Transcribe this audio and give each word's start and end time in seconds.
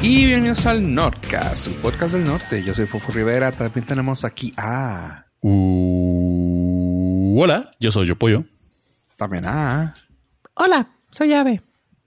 Y 0.00 0.26
bienvenidos 0.26 0.64
al 0.66 0.94
Nordcast, 0.94 1.66
el 1.66 1.74
podcast 1.74 2.14
del 2.14 2.24
norte. 2.24 2.62
Yo 2.62 2.72
soy 2.74 2.86
Fofo 2.86 3.12
Rivera. 3.12 3.50
También 3.52 3.84
tenemos 3.84 4.24
aquí 4.24 4.54
a. 4.56 5.24
Uh, 5.40 7.40
hola, 7.42 7.70
yo 7.80 7.90
soy 7.90 8.06
Yo 8.06 8.16
Pollo. 8.16 8.44
También 9.16 9.44
a. 9.46 9.94
Hola, 10.54 10.88
soy 11.10 11.32
Ave. 11.32 11.60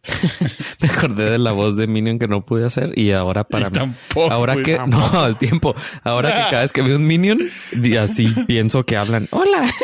Me 0.81 0.88
acordé 0.89 1.29
de 1.31 1.38
la 1.38 1.51
voz 1.51 1.75
de 1.75 1.85
Minion 1.85 2.17
que 2.17 2.27
no 2.27 2.43
pude 2.45 2.65
hacer 2.65 2.97
y 2.97 3.11
ahora 3.11 3.43
para 3.43 3.67
Y 3.67 3.71
mí. 3.71 3.77
tampoco, 3.77 4.33
ahora 4.33 4.55
y 4.55 4.63
que 4.63 4.75
tampoco. 4.77 5.09
no, 5.13 5.19
al 5.21 5.37
tiempo. 5.37 5.75
Ahora 6.03 6.29
que 6.29 6.49
cada 6.49 6.61
vez 6.63 6.71
que 6.71 6.81
veo 6.81 6.95
un 6.95 7.05
Minion, 7.05 7.39
así 7.99 8.27
pienso 8.47 8.85
que 8.85 8.97
hablan. 8.97 9.27
Hola. 9.31 9.69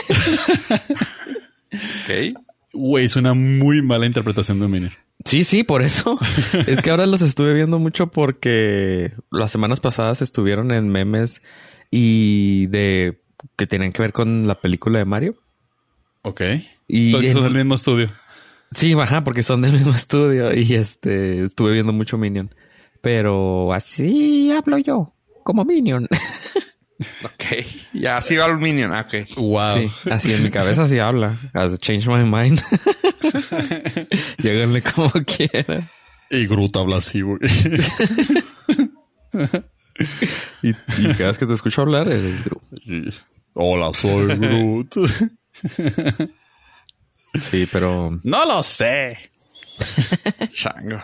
Ok. 1.70 2.34
Güey, 2.78 3.06
es 3.06 3.16
una 3.16 3.34
muy 3.34 3.82
mala 3.82 4.06
interpretación 4.06 4.60
de 4.60 4.68
mini. 4.68 4.90
Sí, 5.26 5.44
sí, 5.44 5.64
por 5.64 5.82
eso. 5.82 6.20
Es 6.68 6.82
que 6.82 6.92
ahora 6.92 7.08
los 7.08 7.22
estuve 7.22 7.56
viendo 7.56 7.80
mucho 7.80 8.08
porque 8.08 9.14
las 9.32 9.52
semanas 9.52 9.80
pasadas 9.80 10.22
estuvieron 10.22 10.72
en 10.72 10.88
memes 10.88 11.42
y 11.90 12.68
de 12.68 13.20
que 13.56 13.66
tenían 13.66 13.94
que 13.94 14.04
ver 14.04 14.14
con 14.14 14.48
la 14.48 14.62
película 14.62 15.00
de 15.00 15.06
Mario. 15.06 15.36
Ok. 16.22 16.42
Y 16.88 17.08
Entonces, 17.08 17.34
son 17.34 17.44
del 17.46 17.56
mismo 17.56 17.74
estudio. 17.74 18.12
Sí, 18.76 18.94
ajá, 18.94 19.24
porque 19.24 19.42
son 19.42 19.64
del 19.64 19.74
mismo 19.74 19.94
estudio 19.96 20.54
y 20.54 20.76
este 20.76 21.46
estuve 21.46 21.74
viendo 21.74 21.94
mucho 21.94 22.20
Minion. 22.20 22.54
Pero 23.02 23.74
así 23.74 24.52
hablo 24.52 24.78
yo, 24.78 25.16
como 25.44 25.66
Minion. 25.66 26.08
Ok. 27.24 27.66
Ya 27.94 28.18
así 28.18 28.36
va 28.36 28.46
el 28.48 28.58
Minion. 28.58 28.94
Ah, 28.94 29.08
ok. 29.08 29.36
Wow. 29.38 29.74
Sí, 29.78 30.10
así 30.10 30.34
en 30.34 30.44
mi 30.44 30.50
cabeza 30.50 30.84
así 30.84 31.00
habla. 31.00 31.38
Has 31.54 31.78
changed 31.80 32.08
my 32.08 32.24
mind. 32.24 32.62
Lléganle 34.40 34.82
como 34.82 35.12
quieran. 35.12 35.90
Y 36.30 36.46
Groot 36.48 36.76
habla 36.76 36.98
así, 36.98 37.22
güey. 37.22 37.40
Y, 40.62 40.70
y 40.70 41.14
cada 41.14 41.28
vez 41.30 41.38
que 41.38 41.46
te 41.46 41.54
escucho 41.54 41.82
hablar 41.82 42.08
eres. 42.08 42.44
Y, 42.86 43.06
Hola, 43.54 43.92
soy 43.94 44.36
Groot. 44.36 44.96
Sí, 47.52 47.68
pero 47.72 48.20
no 48.24 48.46
lo 48.46 48.64
sé. 48.64 49.18
Changos. 50.54 51.04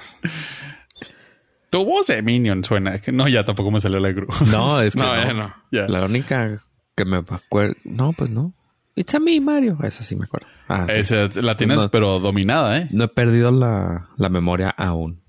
Tu 1.73 1.83
voz 1.83 2.05
de 2.05 2.21
Minion 2.21 2.63
suena. 2.63 2.99
que 2.99 3.11
No, 3.11 3.27
ya 3.27 3.43
tampoco 3.45 3.71
me 3.71 3.79
salió 3.79 3.99
la 3.99 4.11
Groot. 4.11 4.29
no, 4.51 4.79
es 4.79 4.93
que 4.93 4.99
No, 4.99 5.15
no. 5.15 5.23
ya 5.23 5.33
no. 5.33 5.55
Ya. 5.71 5.87
La 5.87 6.05
única 6.05 6.61
que 6.95 7.03
me 7.03 7.17
acuerdo. 7.17 7.73
No, 7.83 8.13
pues 8.13 8.29
no. 8.29 8.53
It's 8.95 9.15
a 9.15 9.19
me, 9.19 9.41
Mario. 9.41 9.79
Eso 9.81 10.03
sí 10.03 10.15
me 10.15 10.25
acuerdo. 10.25 10.45
Ah. 10.69 10.85
Esa 10.87 11.29
la 11.41 11.57
tienes, 11.57 11.77
No. 11.79 11.89
pero 11.89 12.19
dominada, 12.19 12.77
¿eh? 12.77 12.87
No 12.91 13.05
he 13.05 13.07
perdido 13.07 13.51
la, 13.51 14.09
la 14.17 14.29
memoria 14.29 14.69
aún. 14.69 15.23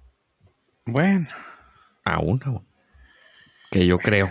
Bueno. 0.84 1.26
Aún, 2.04 2.40
aún. 2.44 2.66
Que 3.70 3.86
yo 3.86 3.96
creo. 3.96 4.30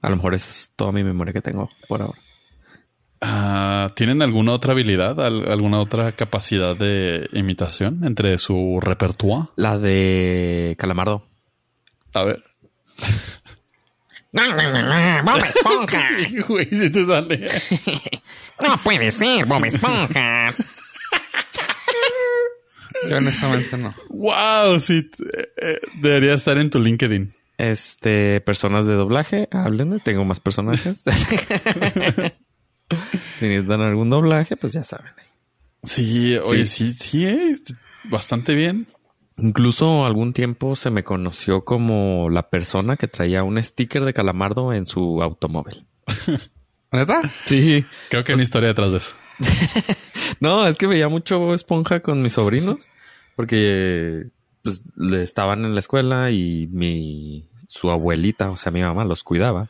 A 0.00 0.08
lo 0.08 0.16
mejor 0.16 0.32
esa 0.32 0.50
es 0.50 0.72
toda 0.74 0.92
mi 0.92 1.04
memoria 1.04 1.34
que 1.34 1.42
tengo 1.42 1.68
por 1.88 2.00
ahora. 2.00 2.18
Ah, 3.24 3.92
¿Tienen 3.94 4.20
alguna 4.20 4.50
otra 4.52 4.72
habilidad, 4.72 5.20
al- 5.24 5.48
alguna 5.50 5.78
otra 5.78 6.10
capacidad 6.12 6.74
de 6.76 7.28
imitación 7.32 8.02
entre 8.04 8.36
su 8.38 8.80
repertoire? 8.82 9.44
La 9.54 9.78
de 9.78 10.74
Calamardo. 10.78 11.24
A 12.14 12.24
ver. 12.24 12.42
Bob 14.32 15.38
Esponja. 15.44 16.08
Sí, 16.26 16.38
güey, 16.48 16.66
si 16.66 16.90
te 16.90 17.06
sale. 17.06 17.48
No 18.60 18.76
puede 18.78 19.10
ser, 19.12 19.46
Bob 19.46 19.64
Esponja. 19.66 20.46
Yo 23.08 23.16
honestamente 23.18 23.76
no. 23.78 23.94
wow, 24.10 24.78
sí. 24.80 25.10
eh, 25.34 25.48
eh, 25.60 25.80
debería 26.00 26.34
estar 26.34 26.56
en 26.58 26.70
tu 26.70 26.80
LinkedIn. 26.80 27.32
Este, 27.58 28.40
personas 28.40 28.86
de 28.86 28.94
doblaje, 28.94 29.48
háblenme, 29.52 29.98
tengo 30.00 30.24
más 30.24 30.40
personajes. 30.40 31.02
si 33.36 33.46
necesitan 33.46 33.80
algún 33.80 34.10
doblaje, 34.10 34.56
pues 34.56 34.72
ya 34.72 34.82
saben. 34.82 35.12
Sí, 35.84 36.36
oye, 36.36 36.66
sí, 36.66 36.92
sí, 36.92 37.26
eh, 37.26 37.56
bastante 38.04 38.54
bien. 38.54 38.86
Incluso 39.38 40.04
algún 40.04 40.32
tiempo 40.32 40.76
se 40.76 40.90
me 40.90 41.04
conoció 41.04 41.64
como 41.64 42.28
la 42.30 42.50
persona 42.50 42.96
que 42.96 43.08
traía 43.08 43.42
un 43.42 43.60
sticker 43.62 44.04
de 44.04 44.12
calamardo 44.12 44.72
en 44.72 44.86
su 44.86 45.22
automóvil. 45.22 45.86
¿Neta? 46.92 47.22
Sí. 47.46 47.84
Creo 48.10 48.22
que 48.22 48.32
hay 48.32 48.34
una 48.34 48.42
historia 48.42 48.68
detrás 48.68 48.92
de 48.92 48.98
eso. 48.98 49.14
No, 50.40 50.66
es 50.66 50.76
que 50.76 50.88
veía 50.88 51.08
mucho 51.08 51.54
Esponja 51.54 52.00
con 52.00 52.20
mis 52.20 52.32
sobrinos 52.32 52.78
porque 53.36 54.24
pues 54.62 54.82
le 54.96 55.22
estaban 55.22 55.64
en 55.64 55.74
la 55.74 55.80
escuela 55.80 56.32
y 56.32 56.68
mi 56.72 57.48
su 57.68 57.90
abuelita, 57.90 58.50
o 58.50 58.56
sea, 58.56 58.72
mi 58.72 58.82
mamá 58.82 59.04
los 59.04 59.22
cuidaba. 59.22 59.68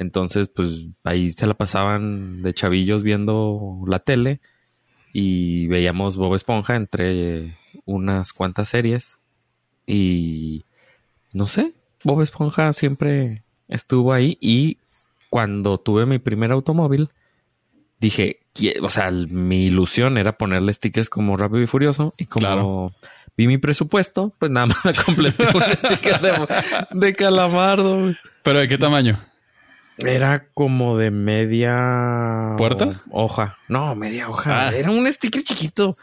Entonces, 0.00 0.46
pues 0.48 0.86
ahí 1.02 1.30
se 1.32 1.46
la 1.48 1.54
pasaban 1.54 2.40
de 2.42 2.54
chavillos 2.54 3.02
viendo 3.02 3.80
la 3.88 3.98
tele 3.98 4.40
y 5.12 5.66
veíamos 5.66 6.16
Bob 6.16 6.36
Esponja 6.36 6.76
entre 6.76 7.58
unas 7.84 8.32
cuantas 8.32 8.68
series 8.68 9.18
y 9.86 10.64
no 11.32 11.48
sé, 11.48 11.72
Bob 12.04 12.22
Esponja 12.22 12.72
siempre 12.72 13.42
estuvo 13.66 14.12
ahí 14.12 14.38
y 14.40 14.78
cuando 15.30 15.78
tuve 15.78 16.06
mi 16.06 16.18
primer 16.20 16.52
automóvil 16.52 17.08
dije, 17.98 18.38
"Qui- 18.54 18.78
o 18.80 18.88
sea, 18.90 19.10
mi 19.10 19.64
ilusión 19.66 20.16
era 20.16 20.38
ponerle 20.38 20.72
stickers 20.72 21.08
como 21.10 21.36
Rápido 21.36 21.62
y 21.62 21.66
Furioso 21.66 22.14
y 22.18 22.26
como 22.26 22.40
Claro. 22.46 22.92
vi 23.36 23.48
mi 23.48 23.58
presupuesto, 23.58 24.32
pues 24.38 24.52
nada 24.52 24.66
más 24.66 24.78
completé 25.06 25.44
un 25.54 25.62
sticker 25.74 26.20
de, 26.20 26.32
de 26.92 27.12
calamardo. 27.14 28.14
¿Pero 28.44 28.60
de 28.60 28.68
qué 28.68 28.78
tamaño? 28.78 29.18
Era 30.04 30.48
como 30.54 30.96
de 30.96 31.10
media 31.10 32.54
¿Puerta? 32.56 33.00
hoja. 33.10 33.58
No, 33.68 33.94
media 33.94 34.28
hoja. 34.28 34.68
Ah. 34.68 34.72
Era 34.74 34.90
un 34.90 35.10
sticker 35.12 35.42
chiquito. 35.42 35.96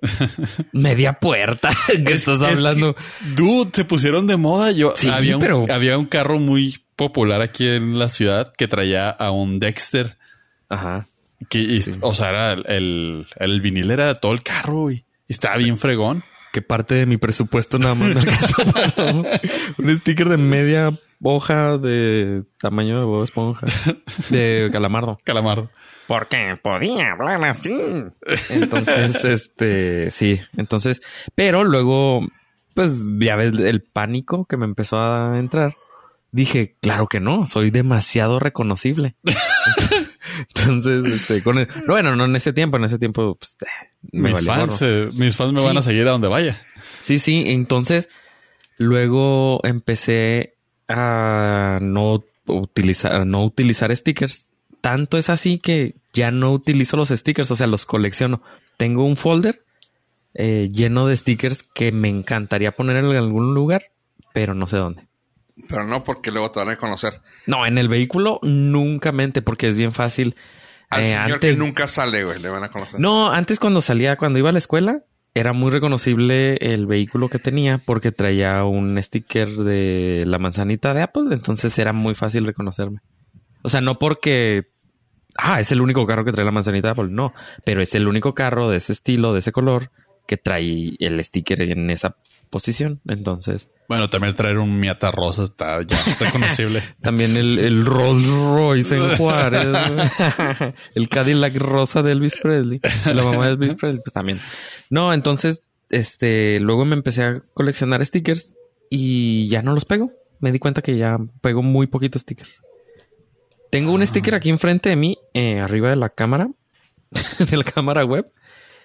media 0.72 1.14
puerta. 1.14 1.70
¿Qué 2.06 2.12
estás 2.12 2.40
Es 2.42 2.48
hablando? 2.58 2.94
que, 2.94 3.02
dude, 3.34 3.70
se 3.72 3.84
pusieron 3.84 4.26
de 4.26 4.36
moda. 4.36 4.72
Yo 4.72 4.94
Sí, 4.96 5.08
había, 5.08 5.36
un, 5.36 5.42
pero- 5.42 5.66
había 5.72 5.98
un 5.98 6.06
carro 6.06 6.38
muy 6.38 6.84
popular 6.96 7.40
aquí 7.40 7.68
en 7.68 7.98
la 7.98 8.08
ciudad 8.08 8.52
que 8.56 8.68
traía 8.68 9.10
a 9.10 9.30
un 9.30 9.60
Dexter. 9.60 10.18
Ajá. 10.68 11.06
Que, 11.48 11.58
y- 11.58 11.80
O 12.00 12.14
sea, 12.14 12.28
era 12.30 12.52
el, 12.52 12.64
el, 12.68 13.26
el 13.36 13.60
vinil 13.60 13.90
era 13.90 14.14
todo 14.14 14.32
el 14.32 14.42
carro. 14.42 14.90
Y 14.90 15.04
estaba 15.28 15.56
bien 15.56 15.78
fregón. 15.78 16.24
Que 16.52 16.62
parte 16.62 16.94
de 16.94 17.06
mi 17.06 17.16
presupuesto 17.16 17.78
nada 17.78 17.94
más 17.94 18.14
me 18.14 18.20
alcanzó 18.20 18.64
para 18.72 19.12
un, 19.12 19.26
un 19.78 19.96
sticker 19.96 20.28
de 20.28 20.36
media 20.36 20.92
hoja 21.22 21.78
de 21.78 22.44
tamaño 22.58 22.98
de 22.98 23.04
Bob 23.04 23.22
Esponja. 23.22 23.66
De 24.28 24.68
calamardo. 24.72 25.18
Calamardo. 25.24 25.70
Porque 26.06 26.58
podía 26.62 27.12
hablar 27.12 27.44
así. 27.46 27.74
Entonces, 28.50 29.24
este, 29.24 30.10
sí. 30.10 30.40
Entonces, 30.56 31.00
pero 31.34 31.64
luego, 31.64 32.26
pues 32.74 33.06
ya 33.18 33.36
ves 33.36 33.58
el 33.58 33.82
pánico 33.82 34.44
que 34.46 34.56
me 34.56 34.64
empezó 34.64 34.98
a 34.98 35.38
entrar. 35.38 35.74
Dije, 36.32 36.76
claro 36.80 37.06
que 37.06 37.20
no, 37.20 37.46
soy 37.46 37.70
demasiado 37.70 38.38
reconocible. 38.38 39.16
Entonces, 40.54 41.04
este, 41.04 41.42
con 41.42 41.58
el- 41.58 41.68
bueno, 41.86 42.14
no 42.16 42.24
en 42.24 42.36
ese 42.36 42.52
tiempo, 42.52 42.76
en 42.76 42.84
ese 42.84 42.98
tiempo, 42.98 43.36
pues, 43.36 43.56
eh, 43.62 43.88
me 44.12 44.30
Mis 44.32 44.44
fans, 44.44 44.80
eh, 44.82 45.08
mis 45.14 45.36
fans 45.36 45.52
me 45.52 45.60
Sí. 45.60 45.66
van 45.66 45.78
a 45.78 45.82
seguir 45.82 46.06
a 46.08 46.12
donde 46.12 46.28
vaya. 46.28 46.60
Sí, 47.02 47.18
sí. 47.18 47.44
Entonces, 47.46 48.08
luego 48.78 49.60
empecé 49.64 50.54
a 50.88 51.78
no 51.80 52.22
utilizar, 52.46 53.12
a 53.14 53.24
no 53.24 53.44
utilizar 53.44 53.94
stickers. 53.96 54.46
Tanto 54.80 55.16
es 55.18 55.30
así 55.30 55.58
que 55.58 55.94
ya 56.12 56.30
no 56.30 56.52
utilizo 56.52 56.96
los 56.96 57.08
stickers, 57.10 57.50
o 57.50 57.56
sea, 57.56 57.66
los 57.66 57.86
colecciono. 57.86 58.42
Tengo 58.76 59.04
un 59.04 59.16
folder 59.16 59.62
eh, 60.34 60.70
lleno 60.72 61.06
de 61.06 61.16
stickers 61.16 61.62
que 61.62 61.92
me 61.92 62.08
encantaría 62.08 62.72
poner 62.72 62.96
en 62.96 63.04
algún 63.04 63.52
lugar, 63.54 63.82
pero 64.32 64.54
no 64.54 64.66
sé 64.66 64.78
dónde. 64.78 65.06
Pero 65.68 65.84
no 65.84 66.02
porque 66.02 66.30
luego 66.30 66.50
te 66.50 66.60
van 66.60 66.70
a 66.70 66.76
conocer. 66.76 67.20
No, 67.46 67.64
en 67.66 67.78
el 67.78 67.88
vehículo 67.88 68.38
nunca 68.42 69.12
mente, 69.12 69.42
porque 69.42 69.68
es 69.68 69.76
bien 69.76 69.92
fácil. 69.92 70.36
Al 70.90 71.02
Eh, 71.02 71.08
señor 71.10 71.32
antes, 71.34 71.52
que 71.52 71.58
nunca 71.58 71.86
sale, 71.86 72.24
güey, 72.24 72.40
le 72.42 72.48
van 72.48 72.64
a 72.64 72.68
conocer. 72.68 73.00
No, 73.00 73.30
antes 73.32 73.58
cuando 73.58 73.80
salía, 73.80 74.16
cuando 74.16 74.38
iba 74.38 74.50
a 74.50 74.52
la 74.52 74.58
escuela, 74.58 75.04
era 75.34 75.54
muy 75.54 75.70
reconocible 75.70 76.56
el 76.56 76.86
vehículo 76.86 77.30
que 77.30 77.38
tenía 77.38 77.78
porque 77.78 78.12
traía 78.12 78.64
un 78.64 79.02
sticker 79.02 79.48
de 79.48 80.24
la 80.26 80.38
manzanita 80.38 80.92
de 80.92 81.00
Apple, 81.02 81.24
entonces 81.32 81.78
era 81.78 81.94
muy 81.94 82.14
fácil 82.14 82.46
reconocerme. 82.46 83.00
O 83.62 83.70
sea, 83.70 83.80
no 83.80 83.98
porque, 83.98 84.64
ah, 85.38 85.60
es 85.60 85.72
el 85.72 85.80
único 85.80 86.04
carro 86.04 86.24
que 86.26 86.32
trae 86.32 86.44
la 86.44 86.50
manzanita 86.50 86.88
de 86.88 86.92
Apple, 86.92 87.08
no, 87.10 87.32
pero 87.64 87.80
es 87.80 87.94
el 87.94 88.06
único 88.08 88.34
carro 88.34 88.68
de 88.68 88.76
ese 88.76 88.92
estilo, 88.92 89.32
de 89.32 89.38
ese 89.38 89.52
color, 89.52 89.90
que 90.26 90.36
trae 90.36 90.94
el 90.98 91.22
sticker 91.24 91.62
en 91.62 91.90
esa 91.90 92.16
posición. 92.50 93.00
Entonces, 93.08 93.68
Bueno, 93.88 94.10
también 94.10 94.34
traer 94.34 94.58
un 94.58 94.78
Miata 94.78 95.10
rosa 95.10 95.42
está 95.42 95.80
ya 95.82 95.98
reconocible. 96.20 96.82
también 97.00 97.36
el, 97.36 97.58
el 97.58 97.84
Rolls 97.84 98.28
Royce 98.28 98.96
en 98.96 99.08
Juárez, 99.16 99.66
el 100.94 101.08
Cadillac 101.08 101.56
rosa 101.56 102.02
de 102.02 102.12
Elvis 102.12 102.36
Presley, 102.36 102.80
la 103.06 103.22
mamá 103.22 103.46
de 103.46 103.52
Elvis 103.52 103.74
Presley, 103.74 104.02
pues 104.04 104.12
también. 104.12 104.38
No, 104.90 105.14
entonces, 105.14 105.62
este, 105.90 106.60
luego 106.60 106.84
me 106.84 106.94
empecé 106.94 107.24
a 107.24 107.42
coleccionar 107.54 108.04
stickers 108.04 108.54
y 108.90 109.48
ya 109.48 109.62
no 109.62 109.72
los 109.74 109.84
pego. 109.84 110.12
Me 110.40 110.52
di 110.52 110.58
cuenta 110.58 110.82
que 110.82 110.96
ya 110.98 111.18
pego 111.40 111.62
muy 111.62 111.86
poquito 111.86 112.18
sticker. 112.18 112.48
Tengo 113.70 113.92
un 113.92 114.06
sticker 114.06 114.34
aquí 114.34 114.50
enfrente 114.50 114.90
de 114.90 114.96
mí, 114.96 115.16
eh, 115.32 115.60
arriba 115.60 115.88
de 115.88 115.96
la 115.96 116.10
cámara, 116.10 116.50
de 117.50 117.56
la 117.56 117.64
cámara 117.64 118.04
web. 118.04 118.26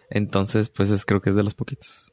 Entonces, 0.09 0.69
pues 0.69 0.89
es- 0.91 1.05
creo 1.05 1.21
que 1.21 1.29
es 1.31 1.35
de 1.35 1.43
los 1.43 1.53
poquitos. 1.53 2.11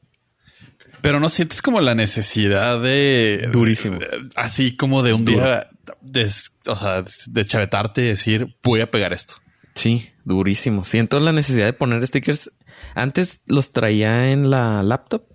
Pero 1.01 1.19
no 1.19 1.29
sientes 1.29 1.61
como 1.61 1.81
la 1.81 1.93
necesidad 1.95 2.81
de. 2.81 3.49
Durísimo. 3.51 3.99
de- 3.99 4.29
así 4.35 4.75
como 4.75 5.03
de 5.03 5.13
un 5.13 5.25
día. 5.25 5.69
De, 6.01 6.29
o 6.67 6.75
sea, 6.75 7.03
de 7.27 7.45
chavetarte 7.45 8.01
y 8.03 8.07
decir, 8.07 8.55
voy 8.63 8.81
a 8.81 8.89
pegar 8.89 9.13
esto. 9.13 9.35
Sí, 9.75 10.09
durísimo. 10.23 10.85
Siento 10.85 11.19
la 11.19 11.31
necesidad 11.31 11.65
de 11.65 11.73
poner 11.73 12.05
stickers. 12.07 12.51
Antes 12.95 13.41
los 13.45 13.71
traía 13.71 14.31
en 14.31 14.49
la 14.49 14.81
laptop. 14.83 15.25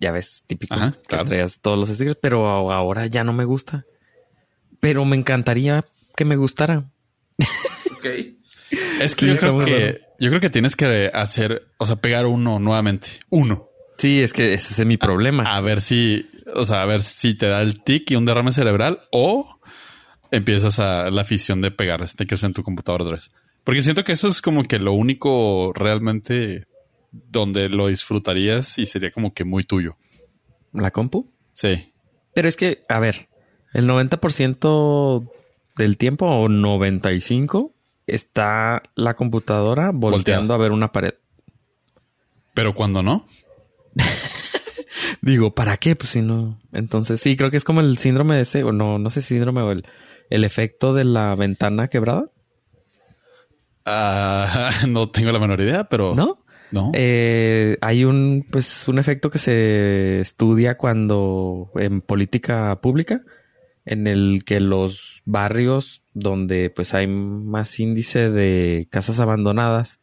Ya 0.00 0.12
ves, 0.12 0.44
típico 0.46 0.74
Ajá, 0.74 0.92
que 0.92 0.98
claro. 1.06 1.24
traías 1.24 1.60
todos 1.60 1.78
los 1.78 1.88
stickers, 1.88 2.18
pero 2.20 2.46
ahora 2.72 3.06
ya 3.06 3.24
no 3.24 3.32
me 3.32 3.44
gusta. 3.44 3.86
Pero 4.80 5.04
me 5.04 5.16
encantaría 5.16 5.84
que 6.16 6.24
me 6.24 6.36
gustara. 6.36 6.90
Es 9.00 9.14
que 9.14 9.24
Sí, 9.26 9.32
yo 9.32 9.36
creo 9.38 9.64
que. 9.64 9.92
raro. 9.92 10.07
Yo 10.18 10.30
creo 10.30 10.40
que 10.40 10.50
tienes 10.50 10.74
que 10.74 11.10
hacer, 11.12 11.68
o 11.78 11.86
sea, 11.86 11.96
pegar 11.96 12.26
uno 12.26 12.58
nuevamente. 12.58 13.08
Uno. 13.30 13.68
Sí, 13.98 14.20
es 14.20 14.32
que 14.32 14.54
ese 14.54 14.80
es 14.80 14.86
mi 14.86 14.96
problema. 14.96 15.44
A 15.44 15.60
ver 15.60 15.80
si, 15.80 16.28
o 16.54 16.64
sea, 16.64 16.82
a 16.82 16.86
ver 16.86 17.02
si 17.02 17.34
te 17.34 17.46
da 17.46 17.62
el 17.62 17.82
tic 17.82 18.10
y 18.10 18.16
un 18.16 18.26
derrame 18.26 18.52
cerebral 18.52 19.00
o 19.10 19.58
empiezas 20.30 20.78
a 20.78 21.10
la 21.10 21.22
afición 21.22 21.60
de 21.60 21.70
pegar 21.70 22.06
stickers 22.06 22.42
en 22.44 22.52
tu 22.52 22.62
computadora 22.62 23.04
otra 23.04 23.16
vez. 23.16 23.30
Porque 23.64 23.82
siento 23.82 24.04
que 24.04 24.12
eso 24.12 24.28
es 24.28 24.40
como 24.40 24.64
que 24.64 24.78
lo 24.78 24.92
único 24.92 25.72
realmente 25.74 26.66
donde 27.10 27.68
lo 27.68 27.88
disfrutarías 27.88 28.78
y 28.78 28.86
sería 28.86 29.10
como 29.10 29.34
que 29.34 29.44
muy 29.44 29.64
tuyo. 29.64 29.96
¿La 30.72 30.90
compu? 30.90 31.32
Sí. 31.52 31.92
Pero 32.34 32.48
es 32.48 32.56
que, 32.56 32.84
a 32.88 32.98
ver, 32.98 33.28
el 33.72 33.88
90% 33.88 35.30
del 35.76 35.98
tiempo 35.98 36.26
o 36.26 36.48
95% 36.48 37.72
está 38.08 38.82
la 38.94 39.14
computadora 39.14 39.90
volteando 39.92 40.48
Volteada. 40.48 40.54
a 40.54 40.58
ver 40.58 40.72
una 40.72 40.92
pared. 40.92 41.14
Pero 42.54 42.74
cuando 42.74 43.02
no, 43.02 43.26
Digo, 45.22 45.54
¿para 45.54 45.76
qué? 45.76 45.96
Pues 45.96 46.10
si 46.10 46.22
no. 46.22 46.60
Entonces, 46.72 47.20
sí, 47.20 47.36
creo 47.36 47.50
que 47.50 47.56
es 47.56 47.64
como 47.64 47.80
el 47.80 47.98
síndrome 47.98 48.36
de 48.36 48.42
ese, 48.42 48.64
o 48.64 48.72
no, 48.72 48.98
no 48.98 49.10
sé 49.10 49.20
si 49.20 49.34
síndrome 49.34 49.62
o 49.62 49.70
el, 49.72 49.84
el 50.30 50.44
efecto 50.44 50.94
de 50.94 51.04
la 51.04 51.34
ventana 51.34 51.88
quebrada. 51.88 52.30
ah, 53.84 54.70
no 54.88 55.08
tengo 55.10 55.32
la 55.32 55.38
menor 55.38 55.60
idea, 55.60 55.84
pero 55.84 56.14
¿No? 56.14 56.44
no. 56.70 56.90
Eh, 56.94 57.76
hay 57.80 58.04
un, 58.04 58.46
pues, 58.50 58.86
un 58.88 58.98
efecto 58.98 59.30
que 59.30 59.38
se 59.38 60.20
estudia 60.20 60.76
cuando 60.76 61.70
en 61.76 62.00
política 62.00 62.78
pública, 62.80 63.22
en 63.88 64.06
el 64.06 64.42
que 64.44 64.60
los 64.60 65.22
barrios 65.24 66.02
donde 66.12 66.70
pues 66.70 66.92
hay 66.92 67.06
más 67.06 67.80
índice 67.80 68.30
de 68.30 68.86
casas 68.90 69.18
abandonadas, 69.18 69.98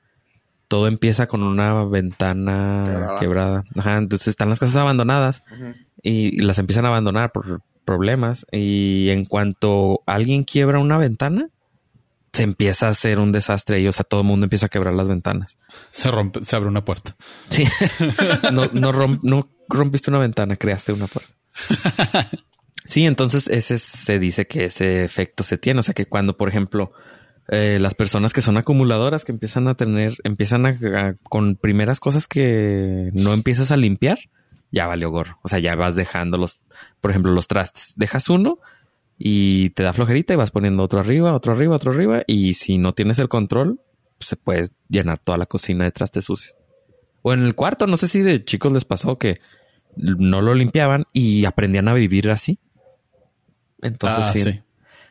todo 0.67 0.87
empieza 0.87 1.27
con 1.27 1.43
una 1.43 1.83
ventana 1.85 2.83
Quebrada. 2.85 3.19
quebrada. 3.19 3.63
Ajá, 3.77 3.97
entonces 3.97 4.29
están 4.29 4.49
las 4.49 4.59
casas 4.59 4.77
abandonadas 4.77 5.43
y 6.01 6.41
las 6.41 6.57
empiezan 6.57 6.85
a 6.85 6.87
abandonar 6.87 7.31
por 7.31 7.61
problemas 7.85 8.47
y 8.51 9.09
en 9.09 9.25
cuanto 9.25 10.01
alguien 10.07 10.43
quiebra 10.43 10.79
una 10.79 10.97
ventana, 10.97 11.49
se 12.33 12.41
empieza 12.41 12.87
a 12.87 12.89
hacer 12.89 13.19
un 13.19 13.31
desastre 13.31 13.79
y 13.81 13.87
o 13.87 13.91
sea, 13.91 14.03
todo 14.03 14.21
el 14.21 14.27
mundo 14.27 14.45
empieza 14.45 14.65
a 14.65 14.69
quebrar 14.69 14.95
las 14.95 15.07
ventanas. 15.07 15.57
Se 15.91 16.09
rompe, 16.09 16.43
se 16.43 16.55
abre 16.55 16.69
una 16.69 16.83
puerta. 16.83 17.15
Sí. 17.49 17.65
no, 18.51 18.65
no, 18.73 19.19
no 19.21 19.47
rompiste 19.69 20.09
una 20.09 20.19
ventana, 20.19 20.55
creaste 20.55 20.91
una 20.91 21.05
puerta. 21.05 21.33
Sí, 22.85 23.05
entonces 23.05 23.47
ese 23.47 23.75
es- 23.75 23.81
se 23.83 24.19
dice 24.19 24.45
que 24.47 24.65
ese 24.65 25.03
efecto 25.03 25.43
se 25.43 25.57
tiene. 25.57 25.79
O 25.79 25.83
sea 25.83 25.93
que 25.93 26.05
cuando, 26.05 26.37
por 26.37 26.47
ejemplo, 26.49 26.91
eh, 27.49 27.77
las 27.81 27.93
personas 27.95 28.31
que 28.33 28.41
son 28.41 28.57
acumuladoras, 28.57 29.25
que 29.25 29.31
empiezan 29.31 29.67
a 29.67 29.75
tener, 29.75 30.15
empiezan 30.23 30.65
a, 30.65 30.69
a- 30.69 31.15
con 31.23 31.55
primeras 31.55 31.99
cosas 31.99 32.27
que 32.27 33.09
no 33.13 33.33
empiezas 33.33 33.71
a 33.71 33.77
limpiar, 33.77 34.19
ya 34.71 34.87
valió 34.87 35.09
gorro. 35.09 35.39
O 35.43 35.47
sea, 35.47 35.59
ya 35.59 35.75
vas 35.75 35.95
dejando 35.95 36.37
los, 36.37 36.59
por 37.01 37.11
ejemplo, 37.11 37.31
los 37.31 37.47
trastes. 37.47 37.93
Dejas 37.97 38.29
uno 38.29 38.59
y 39.17 39.69
te 39.71 39.83
da 39.83 39.93
flojerita 39.93 40.33
y 40.33 40.37
vas 40.37 40.51
poniendo 40.51 40.83
otro 40.83 40.99
arriba, 40.99 41.33
otro 41.33 41.53
arriba, 41.53 41.75
otro 41.75 41.91
arriba. 41.91 42.23
Y 42.27 42.53
si 42.55 42.77
no 42.77 42.93
tienes 42.93 43.17
el 43.19 43.29
control, 43.29 43.79
pues, 44.17 44.29
se 44.29 44.35
puede 44.37 44.67
llenar 44.89 45.19
toda 45.19 45.37
la 45.37 45.45
cocina 45.45 45.85
de 45.85 45.91
trastes 45.91 46.25
sucios. 46.25 46.55
O 47.21 47.33
en 47.33 47.43
el 47.43 47.55
cuarto, 47.55 47.87
no 47.87 47.97
sé 47.97 48.07
si 48.07 48.21
de 48.21 48.43
chicos 48.45 48.71
les 48.73 48.85
pasó 48.85 49.17
que 49.17 49.39
no 49.95 50.41
lo 50.41 50.53
limpiaban 50.53 51.05
y 51.13 51.45
aprendían 51.45 51.87
a 51.87 51.93
vivir 51.93 52.29
así. 52.29 52.59
Entonces 53.85 54.25
Ah, 54.25 54.31
sí. 54.33 54.41
sí. 54.41 54.59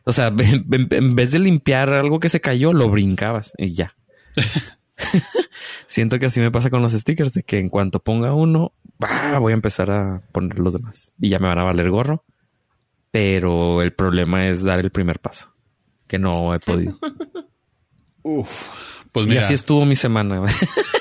O 0.05 0.13
sea, 0.13 0.27
en, 0.39 0.67
en- 0.73 0.89
en 0.91 1.15
vez 1.17 1.31
de 1.33 1.39
limpiar 1.39 1.93
algo 1.95 2.19
que 2.21 2.29
se 2.29 2.41
cayó, 2.41 2.73
lo 2.73 2.89
brincabas 2.89 3.53
y 3.59 3.75
ya. 3.75 3.97
Siento 5.87 6.19
que 6.19 6.27
así 6.27 6.41
me 6.41 6.51
pasa 6.51 6.71
con 6.71 6.83
los 6.83 6.93
stickers, 6.93 7.33
de 7.33 7.43
que 7.43 7.59
en 7.59 7.69
cuanto 7.69 8.01
ponga 8.01 8.33
uno, 8.35 8.73
¡bah! 8.99 9.39
voy 9.39 9.53
a 9.53 9.55
empezar 9.55 9.91
a 9.91 10.23
poner 10.33 10.59
los 10.59 10.73
demás 10.73 11.13
y 11.21 11.29
ya 11.29 11.39
me 11.39 11.49
van 11.49 11.59
a 11.59 11.65
valer 11.65 11.91
gorro. 11.91 12.25
Pero 13.11 13.81
el 13.83 13.93
problema 13.93 14.49
es 14.49 14.65
dar 14.65 14.81
el 14.81 14.91
primer 14.91 15.21
paso, 15.21 15.55
que 16.09 16.19
no 16.19 16.55
he 16.55 16.59
podido. 16.61 16.99
Pues 19.13 19.27
y 19.27 19.29
mira, 19.29 19.41
así 19.43 19.53
estuvo 19.55 19.85
mi 19.85 19.97
semana. 19.97 20.41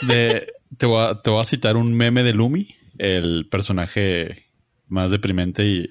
de- 0.07 0.51
te, 0.77 0.85
voy 0.85 1.01
a, 1.05 1.21
te 1.21 1.29
voy 1.29 1.39
a 1.39 1.45
citar 1.45 1.77
un 1.77 1.93
meme 1.95 2.21
de 2.23 2.33
Lumi, 2.33 2.67
el 2.97 3.47
personaje 3.49 4.47
más 4.87 5.09
deprimente 5.09 5.65
y 5.65 5.89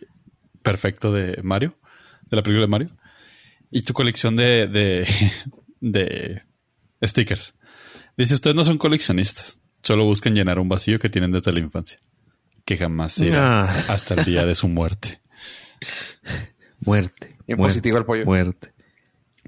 perfecto 0.62 1.12
de 1.12 1.40
Mario, 1.42 1.78
de 2.30 2.36
la 2.36 2.42
película 2.42 2.62
de 2.66 2.70
Mario, 2.70 2.96
y 3.70 3.82
tu 3.82 3.92
colección 3.92 4.36
de, 4.36 4.66
de, 4.68 5.06
de 5.80 6.42
stickers. 7.02 7.54
Dice, 8.16 8.34
ustedes 8.34 8.54
no 8.56 8.64
son 8.64 8.78
coleccionistas, 8.78 9.58
solo 9.82 10.04
buscan 10.04 10.34
llenar 10.34 10.58
un 10.58 10.68
vacío 10.68 10.98
que 10.98 11.08
tienen 11.08 11.32
desde 11.32 11.52
la 11.52 11.60
infancia, 11.60 12.00
que 12.64 12.76
jamás 12.76 13.12
se 13.12 13.26
irá 13.26 13.64
Ah. 13.64 13.82
hasta 13.88 14.14
el 14.14 14.24
día 14.24 14.44
de 14.46 14.54
su 14.54 14.68
muerte. 14.68 15.20
muerte. 16.80 17.36
Bien 17.46 17.58
muerte, 17.58 17.74
positivo 17.74 17.98
el 17.98 18.04
pollo. 18.04 18.24
Muerte. 18.24 18.72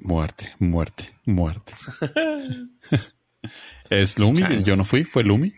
Muerte, 0.01 0.53
muerte, 0.59 1.13
muerte. 1.25 1.75
es 3.91 4.19
Lumi, 4.19 4.41
Changos. 4.41 4.65
yo 4.65 4.77
no 4.77 4.85
fui, 4.85 5.05
fue 5.05 5.23
Lumi. 5.23 5.55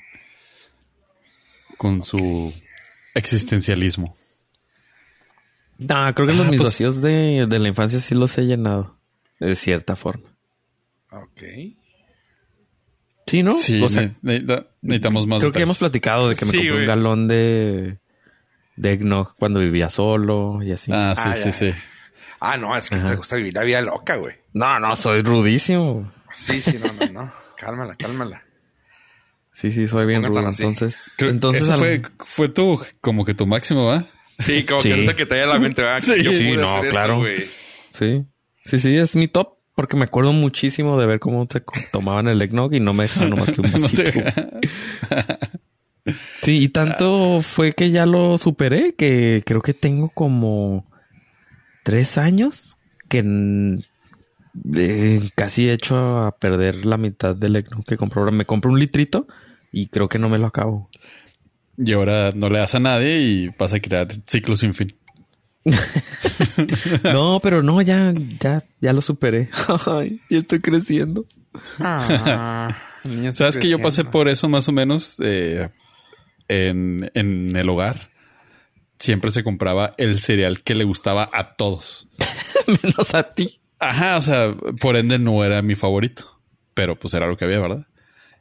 Con 1.78 2.02
su 2.02 2.52
existencialismo. 3.14 4.16
No, 5.78 6.14
creo 6.14 6.26
que 6.28 6.34
los 6.34 6.46
Ah, 6.46 6.50
mis 6.50 6.60
pues- 6.60 6.70
vacíos 6.72 7.02
de, 7.02 7.46
de 7.48 7.58
la 7.58 7.68
infancia 7.68 8.00
sí 8.00 8.14
los 8.14 8.36
he 8.38 8.42
llenado. 8.46 8.96
De 9.38 9.54
cierta 9.56 9.96
forma. 9.96 10.30
Ok. 11.10 11.42
Sí, 13.26 13.42
¿no? 13.42 13.54
Sí, 13.58 13.82
o 13.82 13.88
sea, 13.88 14.10
ne- 14.22 14.40
ne- 14.40 14.66
necesitamos 14.82 15.26
más. 15.26 15.40
creo 15.40 15.50
que 15.50 15.58
detalles. 15.58 15.62
hemos 15.66 15.78
platicado 15.78 16.28
de 16.28 16.36
que 16.36 16.44
me 16.44 16.50
Sí, 16.52 16.56
compré 16.58 16.70
güey. 16.70 16.82
un 16.82 16.86
galón 16.86 17.28
de, 17.28 17.98
de 18.76 18.92
eggnog 18.92 19.34
cuando 19.36 19.60
vivía 19.60 19.90
solo 19.90 20.62
y 20.62 20.72
así. 20.72 20.92
Ah, 20.94 21.14
sí, 21.16 21.22
Ah, 21.26 21.34
sí, 21.34 21.44
ya. 21.46 21.52
sí. 21.52 21.74
Ah, 22.40 22.56
no, 22.56 22.76
es 22.76 22.88
que 22.88 22.96
te 22.96 23.14
gusta 23.16 23.36
vivir 23.36 23.54
la 23.54 23.64
vida 23.64 23.80
loca, 23.82 24.16
güey. 24.16 24.36
No, 24.52 24.78
no, 24.78 24.94
soy 24.94 25.22
rudísimo. 25.22 26.10
Sí, 26.32 26.60
sí, 26.62 26.78
no, 26.78 26.92
no, 26.92 27.12
no. 27.24 27.32
Cálmala, 27.56 27.94
cálmala. 27.96 28.42
Sí, 29.52 29.70
sí, 29.72 29.86
soy 29.88 30.06
bien 30.06 30.22
rudo. 30.22 30.40
Entonces, 30.40 31.10
Creo- 31.16 31.30
entonces 31.30 31.62
eso 31.62 31.72
al- 31.72 31.78
fue, 31.78 32.02
fue 32.26 32.48
tu, 32.50 32.80
como 33.00 33.24
que 33.24 33.34
tu 33.34 33.46
máximo, 33.46 33.86
¿va? 33.86 34.04
Sí, 34.38 34.64
como 34.64 34.80
Sí. 34.80 34.90
que 34.90 34.96
no 34.98 35.02
sé 35.04 35.16
que 35.16 35.26
te 35.26 35.34
haya 35.36 35.46
la 35.46 35.58
mente, 35.58 35.82
¿verdad? 35.82 36.00
Sí, 36.02 36.22
Yo 36.22 36.32
sí, 36.32 36.50
no, 36.52 36.68
hacer 36.68 36.90
claro. 36.90 37.22
sí, 37.90 38.24
sí, 38.64 38.78
sí, 38.78 38.96
es 38.96 39.16
mi 39.16 39.28
top 39.28 39.54
porque 39.74 39.96
me 39.96 40.04
acuerdo 40.04 40.32
muchísimo 40.32 40.98
de 40.98 41.06
ver 41.06 41.20
cómo 41.20 41.46
se 41.50 41.62
tomaban 41.92 42.28
el 42.28 42.40
eggnog 42.40 42.72
y 42.74 42.80
no 42.80 42.94
me 42.94 43.04
dejaban 43.04 43.30
nomás 43.30 43.50
que 43.52 43.60
un 43.60 43.70
No 43.70 43.78
vasito. 43.78 44.02
te- 44.04 44.34
Sí, 46.42 46.58
y 46.58 46.68
tanto 46.68 47.42
fue 47.42 47.72
que 47.72 47.90
ya 47.90 48.06
lo 48.06 48.38
superé 48.38 48.94
que 48.94 49.42
creo 49.44 49.60
que 49.60 49.74
tengo 49.74 50.08
como 50.10 50.88
tres 51.82 52.16
años 52.16 52.78
que 53.08 53.24
eh, 54.76 55.20
casi 55.34 55.68
he 55.68 55.72
hecho 55.72 55.96
a 56.24 56.36
perder 56.38 56.86
la 56.86 56.96
mitad 56.96 57.34
del 57.34 57.56
eggnog 57.56 57.84
que 57.84 57.96
compré. 57.96 58.20
Ahora 58.20 58.30
me 58.32 58.46
compro 58.46 58.70
un 58.70 58.78
litrito 58.78 59.26
y 59.72 59.88
creo 59.88 60.08
que 60.08 60.20
no 60.20 60.28
me 60.28 60.38
lo 60.38 60.46
acabo. 60.46 60.88
Y 61.78 61.92
ahora 61.92 62.30
no 62.34 62.48
le 62.48 62.58
das 62.58 62.74
a 62.74 62.80
nadie 62.80 63.20
y 63.20 63.48
vas 63.58 63.74
a 63.74 63.80
crear 63.80 64.08
ciclos 64.26 64.60
sin 64.60 64.74
fin. 64.74 64.96
No, 67.02 67.40
pero 67.42 67.62
no, 67.62 67.82
ya, 67.82 68.14
ya, 68.40 68.62
ya 68.80 68.92
lo 68.92 69.02
superé. 69.02 69.50
Ya 70.30 70.38
estoy 70.38 70.60
creciendo. 70.60 71.26
Ah, 71.78 72.76
niño 73.04 73.32
Sabes 73.32 73.56
que 73.56 73.68
yo 73.68 73.80
pasé 73.80 74.04
por 74.04 74.28
eso 74.28 74.48
más 74.48 74.68
o 74.68 74.72
menos 74.72 75.16
eh, 75.22 75.70
en, 76.48 77.10
en 77.14 77.56
el 77.56 77.68
hogar. 77.68 78.10
Siempre 78.98 79.30
se 79.30 79.42
compraba 79.42 79.94
el 79.98 80.20
cereal 80.20 80.62
que 80.62 80.74
le 80.74 80.84
gustaba 80.84 81.28
a 81.32 81.54
todos. 81.54 82.08
Menos 82.82 83.14
a 83.14 83.34
ti. 83.34 83.60
Ajá, 83.78 84.16
o 84.16 84.20
sea, 84.22 84.54
por 84.80 84.96
ende 84.96 85.18
no 85.18 85.44
era 85.44 85.60
mi 85.60 85.74
favorito, 85.74 86.40
pero 86.72 86.98
pues 86.98 87.12
era 87.12 87.26
lo 87.26 87.36
que 87.36 87.44
había, 87.44 87.60
¿verdad? 87.60 87.86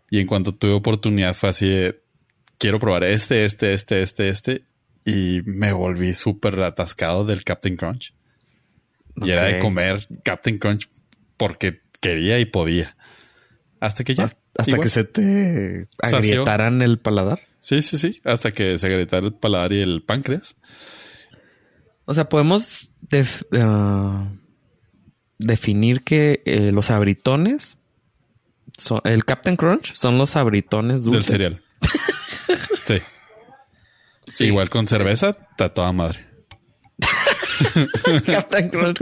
Y 0.09 0.19
en 0.19 0.27
cuanto 0.27 0.55
tuve 0.55 0.71
oportunidad 0.71 1.33
fue 1.33 1.49
así 1.49 1.67
de, 1.67 2.01
quiero 2.57 2.79
probar 2.79 3.03
este, 3.03 3.45
este, 3.45 3.73
este, 3.73 4.01
este, 4.01 4.29
este. 4.29 4.63
y 5.05 5.41
me 5.45 5.71
volví 5.73 6.13
súper 6.13 6.59
atascado 6.61 7.25
del 7.25 7.43
Captain 7.43 7.75
Crunch. 7.77 8.13
Y 9.17 9.29
era 9.31 9.45
de 9.45 9.59
comer 9.59 10.07
Captain 10.23 10.57
Crunch 10.57 10.89
porque 11.37 11.81
quería 12.01 12.39
y 12.39 12.45
podía. 12.45 12.97
Hasta 13.79 14.03
que 14.03 14.15
ya. 14.15 14.29
Hasta 14.57 14.77
que 14.77 14.89
se 14.89 15.03
te 15.03 15.87
Sació. 16.01 16.17
agrietaran 16.17 16.81
el 16.81 16.97
paladar. 16.99 17.39
Sí, 17.59 17.81
sí, 17.81 17.97
sí. 17.97 18.19
Hasta 18.23 18.51
que 18.51 18.77
se 18.77 18.87
agrietara 18.87 19.25
el 19.27 19.33
paladar 19.33 19.73
y 19.73 19.81
el 19.81 20.03
páncreas. 20.03 20.55
O 22.05 22.13
sea, 22.13 22.29
podemos 22.29 22.91
def- 23.01 23.43
ah, 23.53 24.27
definir 25.39 26.03
que 26.03 26.41
eh, 26.45 26.71
los 26.71 26.91
abritones, 26.91 27.77
son, 28.77 29.01
el 29.03 29.25
Captain 29.25 29.55
Crunch 29.55 29.93
son 29.95 30.17
los 30.17 30.35
abritones 30.35 31.03
dulces. 31.03 31.25
Del 31.27 31.31
cereal. 31.41 31.61
Sí. 32.85 33.01
Sí. 34.27 34.45
Igual 34.45 34.69
con 34.69 34.87
cerveza, 34.87 35.37
está 35.51 35.73
toda 35.73 35.91
madre. 35.91 36.25
Captain 38.25 38.69
Crunch. 38.69 38.99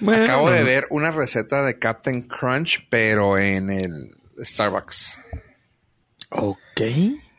bueno, 0.00 0.24
Acabo 0.24 0.50
de 0.50 0.62
ver 0.62 0.86
una 0.90 1.10
receta 1.10 1.62
de 1.62 1.78
Captain 1.78 2.22
Crunch, 2.22 2.86
pero 2.88 3.36
en 3.36 3.70
el 3.70 4.10
Starbucks. 4.38 5.18
Ok. 6.30 6.80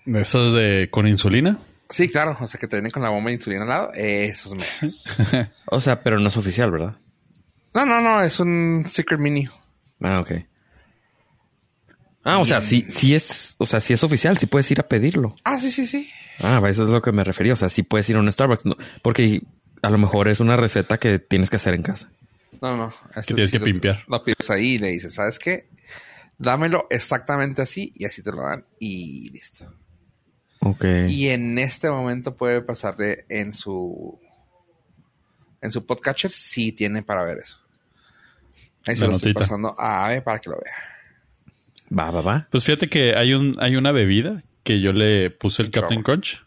Esos 0.06 0.54
de 0.54 0.90
con 0.92 1.08
insulina. 1.08 1.58
Sí, 1.90 2.08
claro. 2.10 2.38
O 2.40 2.48
sea, 2.48 2.60
que 2.60 2.68
te 2.68 2.76
vienen 2.76 2.92
con 2.92 3.02
la 3.02 3.10
bomba 3.10 3.30
de 3.30 3.36
insulina 3.36 3.64
al 3.64 3.70
lado. 3.70 3.92
Esos 3.94 4.54
menos. 4.54 5.06
O 5.66 5.82
sea, 5.82 6.02
pero 6.04 6.20
no 6.20 6.28
es 6.28 6.38
oficial, 6.38 6.72
¿verdad? 6.72 6.98
No, 7.74 7.86
no, 7.86 8.02
no. 8.02 8.22
Es 8.22 8.40
un 8.40 8.84
secret 8.88 9.20
mini. 9.20 9.48
Ah, 10.02 10.20
ok. 10.20 10.32
Ah, 12.24 12.40
o 12.40 12.46
sea, 12.46 12.60
sí, 12.62 12.86
sí 12.90 13.16
es, 13.16 13.56
o 13.60 13.66
sea, 13.66 13.80
sí 13.80 13.94
es 13.94 14.04
oficial, 14.04 14.38
sí 14.38 14.46
puedes 14.46 14.70
ir 14.72 14.80
a 14.80 14.88
pedirlo. 14.88 15.36
Ah, 15.46 15.58
sí, 15.58 15.72
sí, 15.72 15.86
sí. 15.88 16.10
Ah, 16.42 16.62
eso 16.70 16.84
es 16.84 16.90
lo 16.90 17.02
que 17.02 17.12
me 17.12 17.24
refería. 17.24 17.54
O 17.54 17.56
sea, 17.56 17.70
sí 17.70 17.84
puedes 17.84 18.10
ir 18.10 18.18
a 18.18 18.20
un 18.20 18.32
Starbucks. 18.32 18.66
no- 18.66 18.76
porque 19.02 19.42
a 19.82 19.90
lo 19.90 19.98
mejor 19.98 20.28
es 20.28 20.40
una 20.40 20.58
receta 20.58 20.98
que 20.98 21.20
tienes 21.20 21.50
que 21.50 21.56
hacer 21.56 21.74
en 21.74 21.82
casa. 21.84 22.10
No, 22.62 22.76
no. 22.76 22.94
Que 23.16 23.22
tienes 23.22 23.46
sí 23.48 23.52
que 23.54 23.60
lo- 23.60 23.66
pimpear. 23.66 24.04
Lo 24.08 24.24
pides 24.24 24.50
ahí 24.50 24.74
y 24.74 24.78
le 24.80 24.88
dices, 24.90 25.14
¿sabes 25.14 25.40
qué? 25.40 25.70
Dámelo 26.38 26.88
exactamente 26.90 27.62
así 27.62 27.92
y 27.96 28.06
así 28.06 28.22
te 28.22 28.32
lo 28.32 28.42
dan 28.44 28.66
y 28.80 29.30
listo. 29.32 29.74
Ok. 30.62 30.84
Y 31.08 31.30
en 31.30 31.58
este 31.58 31.90
momento 31.90 32.36
puede 32.36 32.62
pasarle 32.62 33.26
en 33.30 33.54
su 33.54 34.20
en 35.62 35.72
su 35.72 35.86
podcatcher 35.86 36.32
sí 36.32 36.72
tiene 36.74 37.02
para 37.04 37.24
ver 37.24 37.40
eso. 37.40 37.60
Ahí 38.86 38.96
se 38.96 39.02
La 39.04 39.08
lo 39.12 39.16
estoy 39.16 39.34
pasando 39.34 39.76
a 39.78 40.06
Ave 40.06 40.22
para 40.22 40.40
que 40.40 40.50
lo 40.50 40.58
vea. 40.58 40.74
Va, 41.98 42.12
va, 42.12 42.22
va. 42.22 42.48
Pues 42.52 42.64
fíjate 42.64 42.88
que 42.90 43.16
hay 43.16 43.34
un, 43.34 43.56
hay 43.60 43.76
una 43.76 43.92
bebida 43.92 44.44
que 44.64 44.80
yo 44.82 44.92
le 44.94 45.30
puse 45.32 45.62
el 45.64 45.72
Captain 45.72 46.04
Crunch. 46.04 46.44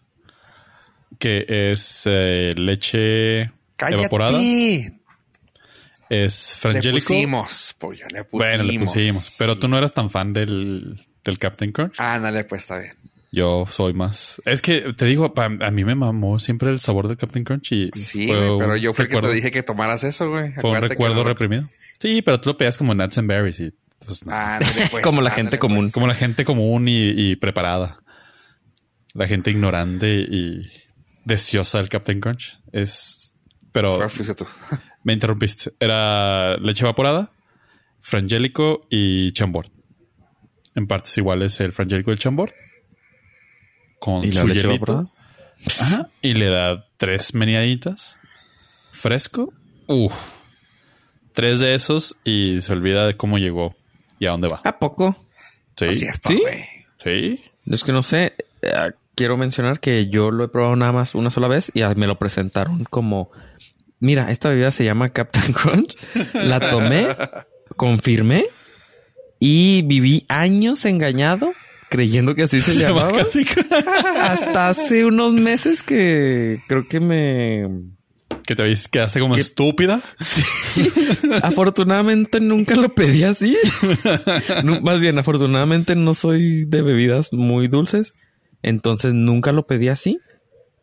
Que 1.19 1.45
es 1.73 2.03
eh, 2.07 2.51
leche 2.57 3.43
evaporada. 3.79 4.33
¡Cállate! 4.33 4.95
Es 6.09 6.55
Le 6.57 6.61
frangélico. 6.61 6.95
pusimos. 7.07 7.75
Pues 7.79 7.99
ya 8.01 8.07
le 8.09 8.25
pusimos. 8.25 8.59
Bueno, 8.59 8.65
le 8.73 8.79
pusimos. 8.81 9.37
Pero 9.39 9.57
tú 9.57 9.69
no 9.69 9.79
eras 9.79 9.95
tan 9.95 10.11
fan 10.11 10.33
del, 10.33 11.01
del 11.25 11.39
Captain 11.39 11.73
Crunch. 11.73 11.99
Ándale, 11.99 12.45
pues 12.45 12.63
está 12.63 12.79
bien. 12.79 12.93
Yo 13.31 13.67
soy 13.71 13.95
más. 13.95 14.43
Es 14.45 14.61
que 14.61 14.93
te 14.93 15.07
digo, 15.07 15.33
pa- 15.33 15.47
a 15.47 15.71
mí 15.71 15.85
me 15.85 15.95
mamó 15.95 16.39
siempre 16.39 16.71
el 16.71 16.81
sabor 16.81 17.09
del 17.09 17.17
Captain 17.17 17.45
Crunch 17.45 17.73
y 17.73 17.91
Sí, 17.95 18.27
fue 18.29 18.37
güey, 18.37 18.59
pero 18.59 18.77
yo 18.77 18.93
fui 18.93 19.05
el 19.05 19.09
que 19.09 19.15
recuerdo- 19.15 19.29
te 19.31 19.35
dije 19.37 19.51
que 19.51 19.63
tomaras 19.63 20.05
eso, 20.05 20.29
güey. 20.29 20.53
Fue 20.53 20.71
un 20.71 20.81
recuerdo 20.83 21.17
no- 21.17 21.25
reprimido. 21.25 21.69
Sí, 21.99 22.21
pero 22.21 22.41
tú 22.41 22.51
lo 22.51 22.57
pedías 22.59 22.77
como 22.77 22.95
nuts 22.95 23.17
and 23.19 23.29
berries 23.29 23.61
y 23.61 23.73
entonces, 24.03 24.27
no. 24.27 24.33
Ándale, 24.35 24.87
pues, 24.91 25.03
Como 25.03 25.23
la 25.23 25.31
ándale, 25.31 25.43
gente 25.43 25.59
común. 25.59 25.85
pues. 25.85 25.93
como 25.95 26.07
la 26.07 26.15
gente 26.15 26.45
común 26.45 26.89
y, 26.89 27.09
y 27.09 27.37
preparada. 27.37 27.99
La 29.15 29.27
gente 29.27 29.51
ignorante 29.51 30.09
y 30.21 30.71
deseosa 31.25 31.79
del 31.79 31.89
Captain 31.89 32.21
Crunch. 32.21 32.59
Es. 32.73 33.35
Pero 33.73 33.99
tú. 34.37 34.47
me 35.05 35.13
interrumpiste. 35.15 35.73
Era 35.81 36.57
leche 36.59 36.85
evaporada, 36.85 37.33
frangélico 38.01 38.87
y 38.91 39.33
chambord. 39.33 39.69
En 40.75 40.87
partes 40.87 41.17
iguales 41.19 41.61
el 41.61 41.73
frangélico 41.73 42.11
y 42.11 42.15
el 42.15 42.19
chambord. 42.19 42.53
Con 43.99 44.25
¿Y 44.25 44.33
la 44.33 44.41
su 44.41 44.49
leche 44.49 44.63
hielito. 44.63 44.93
evaporada? 44.93 45.09
Ajá. 45.81 46.09
Y 46.23 46.35
le 46.35 46.47
da 46.47 46.87
tres 46.97 47.35
meneaditas. 47.35 48.19
Fresco. 48.91 49.53
Uf. 49.87 50.15
Tres 51.35 51.61
de 51.61 51.75
esos 51.75 52.17
y 52.25 52.61
se 52.61 52.73
olvida 52.73 53.07
de 53.07 53.17
cómo 53.17 53.39
llegó 53.39 53.75
y 54.23 54.27
a 54.27 54.31
dónde 54.31 54.49
va. 54.49 54.61
¿A 54.65 54.79
poco? 54.79 55.17
Sí. 55.77 55.87
No 55.87 55.93
cierto, 55.93 56.29
¿Sí? 56.29 56.43
Sí. 57.03 57.45
Es 57.71 57.83
que 57.85 57.93
no 57.93 58.03
sé. 58.05 58.35
eh, 58.63 58.73
quiero 59.17 59.37
mencionar 59.37 59.81
que 59.81 60.07
yo 60.09 60.31
lo 60.31 60.45
he 60.45 60.49
probado 60.49 60.77
nada 60.77 60.93
más 60.93 61.15
una 61.15 61.31
sola 61.31 61.49
vez 61.49 61.71
y 61.75 61.83
me 61.97 62.07
lo 62.07 62.19
presentaron 62.19 62.85
como... 62.85 63.31
Mira, 63.99 64.31
esta 64.31 64.49
bebida 64.49 64.71
se 64.71 64.85
llama 64.85 65.09
Captain 65.11 65.53
Crunch. 65.53 65.97
La 66.35 66.61
tomé, 66.61 67.09
confirmé 67.77 68.45
y 69.41 69.83
viví 69.83 70.25
años 70.29 70.85
engañado 70.85 71.53
creyendo 71.89 72.35
que 72.35 72.45
así 72.45 72.61
se, 72.61 72.73
Se 72.75 72.81
llama 72.81 73.01
llamaba. 73.11 73.19
casi- 73.19 73.45
Hasta 74.21 74.69
hace 74.69 75.05
unos 75.05 75.33
meses 75.33 75.83
que 75.83 76.61
creo 76.69 76.87
que 76.89 77.01
me... 77.01 77.69
que 78.47 78.55
te 78.57 78.63
ves- 78.63 78.89
quedaste 78.89 79.21
como 79.21 79.37
estúpida. 79.37 80.01
Afortunadamente 81.43 82.41
nunca 82.41 82.75
lo 82.77 82.95
pedí 82.95 83.25
así. 83.25 83.57
Más 84.83 85.01
bien, 85.01 85.19
afortunadamente 85.19 85.95
no 85.97 86.15
soy 86.15 86.65
de 86.65 86.83
bebidas 86.83 87.33
muy 87.33 87.69
dulces. 87.69 88.15
Entonces 88.63 89.15
nunca 89.15 89.53
lo 89.53 89.67
pedí 89.67 89.89
así. 89.89 90.21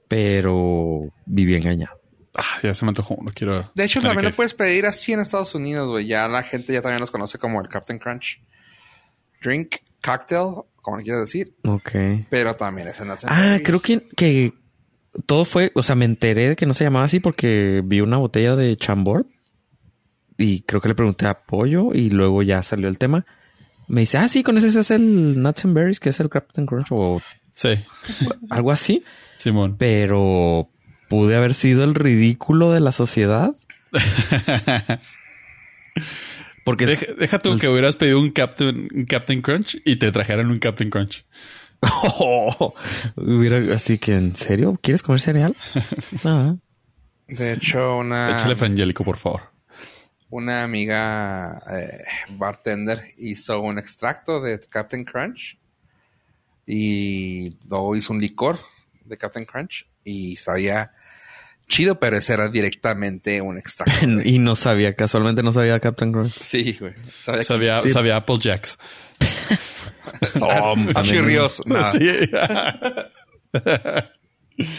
Pero 0.08 1.14
viví 1.26 1.56
engañado. 1.56 2.00
Ah, 2.34 2.44
ya 2.64 2.74
se 2.74 2.86
me 2.86 2.90
antojó 2.90 3.16
uno. 3.16 3.32
Quiero. 3.34 3.72
De 3.76 3.84
hecho, 3.84 4.02
también 4.02 4.22
que 4.22 4.30
lo 4.32 4.36
puedes 4.36 4.54
pedir 4.54 4.86
así 4.86 5.14
en 5.14 5.20
Estados 5.20 5.54
Unidos, 5.56 5.88
güey. 5.90 6.08
Ya 6.08 6.28
la 6.28 6.42
gente 6.44 6.74
ya 6.74 6.82
también 6.82 7.00
los 7.02 7.12
conoce 7.12 7.38
como 7.38 7.62
el 7.62 7.68
Captain 7.68 8.00
Crunch. 8.00 8.42
Drink, 9.42 9.76
cocktail, 10.04 10.64
como 10.82 10.98
le 10.98 11.04
quieras 11.04 11.22
decir. 11.22 11.54
Ok. 11.64 11.92
Pero 12.30 12.56
también 12.56 12.88
es 12.88 13.00
en 13.00 13.12
and 13.12 13.20
Ah, 13.26 13.58
creo 13.64 13.80
que, 13.80 14.08
que 14.16 14.54
todo 15.26 15.46
fue, 15.46 15.72
o 15.76 15.84
sea, 15.84 15.96
me 15.96 16.06
enteré 16.06 16.50
de 16.50 16.56
que 16.56 16.66
no 16.66 16.74
se 16.74 16.84
llamaba 16.84 17.06
así 17.06 17.20
porque 17.20 17.82
vi 17.84 18.02
una 18.02 18.18
botella 18.18 18.56
de 18.56 18.76
chambord 18.78 19.26
y 20.38 20.62
creo 20.62 20.82
que 20.82 20.88
le 20.88 20.96
pregunté 20.96 21.26
a 21.26 21.44
Pollo 21.44 21.94
y 21.94 22.10
luego 22.10 22.44
ya 22.44 22.64
salió 22.64 22.88
el 22.88 22.98
tema. 22.98 23.26
Me 23.88 24.02
dice, 24.02 24.18
ah, 24.18 24.30
sí, 24.30 24.44
con 24.44 24.58
ese 24.58 24.72
se 24.72 24.80
hace 24.80 24.96
el 24.96 25.42
Nuts 25.42 25.66
and 25.66 25.74
Berries, 25.74 26.00
que 26.00 26.10
es 26.10 26.20
el 26.20 26.30
Captain 26.30 26.66
Crunch 26.66 26.88
o 26.92 27.22
Sí, 27.60 27.72
algo 28.50 28.72
así. 28.72 29.04
Simón. 29.36 29.76
Pero 29.78 30.70
pude 31.10 31.36
haber 31.36 31.54
sido 31.54 31.84
el 31.84 31.94
ridículo 31.94 32.72
de 32.72 32.80
la 32.80 32.94
sociedad. 32.94 33.54
Porque 36.64 36.86
Deja, 36.86 37.08
deja 37.18 37.40
tú 37.40 37.58
que 37.58 37.68
hubieras 37.68 37.98
pedido 37.98 38.20
un 38.20 38.32
Captain, 38.32 38.88
un 38.94 39.06
Captain 39.06 39.42
Crunch 39.42 39.82
y 39.84 39.98
te 39.98 40.12
trajeran 40.14 40.52
un 40.52 40.60
Captain 40.60 40.90
Crunch. 40.90 41.26
hubiera 43.16 43.74
así 43.74 43.98
que 43.98 44.16
en 44.16 44.36
serio, 44.36 44.78
¿quieres 44.82 45.04
comer 45.04 45.22
cereal? 45.22 45.56
Ah. 46.24 46.56
De 47.28 47.54
hecho, 47.54 47.98
una, 47.98 48.32
Échale 48.32 48.56
frangélico, 48.56 49.04
por 49.04 49.18
favor. 49.18 49.42
una 50.32 50.64
amiga 50.64 51.62
eh, 51.72 52.04
bartender 52.32 53.04
hizo 53.18 53.62
un 53.62 53.78
extracto 53.78 54.42
de 54.42 54.60
Captain 54.60 55.06
Crunch 55.06 55.60
y 56.66 57.56
luego 57.70 57.96
hizo 57.96 58.14
un 58.14 58.20
licor 58.20 58.60
de 59.06 59.18
Captain 59.18 59.46
Crunch 59.46 59.88
y 60.04 60.36
sabía 60.38 60.92
chido, 61.68 62.00
pero 62.00 62.18
ese 62.18 62.34
era 62.34 62.50
directamente 62.50 63.42
un 63.42 63.58
extracto. 63.58 64.06
y 64.26 64.40
no 64.40 64.56
sabía, 64.56 64.96
casualmente 64.96 65.44
no 65.44 65.54
sabía 65.54 65.80
Captain 65.80 66.12
Crunch. 66.12 66.34
sí, 66.42 66.76
güey. 66.80 66.96
Sabía 67.44 67.82
sabía 67.88 68.18
Apple 68.18 68.38
Jacks. 68.42 68.78
Oh, 70.42 70.76
nada. 71.66 71.92
Sí. 71.92 72.10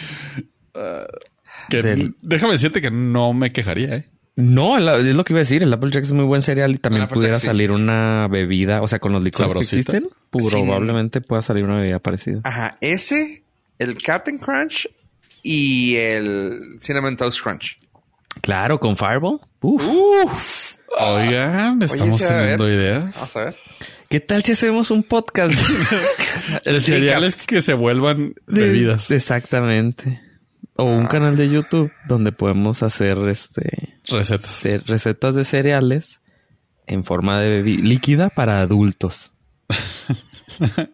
Que 1.68 1.82
Del- 1.82 2.14
Déjame 2.22 2.54
decirte 2.54 2.80
que 2.80 2.90
no 2.90 3.32
me 3.32 3.52
quejaría, 3.52 3.96
¿eh? 3.96 4.08
No, 4.36 4.78
es 4.78 5.14
lo 5.14 5.24
que 5.24 5.32
iba 5.32 5.40
a 5.40 5.42
decir. 5.42 5.62
El 5.62 5.72
Applejack 5.72 6.02
es 6.02 6.12
muy 6.12 6.24
buen 6.24 6.40
cereal 6.42 6.72
y 6.72 6.78
también 6.78 7.06
pudiera 7.08 7.38
sí. 7.38 7.46
salir 7.46 7.70
una 7.72 8.26
bebida, 8.28 8.80
o 8.80 8.88
sea, 8.88 8.98
con 8.98 9.12
los 9.12 9.22
licores 9.22 9.48
Sabrosita. 9.50 9.92
que 9.92 9.98
existen, 9.98 10.60
probablemente 10.60 11.20
pueda 11.20 11.42
salir 11.42 11.64
una 11.64 11.76
bebida 11.76 11.98
parecida. 11.98 12.40
Ajá, 12.44 12.76
ese, 12.80 13.44
el 13.78 14.00
Captain 14.02 14.38
Crunch 14.38 14.88
y 15.42 15.96
el 15.96 16.76
Cinnamon 16.78 17.16
Toast 17.16 17.42
Crunch. 17.42 17.78
Claro, 18.40 18.80
con 18.80 18.96
Fireball. 18.96 19.40
Uf. 19.60 20.76
Oigan, 20.98 21.82
estamos 21.82 22.20
teniendo 22.20 22.68
ideas. 22.68 23.14
Vamos 23.14 23.36
a 23.36 23.44
ver. 23.44 23.56
¿Qué 24.10 24.18
tal 24.18 24.42
si 24.42 24.52
hacemos 24.52 24.90
un 24.90 25.04
podcast? 25.04 25.54
El 26.64 26.80
cereal 26.82 27.22
es 27.22 27.36
que 27.36 27.62
se 27.62 27.74
vuelvan 27.74 28.34
de- 28.48 28.62
bebidas. 28.62 29.08
Exactamente. 29.12 30.20
O 30.74 30.84
un 30.84 31.06
canal 31.06 31.36
de 31.36 31.48
YouTube 31.48 31.92
donde 32.08 32.32
podemos 32.32 32.82
hacer 32.82 33.16
este 33.28 34.00
Recetas. 34.08 34.50
ce- 34.50 34.78
recetas 34.80 35.36
de 35.36 35.44
cereales 35.44 36.20
en 36.88 37.04
forma 37.04 37.38
de 37.40 37.62
bebi- 37.62 37.80
líquida 37.80 38.30
para 38.30 38.60
adultos. 38.60 39.32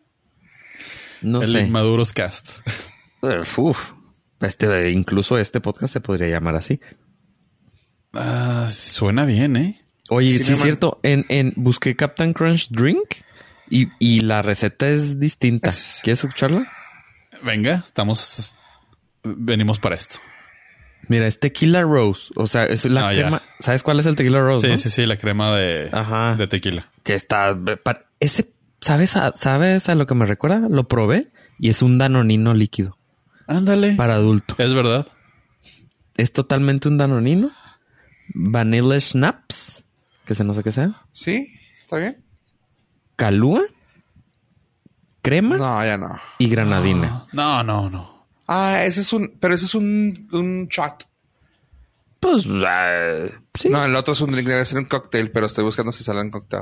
No 1.22 1.40
el 1.42 1.50
sé. 1.52 1.60
Inmaduros 1.62 2.12
Cast. 2.12 2.50
Uf. 3.56 3.92
Este, 4.40 4.90
incluso 4.90 5.38
este 5.38 5.62
podcast 5.62 5.94
se 5.94 6.00
podría 6.02 6.28
llamar 6.28 6.54
así. 6.56 6.78
Ah, 8.12 8.68
suena 8.70 9.24
bien, 9.24 9.56
¿eh? 9.56 9.85
Oye, 10.10 10.38
sí, 10.38 10.52
es 10.52 10.60
cierto. 10.62 11.00
En, 11.02 11.24
en, 11.28 11.52
busqué 11.56 11.96
Captain 11.96 12.32
Crunch 12.32 12.68
Drink 12.70 13.16
y, 13.68 13.88
y 13.98 14.20
la 14.20 14.42
receta 14.42 14.88
es 14.88 15.18
distinta. 15.18 15.68
Es- 15.70 16.00
¿Quieres 16.02 16.22
escucharla? 16.24 16.70
Venga, 17.42 17.82
estamos... 17.84 18.54
Venimos 19.24 19.78
para 19.80 19.96
esto. 19.96 20.18
Mira, 21.08 21.26
es 21.26 21.38
tequila 21.40 21.82
rose. 21.82 22.32
O 22.36 22.46
sea, 22.46 22.64
es 22.64 22.84
la 22.84 23.08
Ah, 23.08 23.12
ya. 23.14 23.22
crema. 23.22 23.42
¿Sabes 23.60 23.82
cuál 23.82 23.98
es 24.00 24.06
el 24.06 24.16
tequila 24.16 24.40
rose? 24.40 24.66
Sí, 24.66 24.72
no? 24.72 24.76
sí, 24.78 24.90
sí, 24.90 25.06
la 25.06 25.16
crema 25.18 25.56
de, 25.56 25.88
Ajá. 25.92 26.36
de 26.36 26.46
tequila. 26.46 26.90
Que 27.02 27.14
está. 27.14 27.56
Ese, 28.20 28.52
¿sabes 28.80 29.16
a, 29.16 29.32
¿sabes 29.36 29.88
a 29.88 29.94
lo 29.96 30.06
que 30.06 30.14
me 30.14 30.26
recuerda? 30.26 30.68
Lo 30.68 30.86
probé 30.88 31.28
y 31.58 31.68
es 31.70 31.82
un 31.82 31.98
danonino 31.98 32.54
líquido 32.54 32.98
Ándale. 33.46 33.92
para 33.94 34.14
adulto. 34.14 34.54
Es 34.58 34.74
verdad. 34.74 35.06
Es 36.16 36.32
totalmente 36.32 36.88
un 36.88 36.98
danonino. 36.98 37.50
Vanilla 38.34 38.98
Snaps, 39.00 39.84
que 40.26 40.34
se 40.34 40.44
no 40.44 40.52
sé 40.52 40.62
qué 40.62 40.72
sea. 40.72 41.02
¿Sí? 41.12 41.48
¿Está 41.80 41.96
bien? 41.96 42.22
Calúa, 43.16 43.62
crema 45.22 45.56
No, 45.56 45.84
ya 45.84 45.96
no. 45.96 46.18
y 46.38 46.48
granadina. 46.48 47.26
No, 47.32 47.62
no, 47.62 47.88
no. 47.88 48.26
Ah, 48.46 48.84
ese 48.84 49.00
es 49.00 49.12
un... 49.12 49.38
Pero 49.40 49.54
ese 49.54 49.64
es 49.64 49.74
un, 49.74 50.28
un 50.32 50.68
shot. 50.68 51.08
Pues, 52.20 52.46
ah, 52.66 53.24
sí. 53.54 53.68
No, 53.70 53.84
el 53.84 53.94
otro 53.96 54.12
es 54.12 54.20
un 54.20 54.32
drink. 54.32 54.46
Debe 54.48 54.64
ser 54.64 54.78
un 54.78 54.84
cóctel, 54.84 55.30
pero 55.30 55.46
estoy 55.46 55.64
buscando 55.64 55.92
si 55.92 56.04
sale 56.04 56.20
en 56.20 56.30
cóctel. 56.30 56.60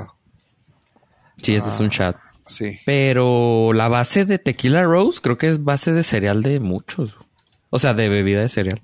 Sí, 1.37 1.55
este 1.55 1.69
es 1.69 1.79
un 1.79 1.89
chat. 1.89 2.17
Sí. 2.47 2.79
Pero 2.85 3.73
la 3.73 3.87
base 3.87 4.25
de 4.25 4.39
tequila 4.39 4.83
rose 4.83 5.19
creo 5.21 5.37
que 5.37 5.49
es 5.49 5.63
base 5.63 5.91
de 5.93 6.03
cereal 6.03 6.41
de 6.43 6.59
muchos. 6.59 7.17
O 7.69 7.79
sea, 7.79 7.93
de 7.93 8.07
bebida 8.09 8.41
de 8.41 8.49
cereal. 8.49 8.81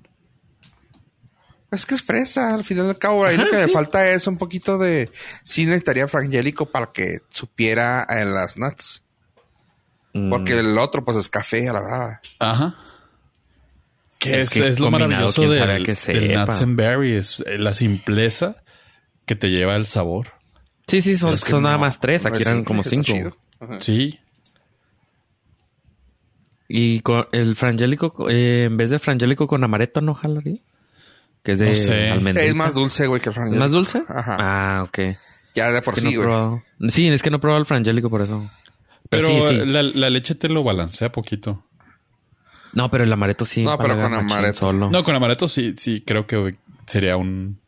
Es 1.72 1.86
que 1.86 1.94
es 1.94 2.02
fresa, 2.02 2.52
al 2.52 2.64
final 2.64 2.86
del 2.86 2.98
cabo. 2.98 3.24
Ahí 3.24 3.38
lo 3.38 3.44
que 3.44 3.58
sí. 3.58 3.66
me 3.66 3.68
falta 3.68 4.06
es 4.10 4.26
un 4.26 4.36
poquito 4.36 4.76
de... 4.76 5.10
Sí 5.42 5.64
necesitaría 5.64 6.06
frangélico 6.06 6.66
para 6.66 6.92
que 6.92 7.20
supiera 7.30 8.06
en 8.10 8.34
las 8.34 8.58
nuts. 8.58 9.04
Mm. 10.12 10.28
Porque 10.28 10.58
el 10.58 10.76
otro, 10.76 11.02
pues, 11.02 11.16
es 11.16 11.30
café, 11.30 11.70
a 11.70 11.72
la 11.72 11.80
verdad. 11.80 12.20
Ajá. 12.38 12.76
Que 14.18 14.40
Es 14.40 14.48
es, 14.48 14.52
que 14.52 14.68
es 14.68 14.80
lo 14.80 14.90
maravilloso 14.90 15.48
del, 15.48 15.96
sepa. 15.96 16.44
Nuts 16.44 16.60
and 16.60 16.76
Berry. 16.76 17.14
Es 17.14 17.42
eh, 17.46 17.56
la 17.56 17.72
simpleza 17.72 18.62
que 19.24 19.34
te 19.34 19.48
lleva 19.48 19.74
el 19.74 19.86
sabor. 19.86 20.28
Sí, 20.86 21.00
sí, 21.00 21.16
son, 21.16 21.32
que 21.32 21.38
son 21.38 21.62
nada 21.62 21.76
no, 21.76 21.80
más 21.80 22.00
tres. 22.00 22.26
Aquí 22.26 22.42
es 22.42 22.42
eran 22.42 22.56
simple, 22.58 22.66
como 22.66 22.84
cinco. 22.84 23.36
Sí. 23.78 24.20
Y 26.68 27.00
con 27.00 27.26
el 27.32 27.56
frangélico, 27.56 28.28
eh, 28.28 28.64
en 28.64 28.76
vez 28.76 28.90
de 28.90 28.98
frangélico 28.98 29.46
con 29.46 29.64
amaretto, 29.64 30.02
¿no 30.02 30.12
jalaría? 30.14 30.60
Que 31.42 31.52
es 31.52 31.58
de 31.58 31.68
No 31.70 31.74
sé. 31.74 32.08
almendrita. 32.08 32.46
Es 32.48 32.54
más 32.54 32.74
dulce, 32.74 33.06
güey, 33.06 33.20
que 33.20 33.28
el 33.28 33.32
¿Es 33.32 33.34
frangélico. 33.34 33.62
más 33.64 33.70
dulce? 33.72 34.04
Ajá. 34.08 34.36
Ah, 34.38 34.82
ok. 34.84 34.98
Ya 35.54 35.70
de 35.72 35.82
por 35.82 35.94
Es 35.94 36.00
que 36.04 36.08
sí, 36.10 36.16
güey. 36.16 36.26
probado. 36.26 36.62
Sí, 36.88 37.08
es 37.08 37.22
que 37.22 37.30
no 37.30 37.36
he 37.36 37.40
probado 37.40 37.60
el 37.60 37.66
frangélico 37.66 38.08
por 38.10 38.22
eso. 38.22 38.48
Pero 39.10 39.28
sí, 39.28 39.42
sí. 39.48 39.56
La, 39.66 39.82
la 39.82 40.08
leche 40.10 40.34
te 40.34 40.48
lo 40.48 40.62
balancea 40.64 41.10
poquito. 41.12 41.64
No, 42.72 42.90
pero 42.90 43.04
el 43.04 43.12
amaretto 43.12 43.44
sí. 43.44 43.62
No, 43.64 43.76
pero 43.76 44.00
con 44.00 44.14
amaretto. 44.14 44.60
Solo. 44.60 44.88
No, 44.90 45.02
con 45.04 45.14
amaretto 45.14 45.46
sí, 45.48 45.74
sí, 45.76 46.02
creo 46.06 46.26
que 46.26 46.56
sería 46.86 47.16
un... 47.18 47.60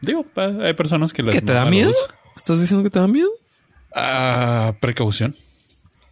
Digo, 0.00 0.24
hay 0.36 0.74
personas 0.74 1.12
que 1.12 1.22
les... 1.24 1.34
¿Qué 1.34 1.40
te 1.40 1.52
da 1.54 1.64
miedo? 1.64 1.90
¿Estás 2.36 2.60
diciendo 2.60 2.84
que 2.84 2.90
te 2.90 2.98
da 3.00 3.08
miedo? 3.08 3.30
Ah, 3.94 4.74
precaución. 4.80 5.34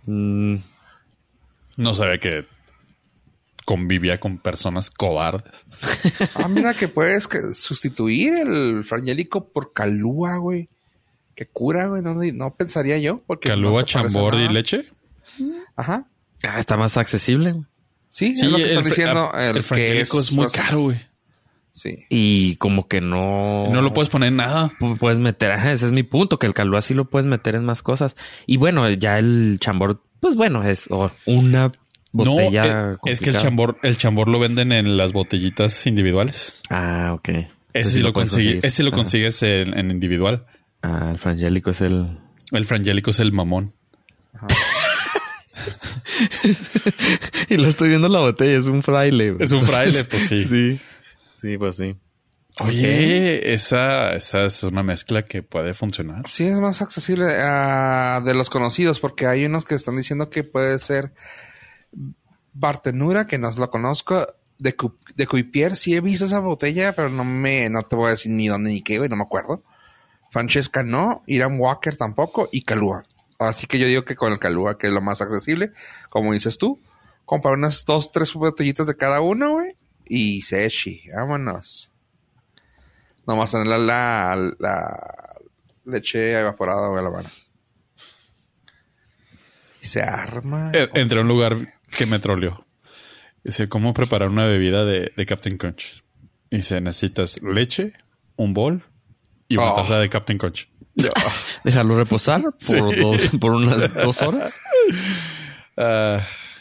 Mm, 0.07 0.57
No 1.77 1.95
sabía 1.95 2.19
que 2.19 2.45
convivía 3.65 4.19
con 4.21 4.39
personas 4.39 4.91
cobardes. 4.91 5.65
Ah, 6.35 6.49
mira 6.49 6.75
que 6.75 6.89
puedes 6.89 7.27
que- 7.29 7.53
sustituir 7.53 8.35
el 8.35 8.85
frangélico 8.85 9.49
por 9.53 9.73
calúa, 9.73 10.37
güey. 10.37 10.69
Que 11.35 11.47
cura, 11.47 11.87
güey. 11.87 12.03
No, 12.03 12.15
no 12.15 12.55
pensaría 12.55 12.99
yo. 12.99 13.23
Porque 13.27 13.49
Calúa, 13.49 13.81
no 13.81 13.87
chambord 13.87 14.39
y 14.39 14.49
leche. 14.49 14.85
Ajá. 15.77 16.07
Ah, 16.43 16.59
está 16.61 16.77
más 16.77 16.97
accesible. 16.97 17.53
güey. 17.53 17.65
Sí, 18.09 18.33
es 18.37 18.43
lo 18.45 18.57
que 18.59 18.67
están 18.67 18.85
diciendo. 18.85 19.31
ah, 19.33 19.45
El, 19.47 19.57
el 19.57 19.63
frangélico 19.63 20.21
es 20.21 20.33
muy 20.33 20.47
caro, 20.49 20.81
güey. 20.83 21.01
Sí. 21.71 22.05
Y 22.11 22.57
como 22.57 22.87
que 22.87 23.01
no... 23.01 23.69
No 23.71 23.81
lo 23.81 23.95
puedes 23.95 24.11
poner 24.11 24.29
en 24.29 24.37
nada. 24.37 24.71
Pu- 24.79 24.99
Puedes 24.99 25.19
meter, 25.21 25.53
ajá, 25.53 25.73
ese 25.73 25.87
es 25.87 25.93
mi 25.93 26.03
punto, 26.03 26.39
que 26.39 26.47
el 26.47 26.53
calúa 26.53 26.83
sí 26.83 26.93
lo 26.93 27.09
puedes 27.09 27.27
meter 27.27 27.55
en 27.55 27.65
más 27.65 27.81
cosas. 27.81 28.15
Y 28.47 28.59
bueno, 28.59 28.91
ya 28.91 29.19
el 29.19 29.57
chambord, 29.59 29.97
pues 30.21 30.35
bueno, 30.37 30.63
es 30.65 30.85
oh, 30.91 31.11
una 31.25 31.73
botella. 32.13 32.65
no, 32.65 32.93
eh, 32.93 32.97
es 33.07 33.21
que 33.21 33.31
el 33.31 33.37
chambor, 33.37 33.79
el 33.83 33.97
chambor 33.97 34.29
lo 34.29 34.39
venden 34.39 34.73
en 34.73 34.97
las 34.97 35.13
botellitas 35.13 35.87
individuales. 35.87 36.61
Ah, 36.71 37.13
ok. 37.15 37.29
Ese 37.73 37.91
sí 37.93 38.01
lo, 38.01 38.13
conseguir. 38.13 38.61
ese 38.63 38.83
lo 38.83 38.91
Ah. 38.91 38.95
consigues 38.95 39.43
en, 39.43 39.77
en 39.79 39.91
individual. 39.91 40.47
Ah, 40.83 41.09
el 41.13 41.19
frangélico 41.19 41.71
es 41.71 41.81
el... 41.81 42.19
El 42.51 42.65
frangélico 42.67 43.11
es 43.11 43.21
el 43.21 43.33
mamón. 43.33 43.73
y 47.49 47.57
lo 47.57 47.69
estoy 47.69 47.89
viendo 47.89 48.07
en 48.09 48.13
la 48.13 48.19
botella, 48.21 48.59
es 48.59 48.67
un 48.67 48.83
fraile. 48.83 49.37
Es 49.41 49.53
un 49.53 49.67
fraile, 49.67 50.05
pues 50.11 50.29
sí. 50.29 50.45
sí. 50.45 50.81
Sí, 51.41 51.57
pues 51.59 51.77
sí. 51.77 51.97
Oye, 52.61 53.55
esa, 53.55 54.13
esa 54.13 54.45
es 54.45 54.63
una 54.63 54.83
mezcla 54.83 55.25
que 55.25 55.43
puede 55.43 55.73
funcionar. 55.75 56.29
Sí, 56.29 56.45
es 56.45 56.61
más 56.61 56.83
accesible 56.83 57.27
ah, 57.39 58.21
de 58.25 58.35
los 58.35 58.51
conocidos, 58.51 59.01
porque 59.01 59.27
hay 59.27 59.47
unos 59.47 59.65
que 59.65 59.75
están 59.75 59.97
diciendo 59.97 60.29
que 60.29 60.45
puede 60.45 60.79
ser 60.79 61.13
Bartenura, 62.53 63.27
que 63.27 63.39
no 63.39 63.51
lo 63.51 63.71
conozco, 63.71 64.27
de, 64.59 64.77
Cu- 64.77 64.99
Cuipier. 65.27 65.77
Sí 65.77 65.95
he 65.95 66.01
visto 66.01 66.25
esa 66.27 66.39
botella, 66.41 66.95
pero 66.95 67.09
no 67.09 67.25
me, 67.25 67.69
no 67.71 67.83
te 67.83 67.97
voy 67.97 68.09
a 68.09 68.11
decir 68.11 68.33
ni 68.33 68.49
dónde 68.49 68.71
ni 68.71 68.83
qué, 68.83 68.99
güey, 68.99 69.09
no 69.09 69.17
me 69.17 69.23
acuerdo. 69.25 69.65
Francesca 70.31 70.83
no, 70.83 71.23
Irán 71.27 71.59
Walker 71.59 71.97
tampoco, 71.97 72.49
y 72.53 72.63
Calúa. 72.63 73.05
Así 73.39 73.67
que 73.67 73.79
yo 73.79 73.87
digo 73.87 74.05
que 74.05 74.17
con 74.17 74.33
el 74.33 74.39
Calúa, 74.39 74.79
que 74.79 74.87
es 74.87 74.93
lo 74.93 75.01
más 75.01 75.21
accesible, 75.21 75.73
como 76.11 76.33
dices 76.33 76.59
tú, 76.59 76.81
comprar 77.25 77.55
unas 77.55 77.85
dos, 77.85 78.13
tres 78.13 78.33
botellitas 78.35 78.87
de 78.87 78.97
cada 78.97 79.21
uno, 79.21 79.53
güey, 79.53 79.77
y 80.07 80.43
sechi, 80.43 81.03
vámonos. 81.15 81.93
Nomás 83.27 83.51
tener 83.53 83.67
la, 83.67 83.79
la, 83.79 84.53
la 84.59 85.35
leche 85.85 86.39
evaporada, 86.39 86.89
güey, 86.89 87.03
la 87.05 87.11
mano. 87.11 87.31
Y 89.81 89.87
se 89.87 90.03
arma. 90.03 90.71
Entré 90.95 91.19
a 91.19 91.23
un 91.23 91.29
lugar 91.29 91.57
que 91.97 92.07
me 92.07 92.19
troleó. 92.19 92.67
Dice, 93.45 93.69
¿cómo 93.69 93.93
preparar 93.95 94.29
una 94.29 94.47
bebida 94.47 94.85
de, 94.85 95.13
de 95.17 95.27
Captain 95.27 95.59
Crunch? 95.59 96.03
Dice, 96.51 96.81
necesitas 96.81 97.41
leche, 97.43 97.93
un 98.37 98.55
bol 98.55 98.85
y 99.49 99.57
una 99.57 99.73
Oh. 99.73 99.77
taza 99.77 99.99
de 99.99 100.09
Captain 100.09 100.39
Crunch. 100.39 100.69
Dejarlo 101.65 101.97
reposar 101.97 102.43
por, 102.43 102.55
Sí. 102.59 102.77
dos, 103.01 103.31
por 103.41 103.53
unas 103.53 103.93
dos 103.95 104.21
horas. 104.23 104.59
Ah, 105.77 106.21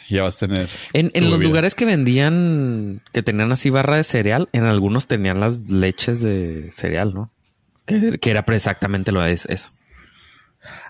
ya 0.10 0.24
vas 0.24 0.36
a 0.41 0.48
tener. 0.48 0.70
En, 0.94 1.12
en 1.13 1.24
los 1.26 1.34
bebida. 1.34 1.50
lugares 1.50 1.76
que 1.76 1.86
vendían, 1.86 3.02
que 3.13 3.24
tenían 3.24 3.52
así 3.52 3.70
barra 3.70 3.98
de 3.98 4.04
cereal, 4.04 4.50
en 4.54 4.63
algunos 4.63 5.08
tenían 5.08 5.39
las 5.39 5.58
leches 5.67 6.22
de 6.22 6.70
cereal, 6.74 7.13
¿no? 7.13 7.32
Que, 7.86 8.17
que 8.20 8.32
era 8.32 8.44
exactamente 8.48 9.12
lo 9.12 9.24
es 9.26 9.46
eso. 9.48 9.70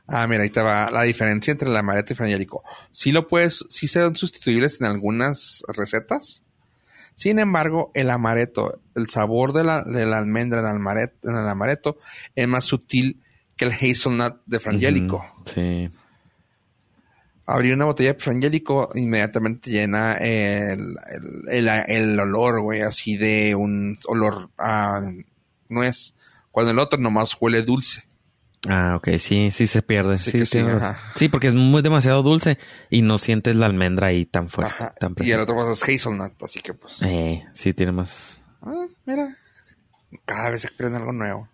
Ah, 0.08 0.28
mira, 0.28 0.44
ahí 0.44 0.50
te 0.50 0.62
va 0.62 0.90
la 0.92 1.04
diferencia 1.04 1.52
entre 1.52 1.70
el 1.70 1.76
amaretto 1.78 2.14
y 2.14 2.16
frangélico. 2.16 2.64
Sí 2.92 3.12
lo 3.12 3.28
puedes, 3.28 3.66
sí 3.70 3.88
son 3.88 4.16
sustituibles 4.16 4.80
en 4.82 4.88
algunas 4.88 5.64
recetas. 5.70 6.44
Sin 7.16 7.40
embargo, 7.40 7.92
el 7.94 8.10
amaretto, 8.10 8.82
el 8.96 9.08
sabor 9.10 9.54
de 9.54 9.64
la, 9.64 9.84
de 9.84 10.06
la 10.06 10.18
almendra 10.18 10.60
en 10.60 10.66
el, 10.66 10.72
amaretto, 10.78 11.30
en 11.30 11.38
el 11.38 11.48
amaretto 11.48 11.98
es 12.36 12.48
más 12.48 12.64
sutil 12.64 13.22
que 13.56 13.66
el 13.66 13.72
hazelnut 13.74 14.42
de 14.46 14.60
frangélico. 14.60 15.24
Sí. 15.46 15.90
Abrir 17.48 17.74
una 17.74 17.86
botella 17.86 18.14
de 18.14 18.20
frangélico 18.20 18.90
inmediatamente 18.96 19.72
llena 19.72 20.14
el, 20.14 20.96
el, 21.50 21.68
el- 21.68 21.84
el 21.88 22.20
olor, 22.20 22.62
güey, 22.62 22.82
así 22.82 23.18
de 23.18 23.56
un 23.56 23.98
olor 24.08 24.50
a 24.58 25.02
nuez. 25.68 26.14
Cuando 26.52 26.72
el 26.72 26.80
otro 26.80 27.00
nomás 27.00 27.36
huele 27.40 27.62
dulce. 27.64 28.04
Ah, 28.70 28.96
ok, 28.96 29.18
sí, 29.18 29.50
sí 29.50 29.66
se 29.66 29.82
pierde. 29.82 30.18
Sí 30.20 30.32
Sí, 30.32 30.38
que 30.40 30.46
sí, 31.16 31.30
porque 31.30 31.48
es 31.48 31.54
muy 31.54 31.82
demasiado 31.82 32.22
dulce 32.22 32.60
y 32.90 33.02
no 33.02 33.18
sientes 33.18 33.56
la 33.56 33.66
almendra 33.66 34.08
ahí 34.08 34.26
tan 34.26 34.50
fuerte, 34.50 34.74
Ajá. 34.76 34.94
tan 35.00 35.16
Y 35.20 35.32
el 35.32 35.40
otro 35.40 35.56
pues, 35.56 35.68
es 35.68 35.84
hazelnut, 35.84 36.42
así 36.44 36.60
que 36.60 36.74
pues. 36.74 37.02
Eh, 37.02 37.44
sí, 37.54 37.74
tiene 37.74 37.92
más. 37.92 38.42
Ah, 38.62 38.86
mira. 39.06 39.36
Cada 40.26 40.52
vez 40.52 40.62
se 40.62 40.68
aprende 40.68 41.00
algo 41.00 41.12
nuevo. 41.12 41.50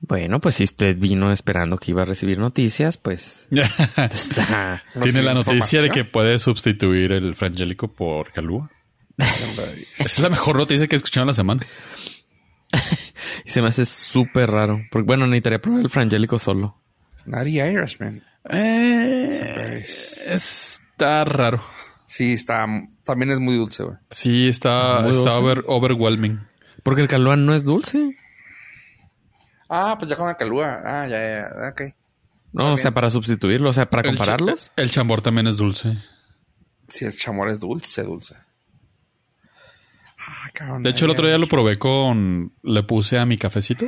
Bueno, 0.00 0.40
pues 0.40 0.56
si 0.56 0.64
usted 0.64 0.96
vino 0.98 1.32
esperando 1.32 1.78
que 1.78 1.90
iba 1.90 2.02
a 2.02 2.04
recibir 2.04 2.38
noticias, 2.38 2.98
pues 2.98 3.48
está. 3.50 4.84
Tiene 5.02 5.22
la 5.22 5.32
noticia 5.32 5.80
de 5.80 5.88
que 5.88 6.04
puede 6.04 6.38
sustituir 6.38 7.10
el 7.12 7.34
frangélico 7.34 7.88
por 7.88 8.30
calúa. 8.30 8.70
Esa 9.16 10.04
es 10.04 10.18
la 10.18 10.28
mejor 10.28 10.56
noticia 10.56 10.86
que 10.86 10.96
he 10.96 10.98
escuchado 10.98 11.22
en 11.22 11.28
la 11.28 11.34
semana. 11.34 11.62
Y 13.44 13.50
se 13.50 13.60
me 13.62 13.68
hace 13.68 13.84
súper 13.84 14.50
raro. 14.50 14.80
Porque 14.90 15.06
bueno, 15.06 15.26
necesitaría 15.26 15.58
probar 15.60 15.80
el 15.82 15.90
frangélico 15.90 16.38
solo. 16.38 16.76
Naughty 17.26 17.60
Irishman. 17.60 18.22
Eh, 18.50 19.84
está 20.26 21.24
raro. 21.24 21.60
Sí, 22.06 22.32
está... 22.34 22.66
También 23.04 23.30
es 23.30 23.40
muy 23.40 23.56
dulce, 23.56 23.82
güey. 23.82 23.96
Sí, 24.10 24.48
está, 24.48 25.00
Muy 25.00 25.10
está 25.10 25.38
over- 25.38 25.64
overwhelming. 25.66 26.40
Porque 26.82 27.02
el 27.02 27.08
calúa 27.08 27.36
no 27.36 27.54
es 27.54 27.64
dulce. 27.64 28.16
Ah, 29.68 29.96
pues 29.98 30.08
ya 30.10 30.16
con 30.16 30.26
la 30.26 30.36
calúa. 30.36 30.80
Ah, 30.84 31.06
ya, 31.08 31.18
ya, 31.18 31.50
ya. 31.62 31.68
Ok. 31.70 31.82
No, 32.52 32.74
o 32.74 32.76
sea, 32.76 32.92
para 32.92 33.10
sustituirlo, 33.10 33.70
o 33.70 33.72
sea, 33.72 33.90
para 33.90 34.08
El 34.08 34.14
cha- 34.16 34.18
compararlos. 34.18 34.70
El, 34.76 34.90
chambor 34.90 35.20
también 35.22 35.46
es 35.48 35.56
dulce. 35.56 35.98
Sí, 36.88 37.04
el 37.04 37.16
chamor 37.16 37.48
es 37.48 37.58
dulce, 37.60 38.02
dulce. 38.04 38.36
Ah, 40.26 40.50
cabrón, 40.52 40.82
De 40.82 40.90
hecho, 40.90 41.04
el 41.04 41.10
otro 41.10 41.26
día 41.26 41.38
lo 41.38 41.46
probé 41.48 41.78
con... 41.78 42.52
Le 42.62 42.82
puse 42.82 43.18
a 43.18 43.26
mi 43.26 43.36
cafecito, 43.38 43.86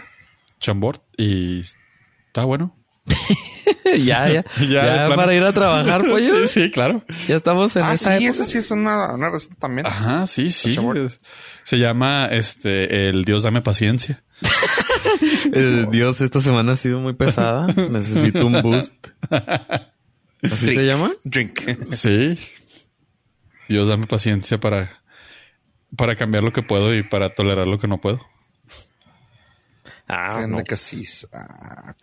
chambord, 0.60 1.00
y 1.16 1.60
está 1.60 2.44
bueno. 2.44 2.76
ya, 3.98 4.28
ya. 4.32 4.44
Ya, 4.68 5.08
para 5.14 5.32
ir 5.34 5.42
a 5.42 5.52
trabajar, 5.52 6.02
pollo. 6.08 6.46
sí, 6.46 6.62
sí, 6.64 6.70
claro. 6.70 7.04
Ya 7.28 7.36
estamos 7.36 7.74
en 7.76 7.84
Ah, 7.84 7.94
esa 7.94 8.18
sí, 8.18 8.24
época. 8.24 8.30
esa 8.42 8.44
sí 8.50 8.58
es 8.58 8.70
una, 8.70 9.14
una 9.14 9.30
receta 9.30 9.54
también. 9.58 9.86
Ajá, 9.86 10.26
sí, 10.26 10.50
sí. 10.50 10.76
Se 11.62 11.76
llama 11.78 12.26
este 12.26 13.08
el 13.08 13.24
Dios 13.24 13.42
dame 13.44 13.62
paciencia. 13.62 14.22
Eh, 15.52 15.86
Dios, 15.90 16.20
esta 16.20 16.40
semana 16.40 16.72
ha 16.72 16.76
sido 16.76 16.98
muy 17.00 17.14
pesada. 17.14 17.66
Necesito 17.90 18.46
un 18.46 18.60
boost. 18.60 18.92
¿Así 20.42 20.74
se 20.74 20.84
llama? 20.86 21.12
Drink. 21.24 21.60
Sí. 21.90 22.38
Dios 23.68 23.88
dame 23.88 24.06
paciencia 24.06 24.58
para 24.60 25.02
para 25.96 26.16
cambiar 26.16 26.44
lo 26.44 26.52
que 26.52 26.62
puedo 26.62 26.94
y 26.94 27.02
para 27.02 27.34
tolerar 27.34 27.66
lo 27.66 27.78
que 27.78 27.88
no 27.88 28.00
puedo. 28.00 28.20
Ah, 30.08 30.46
no. 30.46 30.58
sí. 30.76 31.02
Ah. 31.32 31.94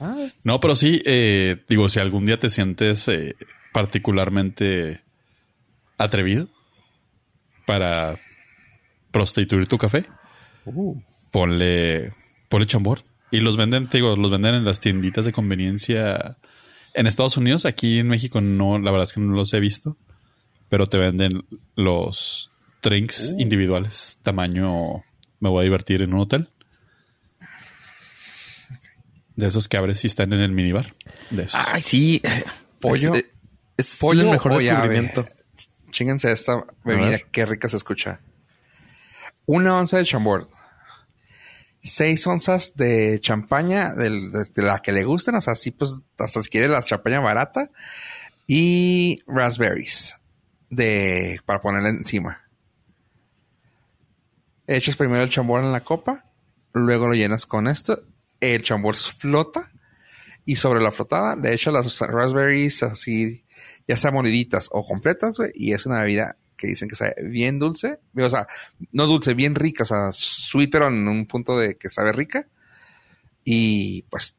Ah, 0.00 0.28
No, 0.44 0.60
pero 0.60 0.76
sí, 0.76 1.02
eh, 1.04 1.64
digo, 1.68 1.88
si 1.88 2.00
algún 2.00 2.26
día 2.26 2.38
te 2.38 2.48
sientes 2.48 3.08
eh, 3.08 3.36
particularmente 3.72 5.02
atrevido 5.98 6.48
para 7.66 8.18
prostituir 9.10 9.66
tu 9.66 9.78
café, 9.78 10.06
uh. 10.66 11.00
ponle, 11.30 12.12
ponle 12.48 12.66
chambord. 12.66 13.02
Y 13.30 13.40
los 13.40 13.56
venden, 13.56 13.88
te 13.88 13.98
digo, 13.98 14.16
los 14.16 14.30
venden 14.30 14.54
en 14.54 14.64
las 14.64 14.80
tienditas 14.80 15.24
de 15.24 15.32
conveniencia 15.32 16.36
en 16.94 17.06
Estados 17.06 17.36
Unidos. 17.36 17.66
Aquí 17.66 17.98
en 17.98 18.08
México 18.08 18.40
no, 18.40 18.78
la 18.78 18.90
verdad 18.90 19.04
es 19.04 19.12
que 19.12 19.20
no 19.20 19.34
los 19.34 19.52
he 19.52 19.60
visto. 19.60 19.96
Pero 20.68 20.86
te 20.86 20.98
venden 20.98 21.44
los 21.74 22.50
drinks 22.88 23.32
Uh. 23.32 23.40
individuales. 23.40 24.18
Tamaño, 24.22 25.04
me 25.40 25.48
voy 25.48 25.60
a 25.60 25.64
divertir 25.64 26.02
en 26.02 26.14
un 26.14 26.20
hotel. 26.20 26.48
De 29.34 29.48
esos 29.48 29.68
que 29.68 29.76
abres 29.76 30.02
y 30.04 30.06
están 30.06 30.32
en 30.32 30.40
el 30.40 30.52
minibar. 30.52 30.94
De 31.30 31.42
esos. 31.42 31.60
Ay, 31.66 31.82
sí. 31.82 32.22
Pollo. 32.80 33.14
Es, 33.14 33.24
es 33.76 33.98
Pollo 34.00 34.22
el 34.22 34.30
mejor 34.30 34.56
descubrimiento. 34.58 35.26
Chinguense 35.90 36.32
esta 36.32 36.64
bebida. 36.84 37.18
Qué 37.30 37.44
rica 37.44 37.68
se 37.68 37.76
escucha. 37.76 38.20
Una 39.44 39.76
onza 39.76 39.98
de 39.98 40.04
chambord. 40.04 40.46
Seis 41.82 42.26
onzas 42.26 42.72
de 42.76 43.20
champaña 43.20 43.92
de, 43.94 44.46
de 44.54 44.62
la 44.62 44.80
que 44.80 44.92
le 44.92 45.04
gusten. 45.04 45.34
O 45.34 45.40
sea, 45.40 45.52
así 45.52 45.70
pues 45.70 46.00
hasta 46.18 46.42
si 46.42 46.48
quiere 46.48 46.68
la 46.68 46.82
champaña 46.82 47.20
barata. 47.20 47.70
Y 48.46 49.22
raspberries. 49.26 50.16
De, 50.70 51.40
para 51.44 51.60
ponerle 51.60 51.90
encima. 51.90 52.42
Echas 54.66 54.96
primero 54.96 55.22
el 55.22 55.30
chambord 55.30 55.64
en 55.64 55.72
la 55.72 55.84
copa. 55.84 56.30
Luego 56.72 57.06
lo 57.06 57.14
llenas 57.14 57.46
con 57.46 57.68
esto. 57.68 58.02
El 58.40 58.62
chambord 58.62 58.96
flota. 58.96 59.72
Y 60.44 60.56
sobre 60.56 60.80
la 60.80 60.92
flotada 60.92 61.34
le 61.34 61.52
echas 61.52 61.72
las 61.72 61.98
raspberries 62.00 62.84
así, 62.84 63.44
ya 63.88 63.96
sea 63.96 64.12
moliditas 64.12 64.68
o 64.70 64.82
completas, 64.82 65.38
güey. 65.38 65.50
Y 65.54 65.72
es 65.72 65.86
una 65.86 66.00
bebida 66.00 66.36
que 66.56 66.68
dicen 66.68 66.88
que 66.88 66.94
sabe 66.94 67.14
bien 67.24 67.58
dulce. 67.58 67.98
O 68.16 68.28
sea, 68.28 68.46
no 68.92 69.06
dulce, 69.06 69.34
bien 69.34 69.54
rica. 69.54 69.82
O 69.82 69.86
sea, 69.86 70.10
sweet, 70.12 70.70
pero 70.70 70.86
en 70.86 71.08
un 71.08 71.26
punto 71.26 71.58
de 71.58 71.76
que 71.76 71.90
sabe 71.90 72.12
rica. 72.12 72.48
Y 73.44 74.02
pues 74.02 74.36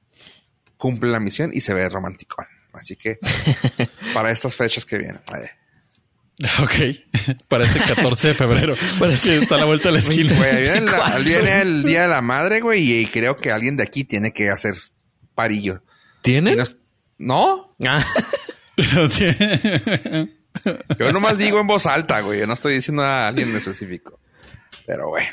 cumple 0.78 1.12
la 1.12 1.20
misión 1.20 1.52
y 1.54 1.62
se 1.62 1.74
ve 1.74 1.90
romántico. 1.90 2.46
Así 2.74 2.96
que 2.96 3.20
para 4.14 4.32
estas 4.32 4.56
fechas 4.56 4.86
que 4.86 4.98
vienen. 4.98 5.22
eh, 5.36 5.50
Ok. 6.62 6.76
Para 7.48 7.66
este 7.66 7.80
14 7.80 8.28
de 8.30 8.34
febrero. 8.36 8.76
Para 9.00 9.16
que 9.16 9.38
está 9.38 9.56
a 9.56 9.58
la 9.60 9.66
vuelta 9.66 9.90
de 9.90 9.94
la 9.94 10.00
esquina. 10.00 10.36
Güey, 10.36 10.62
viene, 10.62 10.82
la- 10.92 11.18
viene 11.18 11.62
el 11.62 11.84
Día 11.84 12.04
de 12.04 12.08
la 12.10 12.22
Madre, 12.22 12.62
güey, 12.62 13.02
y 13.02 13.06
creo 13.08 13.38
que 13.38 13.52
alguien 13.52 13.76
de 13.78 13.84
aquí 13.84 14.04
tiene 14.04 14.32
que 14.32 14.50
hacer 14.50 14.74
parillo. 15.34 15.82
Es- 16.62 16.78
¿No? 17.18 17.76
Ah, 17.88 18.06
Yo 21.00 21.12
nomás 21.12 21.38
digo 21.38 21.60
en 21.60 21.68
voz 21.68 21.86
alta, 21.86 22.20
güey. 22.22 22.40
Yo 22.40 22.48
no 22.48 22.54
estoy 22.54 22.76
diciendo 22.76 23.04
a 23.04 23.28
alguien 23.28 23.50
en 23.50 23.58
específico. 23.58 24.20
Pero 24.86 25.10
bueno. 25.10 25.30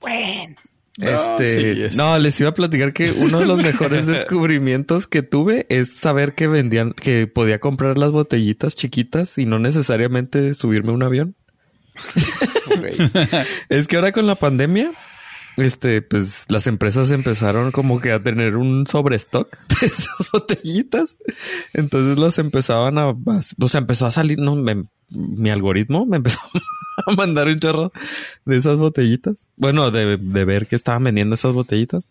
Bueno. 0.00 0.56
Este, 1.00 1.90
sí, 1.90 1.96
no, 1.96 2.18
les 2.18 2.40
iba 2.40 2.50
a 2.50 2.54
platicar 2.54 2.92
que 2.92 3.12
uno 3.12 3.40
de 3.40 3.46
los 3.46 3.62
mejores 3.62 4.06
descubrimientos 4.08 5.06
que 5.06 5.22
tuve 5.22 5.66
es 5.68 5.92
saber 5.92 6.34
que 6.34 6.48
vendían, 6.48 6.92
que 6.92 7.26
podía 7.26 7.60
comprar 7.60 7.98
las 7.98 8.10
botellitas 8.10 8.74
chiquitas 8.74 9.38
y 9.38 9.46
no 9.46 9.58
necesariamente 9.58 10.54
subirme 10.54 10.90
a 10.90 10.94
un 10.94 11.02
avión. 11.02 11.36
Es 13.68 13.88
que 13.88 13.96
ahora 13.96 14.12
con 14.12 14.26
la 14.26 14.34
pandemia, 14.34 14.92
este, 15.58 16.02
pues 16.02 16.44
las 16.48 16.66
empresas 16.66 17.10
empezaron 17.10 17.70
como 17.72 18.00
que 18.00 18.12
a 18.12 18.22
tener 18.22 18.56
un 18.56 18.86
sobrestock 18.86 19.56
de 19.80 19.86
esas 19.86 20.30
botellitas. 20.32 21.18
Entonces 21.74 22.18
las 22.18 22.38
empezaban 22.38 22.98
a, 22.98 23.08
o 23.08 23.68
sea, 23.68 23.78
empezó 23.80 24.06
a 24.06 24.10
salir, 24.10 24.38
no, 24.38 24.56
me- 24.56 24.84
mi 25.10 25.50
algoritmo 25.50 26.04
me 26.06 26.18
empezó 26.18 26.38
a 27.06 27.12
mandar 27.12 27.48
un 27.48 27.58
chorro 27.60 27.92
de 28.44 28.56
esas 28.56 28.78
botellitas. 28.78 29.48
Bueno, 29.56 29.90
de, 29.90 30.16
de 30.16 30.44
ver 30.44 30.66
que 30.66 30.76
estaban 30.76 31.04
vendiendo 31.04 31.34
esas 31.34 31.52
botellitas. 31.52 32.10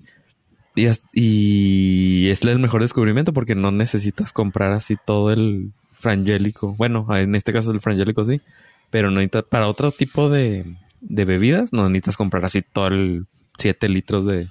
Y, 0.75 0.87
y 1.13 2.29
es 2.29 2.43
el 2.43 2.59
mejor 2.59 2.81
descubrimiento 2.81 3.33
porque 3.33 3.55
no 3.55 3.71
necesitas 3.71 4.31
comprar 4.31 4.73
así 4.73 4.95
todo 5.05 5.31
el 5.31 5.71
frangélico. 5.99 6.75
Bueno, 6.75 7.07
en 7.15 7.33
este 7.35 7.51
caso 7.51 7.71
el 7.71 7.79
frangélico 7.81 8.25
sí. 8.25 8.41
Pero 8.89 9.11
no 9.11 9.19
para 9.49 9.67
otro 9.67 9.91
tipo 9.91 10.29
de, 10.29 10.75
de 11.01 11.25
bebidas, 11.25 11.73
no 11.73 11.89
necesitas 11.89 12.15
comprar 12.15 12.45
así 12.45 12.61
todo 12.61 12.87
el 12.87 13.25
7 13.57 13.89
litros 13.89 14.25
de, 14.25 14.47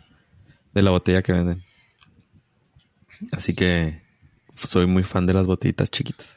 de 0.75 0.83
la 0.83 0.91
botella 0.91 1.23
que 1.23 1.33
venden. 1.33 1.63
Así 3.33 3.55
que 3.55 4.03
soy 4.55 4.87
muy 4.87 5.03
fan 5.03 5.27
de 5.27 5.35
las 5.35 5.47
botellitas 5.47 5.91
chiquitas. 5.91 6.37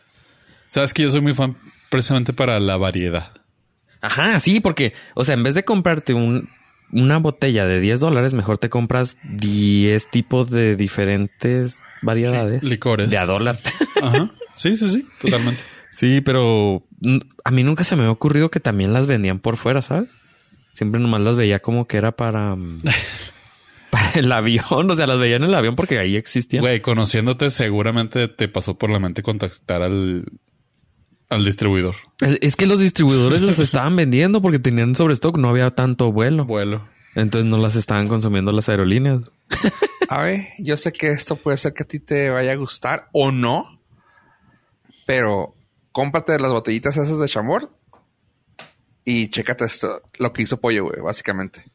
Sabes 0.68 0.94
que 0.94 1.04
yo 1.04 1.12
soy 1.12 1.22
muy 1.22 1.34
fan 1.34 1.58
precisamente 1.90 2.34
para 2.34 2.60
la 2.60 2.78
variedad. 2.78 3.34
Ajá, 4.02 4.40
sí, 4.40 4.60
porque, 4.60 4.94
o 5.16 5.26
sea, 5.26 5.34
en 5.34 5.44
vez 5.44 5.56
de 5.56 5.66
comprarte 5.66 6.14
un, 6.14 6.50
una 6.92 7.18
botella 7.18 7.66
de 7.66 7.80
10 7.80 8.00
dólares, 8.00 8.34
mejor 8.34 8.58
te 8.58 8.70
compras 8.70 9.18
10 9.24 10.10
tipos 10.10 10.50
de 10.50 10.76
diferentes 10.76 11.80
variedades. 12.02 12.64
Licores. 12.64 13.10
De 13.10 13.18
a 13.18 13.26
dólar. 13.26 13.60
Ajá. 14.02 14.32
Sí, 14.56 14.76
sí, 14.76 14.90
sí. 14.90 15.08
Totalmente. 15.22 15.62
Sí, 15.90 16.20
pero 16.20 16.84
a 17.46 17.52
mí 17.52 17.64
nunca 17.64 17.86
se 17.86 17.96
me 17.96 18.02
había 18.02 18.12
ocurrido 18.12 18.52
que 18.52 18.60
también 18.60 18.92
las 18.92 19.08
vendían 19.08 19.40
por 19.40 19.56
fuera, 19.56 19.82
¿sabes? 19.82 20.10
Siempre 20.80 21.02
nomás 21.02 21.20
las 21.20 21.36
veía 21.36 21.60
como 21.60 21.88
que 21.88 21.98
era 21.98 22.13
para, 22.13 22.56
mm, 22.56 22.80
para 23.92 24.12
el 24.12 24.32
avión. 24.32 24.89
O 24.89 24.96
sea, 24.96 25.08
las 25.08 25.20
veía 25.20 25.36
en 25.36 25.44
el 25.44 25.54
avión 25.54 25.76
porque 25.76 26.00
ahí 26.00 26.15
existían. 26.15 26.62
Güey, 26.62 26.80
conociéndote, 26.80 27.52
seguramente 27.52 28.30
te 28.30 28.48
pasó 28.48 28.78
por 28.78 28.89
la 28.89 28.98
mente 28.98 29.22
contactar 29.22 29.82
al, 29.82 30.24
al 31.28 31.44
distribuidor. 31.44 31.96
Es, 32.22 32.38
es 32.39 32.56
que 32.56 32.65
los 32.65 32.80
distribuidores 32.80 33.42
las 33.42 33.60
estaban 33.60 33.94
vendiendo 33.98 34.42
porque 34.42 34.58
tenían 34.58 34.96
sobrestock, 34.96 35.38
no 35.38 35.50
había 35.50 35.72
tanto 35.72 36.13
vuelo. 36.13 36.46
Vuelo. 36.46 36.88
Entonces 37.13 37.52
no 37.52 37.58
las 37.58 37.76
estaban 37.76 38.08
consumiendo 38.08 38.54
las 38.54 38.70
aerolíneas. 38.70 39.24
A 40.08 40.24
ver, 40.24 40.48
yo 40.60 40.78
sé 40.78 40.94
que 40.94 41.12
esto 41.12 41.36
puede 41.36 41.58
ser 41.58 41.74
que 41.74 41.84
a 41.84 41.88
ti 41.88 42.00
te 42.00 42.30
vaya 42.30 42.54
a 42.54 42.56
gustar 42.56 43.10
o 43.12 43.34
no. 43.34 43.82
Pero 45.06 45.56
cómprate 45.92 46.39
las 46.39 46.54
botellitas 46.54 46.96
esas 46.96 47.20
de 47.20 47.28
chamor. 47.28 47.70
Y 49.12 49.30
chécate 49.30 49.65
esto, 49.65 50.04
lo 50.19 50.32
que 50.32 50.43
hizo 50.43 50.60
Pollo, 50.60 50.84
güey, 50.86 51.02
básicamente. 51.02 51.65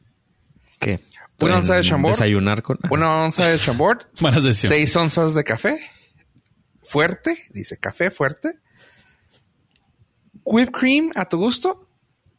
¿Qué? 0.79 1.01
Una 1.41 1.57
onza 1.57 1.75
de 1.75 1.81
chambord. 1.81 2.13
Desayunar 2.13 2.61
con... 2.63 2.79
Una 2.89 3.23
onza 3.25 3.45
de 3.47 3.59
chambord, 3.59 4.03
Malas 4.21 4.41
decisiones. 4.43 4.77
seis 4.77 4.95
onzas 4.95 5.33
de 5.33 5.43
café. 5.43 5.77
Fuerte, 6.83 7.35
dice 7.51 7.77
café 7.77 8.09
fuerte. 8.11 8.59
Whipped 10.45 10.71
cream 10.73 11.11
a 11.15 11.25
tu 11.27 11.37
gusto. 11.37 11.89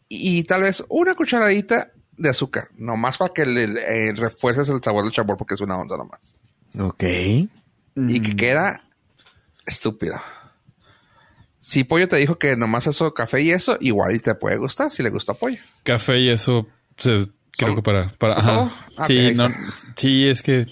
Y 0.08 0.44
tal 0.44 0.62
vez 0.62 0.82
una 0.88 1.14
cucharadita 1.14 1.92
de 2.16 2.30
azúcar. 2.30 2.68
Nomás 2.76 3.18
para 3.18 3.34
que 3.34 3.44
le, 3.44 3.66
le- 3.66 4.08
eh, 4.08 4.12
refuerces 4.14 4.68
el 4.70 4.82
sabor 4.82 5.04
del 5.04 5.12
chambord 5.12 5.36
porque 5.36 5.54
es 5.54 5.60
una 5.60 5.76
onza 5.76 5.96
nomás. 5.96 6.36
Ok. 6.78 7.02
Y 7.96 8.20
que 8.20 8.36
queda 8.36 8.88
estúpido. 9.66 10.20
Si 11.66 11.82
Pollo 11.82 12.06
te 12.06 12.14
dijo 12.14 12.38
que 12.38 12.56
nomás 12.56 12.86
eso, 12.86 13.12
café 13.12 13.42
y 13.42 13.50
eso, 13.50 13.76
igual 13.80 14.14
y 14.14 14.20
te 14.20 14.36
puede 14.36 14.56
gustar 14.56 14.88
si 14.88 15.02
le 15.02 15.10
gusta 15.10 15.34
Pollo. 15.34 15.58
Café 15.82 16.20
y 16.20 16.28
eso, 16.28 16.68
se- 16.96 17.26
creo 17.58 17.74
que 17.74 17.82
para... 17.82 18.08
para. 18.10 18.36
Ah, 18.38 19.04
sí, 19.04 19.32
no, 19.34 19.48
es 19.98 20.42
que... 20.44 20.68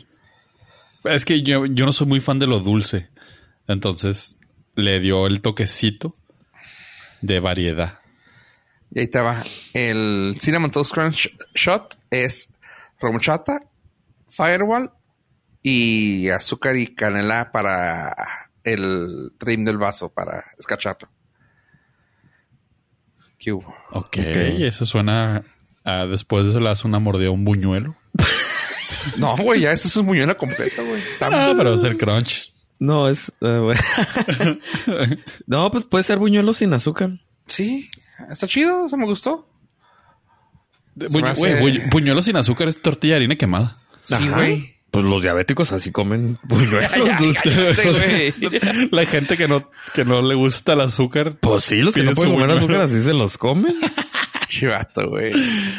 Es 1.03 1.25
que 1.25 1.43
yo, 1.43 1.67
yo 1.67 1.85
no 1.85 1.93
soy 1.93 2.07
muy 2.07 2.21
fan 2.21 2.39
de 2.39 2.47
lo 2.47 2.61
dulce. 2.61 3.09
Entonces 3.67 4.39
le 4.77 5.01
dio 5.01 5.27
el 5.27 5.41
toquecito 5.41 6.15
de 7.23 7.41
variedad. 7.41 7.99
Y 8.93 9.01
ahí 9.01 9.09
te 9.09 9.19
va. 9.19 9.43
El 9.73 10.37
Cinnamon 10.41 10.71
Toast 10.71 10.93
Crunch 10.93 11.29
Shot 11.57 11.99
es 12.11 12.51
horchata, 13.01 13.65
firewall 14.29 14.93
y 15.61 16.29
azúcar 16.29 16.77
y 16.77 16.95
canela 16.95 17.51
para 17.51 18.44
el 18.65 19.33
rim 19.39 19.65
del 19.65 19.79
vaso, 19.79 20.13
para 20.13 20.45
escarcharlo. 20.59 21.09
¿Qué 23.39 23.53
hubo? 23.53 23.75
Ok, 23.93 24.17
eso 24.17 24.87
suena 24.87 25.45
a 25.85 26.07
después 26.07 26.45
de 26.45 26.51
eso 26.51 26.61
le 26.61 26.67
das 26.71 26.85
una 26.85 26.99
mordida 26.99 27.29
a 27.29 27.33
un 27.33 27.45
buñuelo. 27.45 27.95
No, 29.19 29.37
güey, 29.37 29.61
ya 29.61 29.73
eso 29.73 29.87
es 29.87 29.95
un 29.97 30.07
muñeco 30.07 30.35
completo, 30.39 30.83
güey. 30.83 30.99
Está- 30.99 31.27
Ah, 31.31 31.53
pero 31.59 31.69
va 31.71 31.77
a 31.77 31.79
ser 31.79 31.99
crunch. 31.99 32.55
No, 32.79 33.07
es... 33.11 33.31
eh, 33.43 33.75
no, 35.47 35.71
pues 35.71 35.85
puede 35.85 36.05
ser 36.05 36.19
buñuelo 36.19 36.55
sin 36.55 36.73
azúcar. 36.73 37.11
Sí, 37.47 37.91
está 38.31 38.47
chido, 38.47 38.87
eso 38.87 38.97
me 38.97 39.05
gustó. 39.05 39.47
Buñu- 40.97 41.29
hace- 41.29 41.89
buñuelo 41.91 42.23
sin 42.23 42.37
azúcar 42.37 42.69
es 42.69 42.81
tortilla 42.81 43.15
de 43.15 43.17
harina 43.19 43.37
quemada. 43.37 43.77
Sí, 44.05 44.27
güey. 44.29 44.74
Pues 44.95 45.05
los 45.07 45.23
diabéticos 45.23 45.73
así 45.73 45.91
comen 45.91 46.39
buñuelos. 46.45 46.89
La 48.93 49.05
gente 49.07 49.37
que 49.37 49.49
no, 49.49 49.69
que 49.93 50.05
no 50.05 50.23
le 50.23 50.37
gusta 50.37 50.75
el 50.75 50.83
azúcar 50.83 51.35
Pues 51.41 51.65
sí, 51.65 51.83
los 51.83 51.95
que 51.95 52.05
no 52.05 52.13
pueden 52.13 52.33
comer 52.35 52.47
buñuelo. 52.51 52.59
azúcar 52.77 52.81
así 52.83 53.01
se 53.01 53.13
los 53.13 53.37
comen. 53.37 53.75
Chivato, 54.49 55.09
güey. 55.11 55.33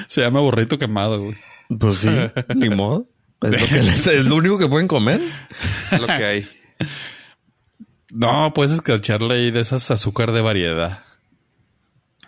se 0.07 0.19
llama 0.19 0.41
burrito 0.41 0.77
quemado, 0.77 1.21
güey. 1.21 1.37
Pues 1.79 1.99
sí, 1.99 2.09
ni 2.55 2.69
modo. 2.69 3.07
Es 3.41 3.51
lo, 3.61 3.67
que 3.67 3.75
les- 3.83 4.07
es 4.07 4.25
lo 4.25 4.35
único 4.35 4.57
que 4.57 4.67
pueden 4.67 4.89
comer. 4.89 5.21
Lo 5.97 6.07
que 6.07 6.25
hay. 6.25 6.47
No, 8.09 8.51
puedes 8.53 8.73
escarcharle 8.73 9.33
ahí 9.35 9.51
de 9.51 9.61
esas 9.61 9.89
azúcar 9.91 10.33
de 10.33 10.41
variedad. 10.41 11.04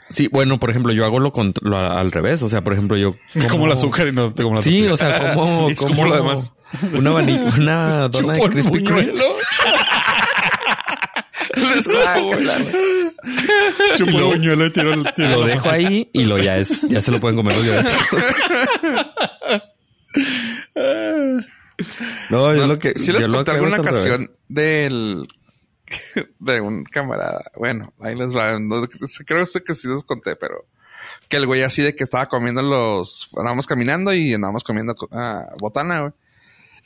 Sí, 0.09 0.29
bueno, 0.31 0.59
por 0.59 0.69
ejemplo, 0.69 0.93
yo 0.93 1.05
hago 1.05 1.19
lo, 1.19 1.33
lo 1.61 1.77
al 1.77 2.11
revés. 2.11 2.41
O 2.43 2.49
sea, 2.49 2.63
por 2.63 2.73
ejemplo, 2.73 2.97
yo... 2.97 3.15
Como 3.49 3.65
el 3.65 3.71
azúcar 3.73 4.07
y 4.07 4.11
no 4.11 4.33
te 4.33 4.43
como 4.43 4.55
la 4.55 4.61
Sí, 4.61 4.87
o 4.87 4.97
sea, 4.97 5.33
como, 5.33 5.69
Es 5.69 5.79
como 5.79 6.05
lo 6.05 6.15
demás. 6.15 6.53
Una, 6.93 7.13
una 7.13 8.07
dona 8.09 8.33
de 8.33 8.49
Krispy 8.49 8.83
Kreme. 8.83 9.13
Chupo 13.97 14.17
el 14.17 14.23
buñuelo 14.23 14.65
y 14.65 14.73
tiro 14.73 14.93
el 14.93 15.13
tiro 15.13 15.29
Lo 15.29 15.43
dejo 15.45 15.69
ahí 15.69 16.07
y 16.13 16.25
lo 16.25 16.37
ya 16.37 16.57
es, 16.57 16.81
ya 16.83 17.01
se 17.01 17.11
lo 17.11 17.19
pueden 17.19 17.37
comer 17.37 17.55
los. 17.55 17.85
No, 22.29 22.55
yo 22.55 22.67
lo 22.67 22.77
que. 22.79 22.93
Si 22.95 23.11
les 23.11 23.27
conté 23.27 23.51
alguna 23.51 23.77
ocasión 23.77 24.31
del 24.47 25.27
de 26.39 26.61
un 26.61 26.83
camarada. 26.83 27.51
Bueno, 27.55 27.93
ahí 27.99 28.15
les 28.15 28.35
va. 28.35 28.59
No, 28.59 28.81
creo 29.25 29.45
que 29.65 29.75
sí 29.75 29.87
les 29.87 30.03
conté, 30.03 30.35
pero 30.35 30.65
que 31.29 31.37
el 31.37 31.45
güey 31.45 31.63
así 31.63 31.81
de 31.81 31.95
que 31.95 32.03
estaba 32.03 32.25
comiendo 32.25 32.61
los. 32.61 33.29
Andábamos 33.37 33.67
caminando 33.67 34.13
y 34.13 34.33
andábamos 34.33 34.63
comiendo 34.63 34.95
ah, 35.11 35.47
botana, 35.59 35.99
güey. 36.01 36.11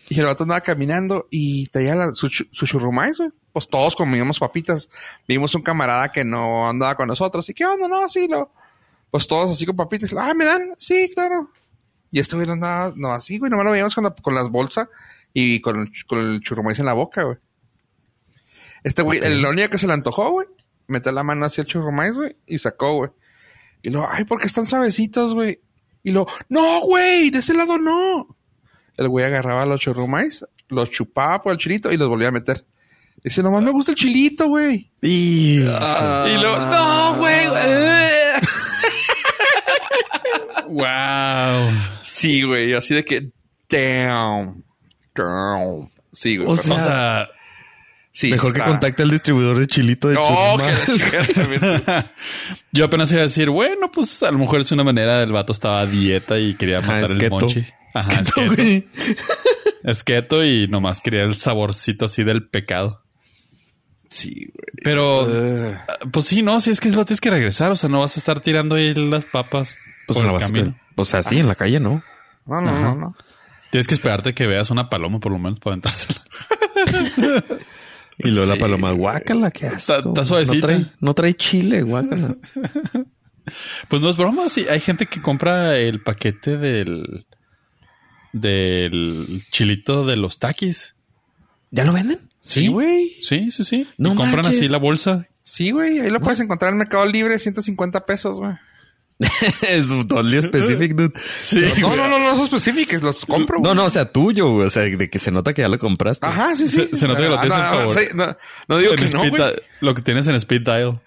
Y 0.10 0.20
el 0.20 0.26
vato 0.26 0.44
andaba 0.44 0.62
caminando 0.62 1.28
y 1.30 1.68
traía 1.68 1.96
la- 1.96 2.14
su, 2.14 2.28
chu- 2.28 2.48
su 2.52 2.66
churrumais, 2.66 3.18
güey. 3.18 3.30
Pues 3.54 3.68
todos 3.68 3.96
comíamos 3.96 4.40
papitas. 4.40 4.90
Vimos 5.28 5.54
un 5.56 5.62
camarada 5.62 6.12
que 6.12 6.26
no 6.26 6.68
andaba 6.68 6.96
con 6.96 7.08
nosotros. 7.08 7.48
¿Y 7.50 7.54
qué 7.54 7.66
onda? 7.66 7.88
No, 7.88 8.10
sí, 8.10 8.28
lo. 8.28 8.52
Pues 9.10 9.28
todos 9.28 9.52
así 9.52 9.66
con 9.66 9.76
papitas. 9.76 10.14
Ah, 10.18 10.34
¿me 10.34 10.46
dan? 10.46 10.74
Sí, 10.78 11.10
claro. 11.14 11.50
Y 12.12 12.20
este 12.20 12.36
güey 12.36 12.46
no 12.48 12.54
andaba, 12.54 12.94
no 12.96 13.12
así, 13.12 13.38
güey. 13.38 13.50
Nomás 13.50 13.66
lo 13.66 13.72
veíamos 13.72 13.96
con, 13.96 14.04
la- 14.06 14.16
con 14.16 14.36
las 14.36 14.50
bolsas 14.50 14.88
y 15.34 15.62
con, 15.62 15.90
con 16.08 16.20
el 16.20 16.42
churrumais 16.42 16.80
en 16.80 16.86
la 16.88 16.94
boca, 16.94 17.24
güey. 17.24 17.38
Este 18.84 19.02
güey, 19.02 19.20
el 19.24 19.46
único 19.46 19.70
que 19.70 19.78
se 19.78 19.88
le 19.88 19.94
antojó, 19.94 20.32
güey, 20.32 20.48
metió 20.88 21.12
la 21.12 21.24
mano 21.24 21.46
hacia 21.46 21.62
el 21.62 21.68
churrumais, 21.68 22.16
güey, 22.16 22.36
y 22.48 22.58
sacó, 22.58 22.94
güey. 22.94 23.12
Y 23.84 23.90
luego, 23.90 24.08
ay, 24.12 24.26
porque 24.26 24.48
están 24.48 24.66
suavecitos, 24.66 25.34
güey. 25.34 25.60
Y 26.04 26.12
luego, 26.12 26.30
no, 26.50 26.82
güey, 26.82 27.30
de 27.30 27.40
ese 27.40 27.54
lado 27.54 27.78
no. 27.78 28.36
El 28.98 29.08
güey 29.08 29.26
agarraba 29.26 29.66
los 29.66 29.82
churrumais, 29.82 30.46
los 30.70 30.90
chupaba 30.90 31.42
por 31.42 31.52
el 31.52 31.58
chilito 31.58 31.92
y 31.92 31.98
los 31.98 32.10
volvía 32.10 32.30
a 32.30 32.32
meter. 32.32 32.66
Dice, 33.24 33.44
nomás 33.44 33.62
me 33.64 33.72
gusta 33.72 33.92
el 33.92 33.98
chilito, 33.98 34.48
güey. 34.48 34.92
Y... 35.02 35.60
Y 35.60 35.64
luego, 35.64 36.58
no, 36.58 37.16
güey. 37.18 37.48
eh". 37.56 38.34
Wow. 40.68 41.70
Sí, 42.02 42.44
güey, 42.44 42.74
así 42.74 42.94
de 42.96 43.04
que, 43.04 43.30
damn, 43.70 44.64
damn. 45.14 45.92
Sí, 46.14 46.38
güey. 46.38 46.50
O 46.50 46.56
sea, 46.56 47.28
sí, 48.12 48.32
Mejor 48.32 48.54
que 48.54 48.62
contacte 48.62 49.04
al 49.04 49.10
distribuidor 49.10 49.58
de 49.60 49.68
chilito 49.68 50.10
de 50.10 50.18
Oh, 50.20 50.58
yo 52.72 52.86
apenas 52.86 53.12
iba 53.12 53.22
a 53.22 53.24
decir, 53.24 53.50
bueno, 53.50 53.92
pues 53.92 54.22
a 54.24 54.32
lo 54.32 54.38
mejor 54.38 54.62
es 54.62 54.72
una 54.72 54.84
manera, 54.84 55.22
el 55.24 55.32
vato 55.32 55.52
estaba 55.54 55.82
a 55.82 55.86
dieta 55.86 56.40
y 56.40 56.56
quería 56.56 56.80
Ajá, 56.80 56.88
matar 56.94 57.04
es 57.06 57.12
el 57.12 57.20
keto. 57.20 57.40
monchi. 57.40 57.66
Ajá, 57.94 58.22
es 58.22 58.34
keto. 58.34 58.56
Güey. 58.56 58.88
Es 59.84 60.04
keto 60.04 60.46
y 60.46 60.68
nomás 60.68 61.02
quería 61.02 61.24
el 61.24 61.36
saborcito 61.36 62.06
así 62.06 62.24
del 62.24 62.48
pecado. 62.48 63.04
Sí, 64.10 64.50
güey. 64.54 64.66
Pero, 64.84 65.28
pues 66.12 66.26
sí, 66.26 66.42
no, 66.42 66.60
si 66.60 66.72
es 66.72 66.80
que 66.80 66.90
lo 66.90 67.06
tienes 67.06 67.22
que 67.22 67.30
regresar, 67.30 67.72
o 67.72 67.76
sea, 67.76 67.90
no 67.90 68.02
vas 68.02 68.18
a 68.18 68.20
estar 68.20 68.40
tirando 68.42 68.76
ahí 68.76 68.94
las 68.94 69.26
papas 69.26 69.78
Pues 70.08 70.18
por 70.18 70.26
en 70.26 70.32
el 70.32 70.38
la 70.38 70.46
camino. 70.46 70.66
basura. 70.66 70.82
O 70.98 71.06
sea, 71.06 71.24
sí, 71.24 71.40
en 71.40 71.48
la 71.48 71.56
calle, 71.56 71.80
¿no? 71.80 72.04
No, 72.46 72.62
no, 72.62 72.80
no, 72.80 72.96
no. 72.96 73.16
Tienes 73.72 73.88
que 73.88 73.94
esperarte 73.94 74.34
que 74.34 74.48
veas 74.48 74.70
una 74.70 74.90
paloma 74.90 75.20
por 75.20 75.32
lo 75.32 75.40
menos 75.40 75.60
para 75.60 75.74
aventársela. 75.76 76.22
Y 78.24 78.32
luego 78.32 78.52
la 78.54 78.60
paloma, 78.60 78.92
guácala, 78.92 79.52
qué 79.52 79.68
asco. 79.68 79.78
Está- 79.78 80.10
está 80.10 80.26
suavecita. 80.26 80.68
No 80.68 80.74
trae, 80.74 80.86
no 81.00 81.14
trae 81.14 81.34
chile, 81.36 81.82
guácala. 81.84 82.36
Pues 83.90 84.02
no 84.04 84.10
es 84.12 84.18
broma, 84.18 84.48
sí. 84.50 84.66
Hay 84.70 84.80
gente 84.80 85.08
que 85.08 85.20
compra 85.20 85.76
el 85.78 86.02
paquete 86.04 86.58
del 86.58 87.26
del 88.34 89.42
chilito 89.50 90.06
de 90.06 90.16
los 90.16 90.40
taquis. 90.40 90.96
¿Ya 91.72 91.84
lo 91.84 91.92
venden? 91.92 92.20
Sí, 92.40 92.68
güey. 92.68 93.16
Sí, 93.20 93.52
sí, 93.52 93.64
sí. 93.64 93.88
No 93.98 94.14
y 94.14 94.16
compran 94.16 94.44
manches. 94.44 94.60
así 94.62 94.70
la 94.70 94.78
bolsa. 94.78 95.28
Sí, 95.42 95.72
güey. 95.72 96.00
Ahí 96.00 96.10
lo 96.12 96.20
puedes 96.22 96.40
encontrar 96.40 96.72
en 96.72 96.78
Mercado 96.78 97.06
Libre, 97.06 97.40
150 97.40 98.06
pesos, 98.06 98.40
güey. 98.40 98.54
es 99.68 99.88
un 99.88 100.08
totally 100.08 100.42
specific, 100.42 100.94
dude. 100.96 101.14
Sí. 101.42 101.64
No, 101.80 101.96
no, 101.96 102.08
no, 102.08 102.20
no 102.20 102.36
son 102.36 102.46
específicos, 102.46 103.02
los 103.02 103.26
compro, 103.26 103.60
güey. 103.60 103.70
No, 103.70 103.76
no, 103.76 103.86
o 103.88 103.90
sea, 103.90 104.12
tuyo, 104.12 104.52
güey. 104.52 104.68
O 104.68 104.70
sea, 104.70 104.84
de 104.84 105.10
que 105.10 105.20
se 105.20 105.32
nota 105.32 105.54
que 105.54 105.62
ya 105.62 105.68
lo 105.70 105.78
compraste. 105.80 106.26
Ajá, 106.26 106.56
sí, 106.56 106.68
sí. 106.68 106.90
Se- 106.92 106.96
se 106.98 107.08
nota 107.08 107.22
que 107.22 107.30
lo 107.30 107.36
Ah, 107.38 107.42
tienes 107.42 107.58
no, 107.58 107.64
a 107.64 107.70
no, 107.72 107.78
favor. 107.78 107.94
sí, 107.94 108.06
no, 108.16 108.38
no 108.68 108.78
digo 108.78 108.94
En 108.94 109.00
que 109.00 109.10
no, 109.14 109.30
güey. 109.30 109.54
lo 109.82 109.96
que 109.96 110.02
tienes 110.02 110.28
en 110.28 110.36
speed 110.36 110.62
dial. 110.62 111.02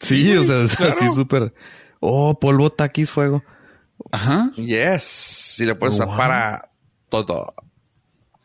Sí, 0.00 0.36
o 0.36 0.44
sea, 0.44 0.66
claro. 0.76 0.92
así 0.94 1.14
súper. 1.14 1.52
Oh, 2.00 2.38
polvo 2.38 2.70
taquis 2.70 3.10
fuego. 3.10 3.42
Ajá. 4.12 4.50
Yes. 4.56 5.56
Y 5.58 5.64
lo 5.64 5.78
puedes 5.78 5.94
usar 5.96 6.06
Wow. 6.08 6.16
para 6.16 6.70
todo. 7.08 7.54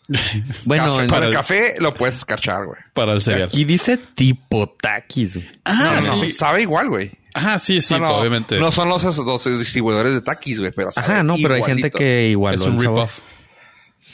Bueno, 0.66 0.98
Café- 0.98 1.08
para 1.10 1.26
el 1.26 1.32
el- 1.32 1.34
café 1.38 1.76
lo 1.80 1.94
puedes 1.94 2.16
escarchar, 2.16 2.66
güey. 2.66 2.80
Para 2.94 3.13
el 3.13 3.22
cereal. 3.22 3.48
aquí 3.50 3.63
dice 3.63 3.98
tipo 3.98 4.68
taquis, 4.82 5.36
güey. 5.36 5.50
Ah, 5.66 6.00
no, 6.04 6.16
no, 6.18 6.24
sí. 6.24 6.32
sabe 6.32 6.62
igual, 6.62 6.89
güey. 6.89 7.12
Ajá, 7.34 7.58
sí, 7.58 7.82
sí, 7.82 7.96
No, 7.96 8.00
no, 8.02 8.10
obviamente. 8.18 8.60
No 8.60 8.72
son 8.72 8.89
los, 8.89 9.04
los 9.04 9.60
distribuidores 9.60 10.13
de 10.13 10.22
taquis, 10.22 10.60
güey, 10.60 10.72
pero 10.72 10.92
sabe 10.92 11.13
Ajá, 11.13 11.24
no, 11.24 11.36
pero 11.42 11.56
hay 11.56 11.63
gente 11.63 11.89
que 11.89 12.28
igual 12.30 12.56
es 12.56 12.62
un 12.62 12.80
rip-off. 12.80 13.20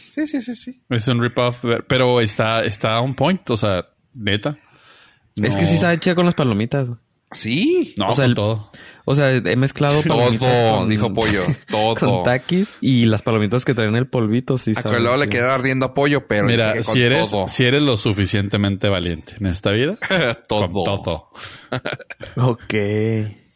Sí, 0.09 0.25
sí, 0.27 0.41
sí, 0.41 0.55
sí. 0.55 0.81
Es 0.89 1.07
un 1.07 1.21
rip-off, 1.21 1.57
pero 1.87 2.21
está, 2.21 2.59
está 2.63 2.99
on 2.99 3.13
point, 3.15 3.47
o 3.49 3.57
sea, 3.57 3.87
neta. 4.13 4.57
Es 5.35 5.55
que 5.55 5.65
sí 5.65 5.77
sabe 5.77 5.99
chida 5.99 6.15
con 6.15 6.25
las 6.25 6.35
palomitas. 6.35 6.87
güey. 6.87 6.99
Sí. 7.31 7.93
No, 7.97 8.09
o 8.09 8.13
sea, 8.15 8.23
con 8.23 8.29
el- 8.31 8.35
todo. 8.35 8.69
O 9.05 9.15
sea, 9.15 9.31
he 9.31 9.55
mezclado 9.55 10.03
Todo, 10.03 10.37
con- 10.37 10.87
dijo 10.89 11.11
Pollo. 11.13 11.43
Todo. 11.67 11.95
Con 11.95 12.23
taquis 12.23 12.75
y 12.79 13.05
las 13.05 13.23
palomitas 13.23 13.65
que 13.65 13.73
traen 13.73 13.95
el 13.95 14.05
polvito, 14.07 14.57
sí. 14.59 14.71
A 14.71 14.75
que 14.75 14.81
saben 14.83 15.01
luego 15.01 15.17
le 15.17 15.27
queda 15.29 15.55
ardiendo 15.55 15.95
pollo, 15.95 16.27
pero 16.27 16.45
Mira, 16.45 16.73
dice 16.73 16.79
que 16.79 16.85
con 16.85 16.93
si 16.93 17.01
eres, 17.03 17.31
todo. 17.31 17.47
si 17.47 17.63
eres 17.65 17.81
lo 17.81 17.97
suficientemente 17.97 18.87
valiente 18.87 19.33
en 19.39 19.47
esta 19.47 19.71
vida, 19.71 19.97
Todo. 20.47 20.71
con 20.71 20.83
todo. 20.83 21.29
Ok. 22.37 22.73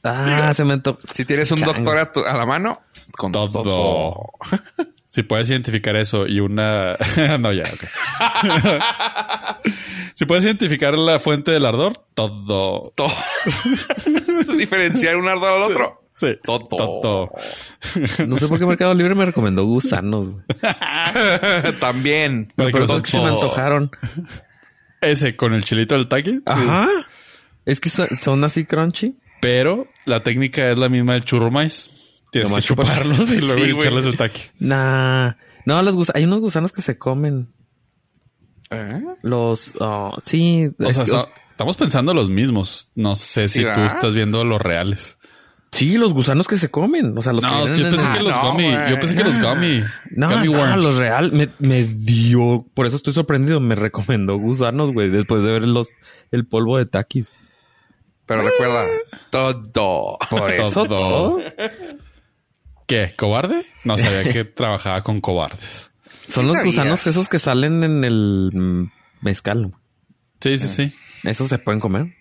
Ah, 0.04 0.52
se 0.54 0.66
me. 0.66 0.82
Si 1.14 1.24
tienes 1.26 1.52
un 1.52 1.60
Chango. 1.60 1.74
doctor 1.74 1.98
a, 1.98 2.12
tu- 2.12 2.24
a 2.26 2.36
la 2.36 2.46
mano, 2.46 2.82
con 3.18 3.32
Todo. 3.32 3.48
todo. 3.64 4.16
Si 5.14 5.22
puedes 5.22 5.48
identificar 5.48 5.96
eso 5.96 6.26
y 6.26 6.40
una... 6.40 6.98
no, 7.40 7.54
ya. 7.54 7.66
ok. 7.72 7.84
si 10.16 10.26
puedes 10.26 10.44
identificar 10.44 10.98
la 10.98 11.20
fuente 11.20 11.52
del 11.52 11.68
ardor, 11.68 11.94
todo. 12.16 12.92
Todo. 12.96 13.14
Diferenciar 14.58 15.18
un 15.18 15.28
ardor 15.28 15.62
al 15.62 15.72
otro. 15.72 16.02
Sí. 16.16 16.36
Todo. 16.44 16.66
Todo. 16.68 17.32
No 18.26 18.38
sé 18.38 18.48
por 18.48 18.58
qué 18.58 18.66
Mercado 18.66 18.96
Libre 18.96 19.14
me 19.14 19.26
recomendó 19.26 19.66
gusanos, 19.66 20.30
güey. 20.30 20.44
También. 21.80 22.52
Pero 22.56 22.84
es 22.84 22.92
que 23.04 23.12
se 23.12 23.20
me 23.20 23.28
antojaron. 23.30 23.92
Ese 25.00 25.36
con 25.36 25.54
el 25.54 25.64
chilito 25.64 25.94
del 25.94 26.08
taqui. 26.08 26.42
Ajá. 26.48 26.88
Es 27.66 27.80
que 27.80 27.90
son- 27.90 28.10
son 28.20 28.44
así 28.44 28.66
crunchy. 28.66 29.16
Pero 29.42 29.88
la 30.06 30.24
técnica 30.24 30.70
es 30.70 30.78
la 30.80 30.90
misma 30.90 31.14
del 31.14 31.24
churro 31.24 31.52
maíz. 31.52 31.92
Tienes 32.34 32.50
Nomás 32.50 32.64
que 32.64 32.68
chuparlos 32.68 33.32
y 33.32 33.40
luego 33.42 33.64
Sí, 33.64 33.70
echarles 33.70 34.06
el 34.06 34.18
taqui. 34.18 34.42
Nah. 34.60 35.34
No, 35.66 35.82
los 35.82 35.96
gus- 35.96 36.12
hay 36.14 36.26
unos 36.26 36.42
gusanos 36.42 36.74
que 36.74 36.82
se 36.82 36.98
comen. 36.98 37.54
¿Eh? 38.70 39.02
Los, 39.22 39.76
oh, 39.80 40.18
sí. 40.24 40.66
O 40.80 40.84
es 40.84 40.96
sea, 40.96 41.28
Estamos 41.52 41.78
pensando 41.78 42.14
los 42.14 42.30
mismos. 42.30 42.90
No 42.96 43.16
sé 43.16 43.48
Sí, 43.48 43.60
si 43.62 43.74
tú 43.74 43.82
estás 43.82 44.16
viendo 44.16 44.44
los 44.44 44.60
reales. 44.62 45.20
Sí, 45.72 45.98
los 45.98 46.14
gusanos 46.14 46.48
que 46.48 46.58
se 46.58 46.70
comen. 46.72 47.16
O 47.18 47.22
sea, 47.22 47.34
los 47.34 47.44
no, 47.44 47.50
que 47.66 47.78
yo 47.78 47.86
en 47.86 47.92
pensé 47.92 48.08
que 48.18 48.24
los 48.24 48.34
Ah, 48.34 48.42
no, 48.44 48.52
gummy. 48.52 48.72
Yo 48.90 49.00
pensé 49.00 49.16
que 49.16 49.24
los 49.24 49.40
gummy. 49.40 49.84
No, 50.12 50.30
gummy 50.30 50.48
no, 50.52 50.60
worms. 50.60 50.84
los 50.84 50.98
real 50.98 51.32
me, 51.32 51.50
me 51.60 51.84
dio, 51.84 52.66
por 52.74 52.86
eso 52.88 52.96
estoy 52.98 53.14
sorprendido, 53.14 53.60
me 53.60 53.76
recomendó 53.76 54.38
gusanos, 54.38 54.92
güey, 54.92 55.10
después 55.10 55.44
de 55.44 55.52
ver 55.52 55.64
los 55.68 55.88
el 56.32 56.46
polvo 56.48 56.78
de 56.80 56.86
taquis. 56.88 57.28
Pero 58.26 58.42
recuerda, 58.42 58.86
todo. 59.30 60.18
Por 60.30 60.52
eso 60.52 60.86
todo. 60.86 61.40
¿Qué? 62.96 63.16
¿Cobarde? 63.16 63.66
No 63.86 63.98
sabía 63.98 64.24
que 64.32 64.44
trabajaba 64.46 65.02
con 65.04 65.22
cobardes. 65.22 65.92
Son 66.28 66.44
Sí 66.46 66.48
los 66.48 66.52
sabías. 66.58 66.66
gusanos 66.76 67.08
esos 67.08 67.28
que 67.30 67.40
salen 67.40 67.84
en 67.84 68.04
el 68.04 68.90
mezcal. 69.22 69.74
Sí, 70.42 70.58
sí, 70.58 70.68
sí. 70.68 70.94
Esos 71.24 71.50
se 71.50 71.58
pueden 71.58 71.80
comer. 71.80 72.14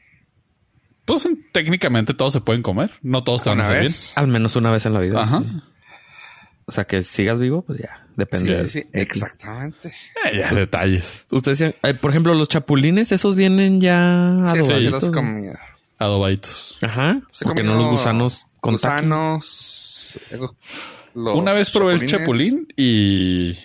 Pues 1.04 1.28
técnicamente 1.52 2.14
todos 2.14 2.32
se 2.32 2.40
pueden 2.40 2.62
comer. 2.62 2.90
No 3.02 3.24
todos 3.24 3.42
te 3.42 3.50
van 3.50 3.60
a 3.60 3.64
Una 3.64 3.70
hacer 3.72 3.82
vez. 3.84 4.16
Al 4.16 4.28
menos 4.28 4.54
una 4.56 4.70
vez 4.70 4.86
en 4.86 4.94
la 4.94 5.00
vida. 5.00 5.22
bien. 5.24 5.24
Ajá. 5.24 5.42
sí. 5.42 5.60
O 6.64 6.70
sea, 6.72 6.84
que 6.84 7.02
sigas 7.02 7.40
vivo, 7.40 7.62
pues 7.62 7.80
ya, 7.80 8.06
depende. 8.16 8.64
sí, 8.68 8.82
sí, 8.82 8.86
de 8.92 9.02
exactamente. 9.02 9.88
Eh, 10.24 10.38
ya, 10.38 10.54
detalles. 10.54 11.26
Ustedes 11.30 11.60
eh, 11.60 11.94
por 12.00 12.10
ejemplo, 12.12 12.32
los 12.34 12.48
chapulines, 12.48 13.10
esos 13.10 13.34
vienen 13.34 13.80
ya 13.80 14.44
Sí, 14.52 14.58
eso 14.58 14.66
sí 14.66 14.72
adobaditos, 14.86 15.02
los. 15.10 15.58
Adobaditos. 15.98 16.78
Ajá. 16.82 17.20
Se 17.32 17.44
Porque 17.44 17.64
no 17.64 17.74
los 17.74 17.88
gusanos 17.88 18.46
con 18.60 18.74
gusanos. 18.74 19.81
Los 21.14 21.36
Una 21.36 21.52
vez 21.52 21.70
probé 21.70 21.94
el 21.94 22.06
chapulín 22.06 22.68
y 22.76 23.56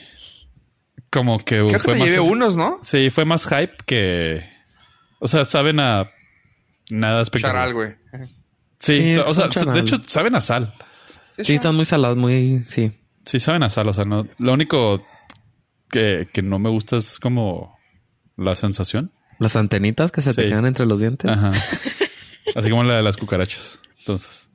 como 1.09 1.39
que 1.39 1.57
Creo 1.57 1.69
que 1.69 1.77
te 1.79 1.95
más 1.95 2.07
llevé 2.07 2.19
unos, 2.19 2.57
¿no? 2.57 2.79
Sí, 2.83 3.09
fue 3.09 3.25
más 3.25 3.47
hype 3.47 3.75
que 3.85 4.57
o 5.19 5.27
sea, 5.27 5.45
saben 5.45 5.79
a 5.79 6.09
nada 6.89 7.21
espectacular. 7.21 7.67
Charal, 7.67 7.73
güey. 7.73 8.29
Sí, 8.79 9.17
o 9.17 9.33
sea, 9.33 9.49
charal. 9.49 9.73
de 9.73 9.81
hecho 9.81 9.97
saben 10.05 10.35
a 10.35 10.41
sal. 10.41 10.73
Sí, 11.43 11.53
están 11.53 11.75
muy 11.75 11.85
salados, 11.85 12.17
muy, 12.17 12.63
sí. 12.67 12.91
Sí, 13.25 13.39
saben 13.39 13.63
a 13.63 13.69
sal, 13.69 13.87
o 13.89 13.93
sea, 13.93 14.05
no 14.05 14.27
lo 14.37 14.53
único 14.53 15.03
que, 15.89 16.29
que 16.31 16.41
no 16.41 16.59
me 16.59 16.69
gusta 16.69 16.97
es 16.97 17.19
como 17.19 17.77
la 18.35 18.55
sensación. 18.55 19.11
Las 19.39 19.55
antenitas 19.55 20.11
que 20.11 20.21
se 20.21 20.33
te 20.33 20.45
quedan 20.45 20.65
entre 20.65 20.85
los 20.85 20.99
dientes. 20.99 21.29
Ajá. 21.29 21.51
Así 22.55 22.69
como 22.69 22.83
la 22.83 22.97
de 22.97 23.03
las 23.03 23.17
cucarachas. 23.17 23.79
Entonces, 23.99 24.49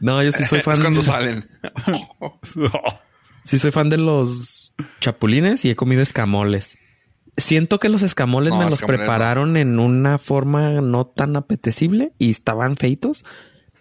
No, 0.00 0.22
yo 0.22 0.32
sí 0.32 0.44
soy 0.44 0.60
fan. 0.60 0.74
Es 0.74 0.80
cuando 0.80 1.02
salen. 1.02 1.48
Sí 3.44 3.58
soy 3.58 3.72
fan 3.72 3.88
de 3.88 3.96
los 3.96 4.72
chapulines 5.00 5.64
y 5.64 5.70
he 5.70 5.74
comido 5.76 6.00
escamoles. 6.00 6.78
Siento 7.36 7.80
que 7.80 7.88
los 7.88 8.02
escamoles 8.02 8.52
No, 8.52 8.58
me 8.60 8.64
los 8.66 8.74
escamoles 8.74 9.00
no. 9.00 9.04
prepararon 9.04 9.56
en 9.56 9.80
una 9.80 10.18
forma 10.18 10.80
no 10.80 11.06
tan 11.06 11.34
apetecible 11.34 12.12
y 12.18 12.30
estaban 12.30 12.76
feitos, 12.76 13.24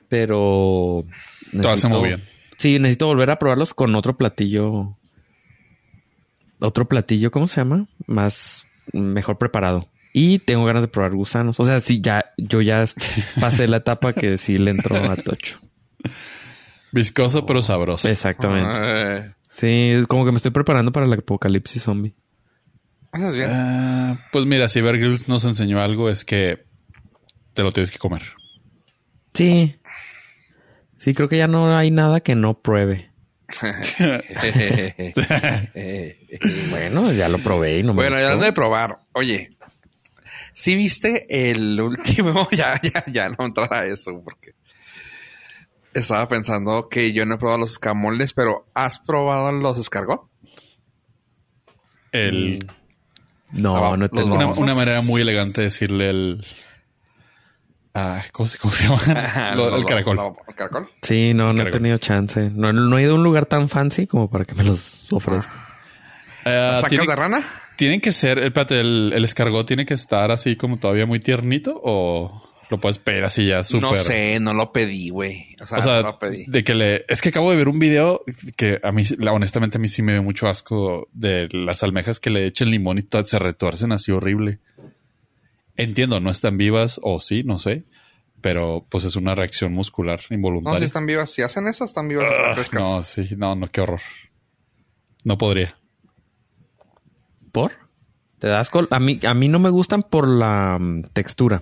pero 0.10 1.06
Todo 1.52 1.69
hace 1.71 1.88
muy 1.89 2.08
bien. 2.08 2.24
Sí, 2.58 2.80
necesito 2.80 3.06
volver 3.06 3.30
a 3.30 3.38
probarlos 3.38 3.76
con 3.76 3.93
otro 3.93 4.17
platillo. 4.17 4.97
Otro 6.60 6.88
platillo, 6.88 7.30
¿cómo 7.30 7.47
se 7.47 7.62
llama? 7.62 7.88
Más 8.08 8.65
mejor 8.93 9.38
preparado. 9.38 9.89
Y 10.13 10.39
tengo 10.39 10.65
ganas 10.65 10.84
de 10.84 10.88
probar 10.88 11.13
gusanos. 11.13 11.60
O 11.60 11.65
sea, 11.65 11.80
sí, 11.80 12.02
ya, 12.02 12.34
yo 12.38 12.62
ya 12.62 12.84
pasé 13.39 13.67
la 13.67 13.78
etapa 13.78 14.13
que 14.13 14.38
sí 14.39 14.58
le 14.58 14.71
entró 14.71 14.95
a 14.95 15.15
Tocho. 15.17 15.60
Viscoso 16.92 17.46
pero 17.46 17.62
sabroso. 17.62 18.10
Exactamente. 18.10 19.36
Sí, 19.52 19.92
es 19.92 20.08
como 20.08 20.26
que 20.26 20.32
me 20.32 20.38
estoy 20.38 20.52
preparando 20.52 20.92
para 20.92 21.06
el 21.06 21.14
apocalipsis 21.14 21.84
zombie. 21.84 22.16
Haces 23.12 23.36
bien. 23.36 23.50
Ah, 23.52 24.28
pues 24.32 24.46
mira, 24.46 24.70
si 24.70 24.80
Bear 24.80 24.98
Grylls 24.98 25.28
nos 25.28 25.44
enseñó 25.44 25.82
algo 25.82 26.10
es 26.10 26.24
que 26.24 26.64
te 27.54 27.64
lo 27.64 27.72
tienes 27.72 27.92
que 27.92 28.00
comer. 28.00 28.24
Sí. 29.34 29.76
Sí, 30.98 31.14
creo 31.14 31.28
que 31.28 31.38
ya 31.38 31.48
no 31.48 31.76
hay 31.76 31.92
nada 31.92 32.22
que 32.22 32.36
no 32.36 32.62
pruebe. 32.62 33.12
Bueno, 36.70 37.12
ya 37.12 37.28
lo 37.28 37.40
probé 37.40 37.80
y 37.80 37.84
no 37.84 37.94
me 37.94 38.04
bueno, 38.04 38.18
ya 38.18 38.26
hablando 38.26 38.46
de 38.46 38.54
probar. 38.54 39.00
Oye, 39.12 39.58
si 40.54 40.76
viste 40.76 41.52
el 41.52 41.80
último? 41.80 42.48
ya, 42.52 42.80
ya, 42.82 43.04
ya 43.08 43.30
no 43.30 43.46
entrar 43.46 43.74
a 43.74 43.86
eso 43.86 44.22
porque 44.24 44.54
estaba 45.93 46.27
pensando 46.27 46.88
que 46.89 47.13
yo 47.13 47.25
no 47.25 47.36
he 47.36 47.38
probado 47.38 47.60
los 47.60 47.71
escamoles, 47.73 48.34
pero 48.34 48.65
¿has 48.73 48.99
probado 48.99 49.51
los 49.51 49.77
escargot? 49.77 50.23
El, 52.12 52.67
No, 53.51 53.77
Ah, 53.77 53.97
no 53.97 53.97
los 54.08 54.12
tengo. 54.12 54.36
una, 54.36 54.47
una 54.47 54.75
manera 54.75 55.01
muy 55.01 55.21
elegante 55.21 55.62
de 55.62 55.65
decirle 55.65 56.10
el... 56.10 56.45
Ah, 57.93 58.23
¿cómo, 58.32 58.47
se- 58.47 58.58
cómo 58.58 58.73
se 58.73 58.84
llama? 58.88 59.01
Lo- 59.56 59.75
el 59.75 59.86
caracol. 59.86 60.15
lo- 60.15 60.38
¿El 60.47 60.56
caracol? 60.56 60.89
Sí, 61.01 61.34
no, 61.34 61.51
no 61.51 61.63
he 61.63 61.71
tenido 61.71 61.97
chance. 61.97 62.49
No, 62.54 62.71
no 62.71 62.97
he 62.97 63.04
ido 63.04 63.12
a 63.13 63.15
un 63.15 63.23
lugar 63.23 63.45
tan 63.45 63.67
fancy 63.67 64.08
como 64.08 64.30
para 64.30 64.45
que 64.45 64.56
me 64.56 64.63
los 64.63 65.12
ofrezca. 65.12 65.54
Ah, 66.45 66.75
¿Sacas 66.77 66.89
¿tiene- 66.89 67.06
de 67.06 67.15
rana? 67.15 67.43
¿Tienen 67.75 67.99
que 67.99 68.12
ser, 68.12 68.39
espérate, 68.39 68.80
el, 68.80 69.12
el 69.13 69.25
escargot 69.25 69.65
tiene 69.67 69.86
que 69.86 69.93
estar 69.95 70.32
así 70.32 70.56
como 70.56 70.77
todavía 70.77 71.06
muy 71.06 71.19
tiernito 71.19 71.80
o 71.84 72.49
lo 72.72 72.80
puedes 72.80 72.98
pedir 72.98 73.24
así 73.24 73.46
ya 73.48 73.64
súper? 73.64 73.84
No 73.92 73.96
sé, 73.98 74.40
no 74.40 74.54
lo 74.56 74.72
pedí, 74.72 75.10
güey. 75.10 75.56
O 75.62 75.68
sea, 75.68 75.78
O 75.78 75.82
sea, 75.82 75.96
no 76.02 76.02
lo 76.14 76.20
pedí. 76.20 76.46
de 76.48 76.64
que 76.64 76.74
le... 76.74 77.06
Es 77.08 77.22
que 77.22 77.30
acabo 77.30 77.52
de 77.52 77.58
ver 77.58 77.68
un 77.68 77.78
video 77.78 78.24
que 78.56 78.80
a 78.82 78.92
mí, 78.92 79.04
la- 79.20 79.34
honestamente, 79.34 79.78
a 79.78 79.80
mí 79.82 79.88
sí 79.88 80.02
me 80.02 80.14
dio 80.14 80.24
mucho 80.24 80.48
asco 80.48 81.08
de 81.14 81.48
las 81.52 81.84
almejas 81.84 82.20
que 82.20 82.30
le 82.32 82.48
echen 82.48 82.72
limón 82.72 82.98
y 82.98 83.08
se 83.26 83.38
retuercen 83.38 83.92
así 83.92 84.12
horrible. 84.12 84.60
Entiendo, 85.76 86.20
no 86.20 86.30
están 86.32 86.58
vivas 86.58 87.00
o 87.04 87.20
sí, 87.22 87.44
no 87.44 87.60
sé. 87.60 87.84
Pero 88.42 88.88
pues 88.90 89.04
es 89.04 89.16
una 89.16 89.36
reacción 89.36 89.72
muscular 89.72 90.20
No, 90.32 90.36
involuntaria. 90.36 90.80
si 90.80 90.86
están 90.86 91.06
vivas. 91.06 91.30
Si 91.30 91.44
hacen 91.44 91.68
eso, 91.68 91.84
están 91.86 92.08
vivas, 92.08 92.28
están 92.32 92.54
frescas. 92.56 92.82
no, 92.82 93.04
sí, 93.04 93.30
no, 93.38 93.56
no, 93.56 93.70
qué 93.70 93.82
horror. 93.82 94.02
No 95.24 95.38
podría. 95.38 95.78
¿Por? 97.52 97.74
¿Te 98.40 98.48
das? 98.48 98.72
A 98.90 99.00
mí, 99.00 99.20
a 99.28 99.34
mí 99.36 99.48
no 99.48 99.60
me 99.60 99.70
gustan 99.70 100.02
por 100.02 100.28
la 100.28 100.78
mm, 100.80 101.04
textura. 101.14 101.62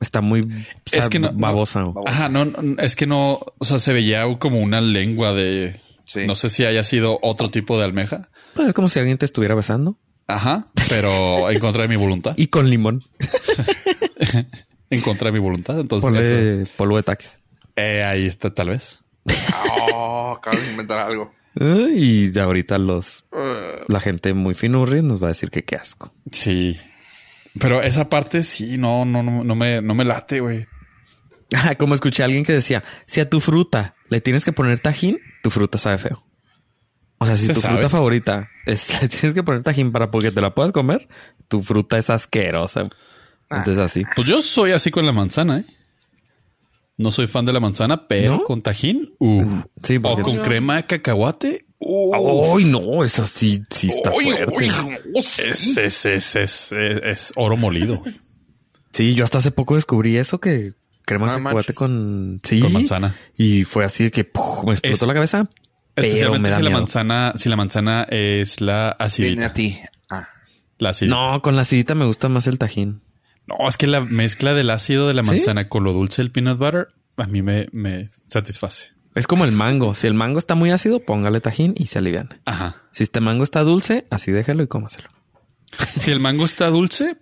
Está 0.00 0.20
muy 0.20 0.42
o 0.42 0.46
sea, 0.90 1.02
es 1.02 1.08
que 1.08 1.18
no, 1.18 1.32
no- 1.32 1.38
babosa. 1.38 1.80
Babosa. 1.84 2.10
Ajá, 2.10 2.28
no, 2.28 2.44
no, 2.44 2.80
es 2.82 2.94
que 2.96 3.06
no, 3.06 3.40
o 3.58 3.64
sea, 3.64 3.78
se 3.78 3.92
veía 3.92 4.24
como 4.38 4.60
una 4.60 4.80
lengua 4.80 5.32
de, 5.32 5.80
Sí. 6.06 6.26
no 6.26 6.34
sé 6.36 6.48
si 6.50 6.64
haya 6.64 6.84
sido 6.84 7.18
otro 7.22 7.48
tipo 7.50 7.78
de 7.78 7.84
almeja. 7.84 8.30
Pues 8.54 8.68
es 8.68 8.74
como 8.74 8.88
si 8.88 8.98
alguien 8.98 9.18
te 9.18 9.24
estuviera 9.26 9.54
besando. 9.54 9.98
Ajá, 10.26 10.68
pero 10.88 11.50
en 11.50 11.58
contra 11.58 11.82
de 11.82 11.88
mi 11.88 11.96
voluntad. 11.96 12.34
Y 12.36 12.46
con 12.48 12.68
limón. 12.70 13.02
En 14.90 15.00
contra 15.02 15.26
de 15.26 15.32
mi 15.32 15.38
voluntad. 15.38 15.78
Entonces, 15.78 16.02
Ponle 16.04 16.62
eso- 16.62 16.72
polvo 16.76 16.96
de 16.96 17.02
taquis. 17.02 17.38
eh, 17.76 18.02
ahí 18.04 18.26
está, 18.26 18.52
tal 18.54 18.70
vez. 18.70 19.02
Oh, 19.92 20.34
acabo 20.38 20.58
de 20.58 20.70
inventar 20.70 20.98
algo. 20.98 21.32
Y 21.94 22.28
de 22.28 22.40
ahorita 22.40 22.78
los 22.78 23.24
la 23.88 24.00
gente 24.00 24.32
muy 24.32 24.54
finurri 24.54 25.02
nos 25.02 25.20
va 25.22 25.26
a 25.26 25.30
decir 25.30 25.50
que 25.50 25.64
qué 25.64 25.76
asco. 25.76 26.14
Sí. 26.30 26.78
Pero 27.60 27.82
esa 27.82 28.08
parte 28.08 28.42
sí, 28.42 28.76
no, 28.78 29.04
no, 29.04 29.22
no, 29.22 29.44
no 29.44 29.54
me, 29.54 29.80
no 29.82 29.94
me 29.94 30.04
late, 30.04 30.40
güey. 30.40 30.66
Ah, 31.54 31.74
Como 31.76 31.94
escuché 31.94 32.22
a 32.22 32.26
alguien 32.26 32.44
que 32.44 32.52
decía, 32.52 32.84
si 33.06 33.20
a 33.20 33.28
tu 33.28 33.40
fruta 33.40 33.94
le 34.10 34.20
tienes 34.20 34.44
que 34.44 34.52
poner 34.52 34.80
tajín, 34.80 35.18
tu 35.42 35.50
fruta 35.50 35.78
sabe 35.78 35.98
feo. 35.98 36.24
O 37.18 37.26
sea, 37.26 37.36
si 37.36 37.46
Se 37.46 37.54
tu 37.54 37.60
sabe. 37.60 37.74
fruta 37.74 37.88
favorita 37.88 38.48
es, 38.66 38.88
le 39.02 39.08
tienes 39.08 39.34
que 39.34 39.42
poner 39.42 39.62
tajín 39.62 39.90
para 39.92 40.10
porque 40.10 40.30
te 40.30 40.40
la 40.40 40.54
puedas 40.54 40.72
comer, 40.72 41.08
tu 41.48 41.62
fruta 41.62 41.98
es 41.98 42.10
asquerosa. 42.10 42.82
Entonces 43.50 43.78
así. 43.78 44.04
Pues 44.14 44.28
yo 44.28 44.42
soy 44.42 44.72
así 44.72 44.90
con 44.90 45.06
la 45.06 45.12
manzana, 45.12 45.58
¿eh? 45.58 45.64
No 46.98 47.10
soy 47.12 47.28
fan 47.28 47.44
de 47.44 47.52
la 47.52 47.60
manzana, 47.60 48.08
pero 48.08 48.38
¿No? 48.38 48.42
con 48.44 48.60
tajín, 48.60 49.14
uh. 49.20 49.62
Sí, 49.82 49.98
o 50.02 50.20
con 50.22 50.38
crema 50.38 50.76
de 50.76 50.84
cacahuate, 50.84 51.64
uh. 51.80 52.56
¡Ay, 52.56 52.64
no! 52.64 53.04
Eso 53.04 53.24
sí, 53.26 53.62
sí 53.70 53.88
está 53.88 54.10
Uy, 54.12 54.24
fuerte. 54.24 54.54
uy, 54.54 54.72
es, 55.14 55.38
es, 55.38 55.76
es, 55.78 56.06
es, 56.06 56.36
es, 56.36 56.72
es 56.72 57.32
oro 57.36 57.56
molido. 57.56 58.02
Sí, 58.92 59.14
yo 59.14 59.24
hasta 59.24 59.38
hace 59.38 59.50
poco 59.50 59.74
descubrí 59.76 60.16
eso 60.16 60.40
que 60.40 60.72
crema 61.04 61.34
de 61.34 61.40
manches. 61.40 61.74
con... 61.76 62.40
Sí. 62.42 62.60
Con 62.60 62.72
manzana. 62.72 63.16
Y 63.36 63.64
fue 63.64 63.84
así 63.84 64.04
de 64.04 64.10
que 64.10 64.24
¡puf! 64.24 64.64
me 64.64 64.72
explotó 64.72 64.94
Es- 65.04 65.08
la 65.08 65.14
cabeza. 65.14 65.48
pero 65.94 66.06
me 66.06 66.12
Especialmente 66.12 66.50
da 66.50 66.56
si 66.58 66.62
la 66.62 66.70
manzana, 66.70 67.32
si 67.36 67.48
la 67.48 67.56
manzana 67.56 68.06
es 68.10 68.60
la 68.60 68.96
Viene 68.98 69.44
acidita. 69.44 69.46
a 69.46 69.52
ti. 69.52 69.78
Ah. 70.10 70.28
La 70.78 70.90
acidita. 70.90 71.16
No, 71.16 71.42
con 71.42 71.56
la 71.56 71.62
acidita 71.62 71.94
me 71.94 72.04
gusta 72.06 72.28
más 72.28 72.46
el 72.46 72.58
tajín. 72.58 73.02
No, 73.46 73.68
es 73.68 73.76
que 73.78 73.86
la 73.86 74.00
mezcla 74.00 74.52
del 74.54 74.68
ácido 74.70 75.08
de 75.08 75.14
la 75.14 75.22
¿Sí? 75.22 75.30
manzana 75.30 75.68
con 75.68 75.82
lo 75.84 75.92
dulce 75.92 76.20
del 76.22 76.30
peanut 76.30 76.58
butter 76.58 76.88
a 77.16 77.26
mí 77.26 77.42
me, 77.42 77.68
me 77.72 78.10
satisface. 78.28 78.90
Es 79.18 79.26
como 79.26 79.44
el 79.44 79.52
mango. 79.52 79.94
Si 79.94 80.06
el 80.06 80.14
mango 80.14 80.38
está 80.38 80.54
muy 80.54 80.70
ácido, 80.70 81.00
póngale 81.00 81.40
tajín 81.40 81.74
y 81.76 81.86
se 81.86 81.98
aliviana. 81.98 82.40
Ajá. 82.44 82.82
Si 82.92 83.02
este 83.02 83.20
mango 83.20 83.44
está 83.44 83.62
dulce, 83.62 84.06
así 84.10 84.32
déjalo 84.32 84.62
y 84.62 84.68
cómaselo. 84.68 85.08
Si 86.00 86.10
el 86.10 86.20
mango 86.20 86.44
está 86.44 86.68
dulce, 86.68 87.16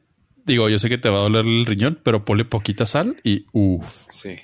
digo, 0.44 0.68
yo 0.68 0.78
sé 0.78 0.88
que 0.88 0.99
te 0.99 1.09
va 1.09 1.18
a 1.18 1.22
doler 1.22 1.44
el 1.47 1.66
riñón, 1.66 1.99
pero 2.03 2.24
ponle 2.24 2.44
poquita 2.44 2.86
sal 2.86 3.16
y 3.24 3.47
uff, 3.53 3.86
Sí. 4.11 4.36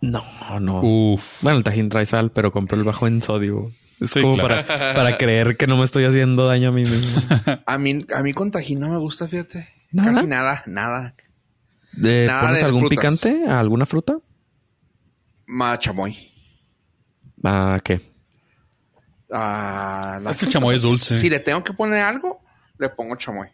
No, 0.00 0.22
no. 0.60 0.80
uff. 0.82 1.42
Bueno, 1.42 1.58
el 1.58 1.64
tajín 1.64 1.88
trae 1.88 2.04
sal, 2.06 2.32
pero 2.32 2.50
compro 2.52 2.76
el 2.76 2.84
bajo 2.84 3.06
en 3.06 3.22
sodio. 3.22 3.70
Es 4.00 4.10
Sí, 4.10 4.20
como 4.20 4.34
claro. 4.34 4.66
para, 4.66 4.94
para 4.94 5.16
creer 5.16 5.56
que 5.56 5.68
no 5.68 5.76
me 5.76 5.84
estoy 5.84 6.04
haciendo 6.04 6.46
daño 6.46 6.70
a 6.70 6.72
mí 6.72 6.82
mismo. 6.82 7.22
A 7.66 7.78
mí, 7.78 8.04
a 8.14 8.22
mí 8.22 8.32
con 8.32 8.50
tajín 8.50 8.80
no 8.80 8.88
me 8.88 8.98
gusta, 8.98 9.28
fíjate. 9.28 9.68
¿Nada? 9.92 10.12
Casi 10.14 10.26
nada, 10.26 10.62
nada. 10.66 11.14
¿Le 11.96 12.26
Nada 12.26 12.40
pones 12.42 12.58
de 12.60 12.64
algún 12.66 12.80
frutas. 12.88 12.98
picante 13.20 13.46
a 13.48 13.60
alguna 13.60 13.86
fruta? 13.86 14.18
Ma 15.46 15.78
chamoy. 15.78 16.31
¿A 17.44 17.78
qué? 17.84 18.00
Ah, 19.32 20.18
las 20.22 20.32
Es 20.32 20.38
que 20.38 20.44
el 20.46 20.52
chamoy 20.52 20.76
es 20.76 20.82
dulce. 20.82 21.18
Si 21.18 21.30
le 21.30 21.40
tengo 21.40 21.64
que 21.64 21.72
poner 21.72 22.02
algo, 22.02 22.42
le 22.78 22.88
pongo 22.90 23.16
chamoy. 23.16 23.48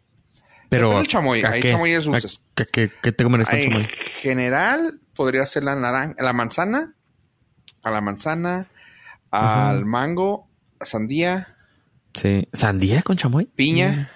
Pero 0.69 1.03
chamoy. 1.05 1.43
¿a 1.45 1.51
Hay 1.53 1.63
qué? 1.63 1.71
chamoyes 1.71 2.07
¿A 2.07 2.11
dulces. 2.11 2.41
¿Qué, 2.55 2.67
qué, 2.67 2.91
qué 3.03 3.13
te 3.13 3.25
comerías 3.25 3.49
con 3.49 3.59
En 3.59 3.71
chamoy? 3.71 3.89
general, 4.21 5.01
podría 5.15 5.47
ser 5.47 5.65
la 5.65 5.75
naranja, 5.77 6.15
la 6.23 6.33
manzana, 6.33 6.95
a 7.83 7.91
la 7.91 8.01
manzana, 8.01 8.69
al 9.31 9.85
mango, 9.87 10.49
a 10.81 10.85
sandía, 10.85 11.55
Sí. 12.15 12.49
¿Sandía 12.53 13.03
con 13.03 13.17
chamoy? 13.17 13.45
piña. 13.47 14.11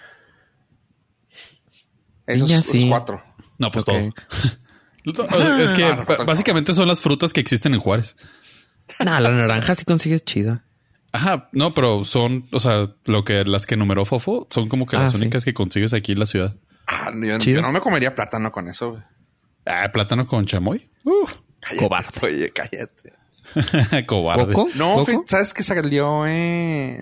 Esos 2.26 2.48
Piña, 2.48 2.56
los 2.58 2.66
sí. 2.66 2.88
cuatro. 2.88 3.22
No, 3.58 3.70
pues 3.70 3.84
todo. 3.84 3.96
es 5.58 5.72
que 5.72 5.84
Ah, 5.84 6.04
el 6.18 6.26
básicamente 6.26 6.72
son 6.74 6.88
las 6.88 7.00
frutas 7.00 7.32
que 7.32 7.40
existen 7.40 7.74
en 7.74 7.80
Juárez. 7.80 8.16
Nah, 9.04 9.20
la 9.20 9.30
naranja 9.30 9.74
sí 9.74 9.84
consigues 9.84 10.24
chida. 10.24 10.64
Ajá, 11.12 11.48
no, 11.52 11.72
pero 11.72 12.04
son, 12.04 12.46
o 12.52 12.60
sea, 12.60 12.88
lo 13.04 13.24
que 13.24 13.44
las 13.44 13.66
que 13.66 13.76
numeró 13.76 14.04
Fofo 14.04 14.46
son 14.50 14.68
como 14.68 14.86
que 14.86 14.96
Ah, 14.96 15.00
las 15.02 15.12
sí. 15.12 15.18
únicas 15.18 15.44
que 15.44 15.52
consigues 15.54 15.92
aquí 15.92 16.12
en 16.12 16.18
la 16.20 16.26
ciudad. 16.26 16.56
Ah, 16.86 17.10
no, 17.14 17.26
yo, 17.26 17.38
yo 17.38 17.62
no 17.62 17.70
me 17.72 17.80
comería 17.80 18.14
plátano 18.14 18.50
con 18.50 18.68
eso. 18.68 19.02
Ah, 19.66 19.90
plátano 19.92 20.26
con 20.26 20.46
chamoy. 20.46 20.90
Uf, 21.04 21.40
Cállate, 21.60 21.78
Cobarde. 21.84 22.26
Oye, 22.26 22.50
cállate. 22.52 23.12
cobarde. 24.06 24.52
¿Coco? 24.54 24.68
No, 24.76 25.04
¿sabes 25.26 25.52
qué 25.52 25.62
salió? 25.62 26.26
Eh, 26.26 27.00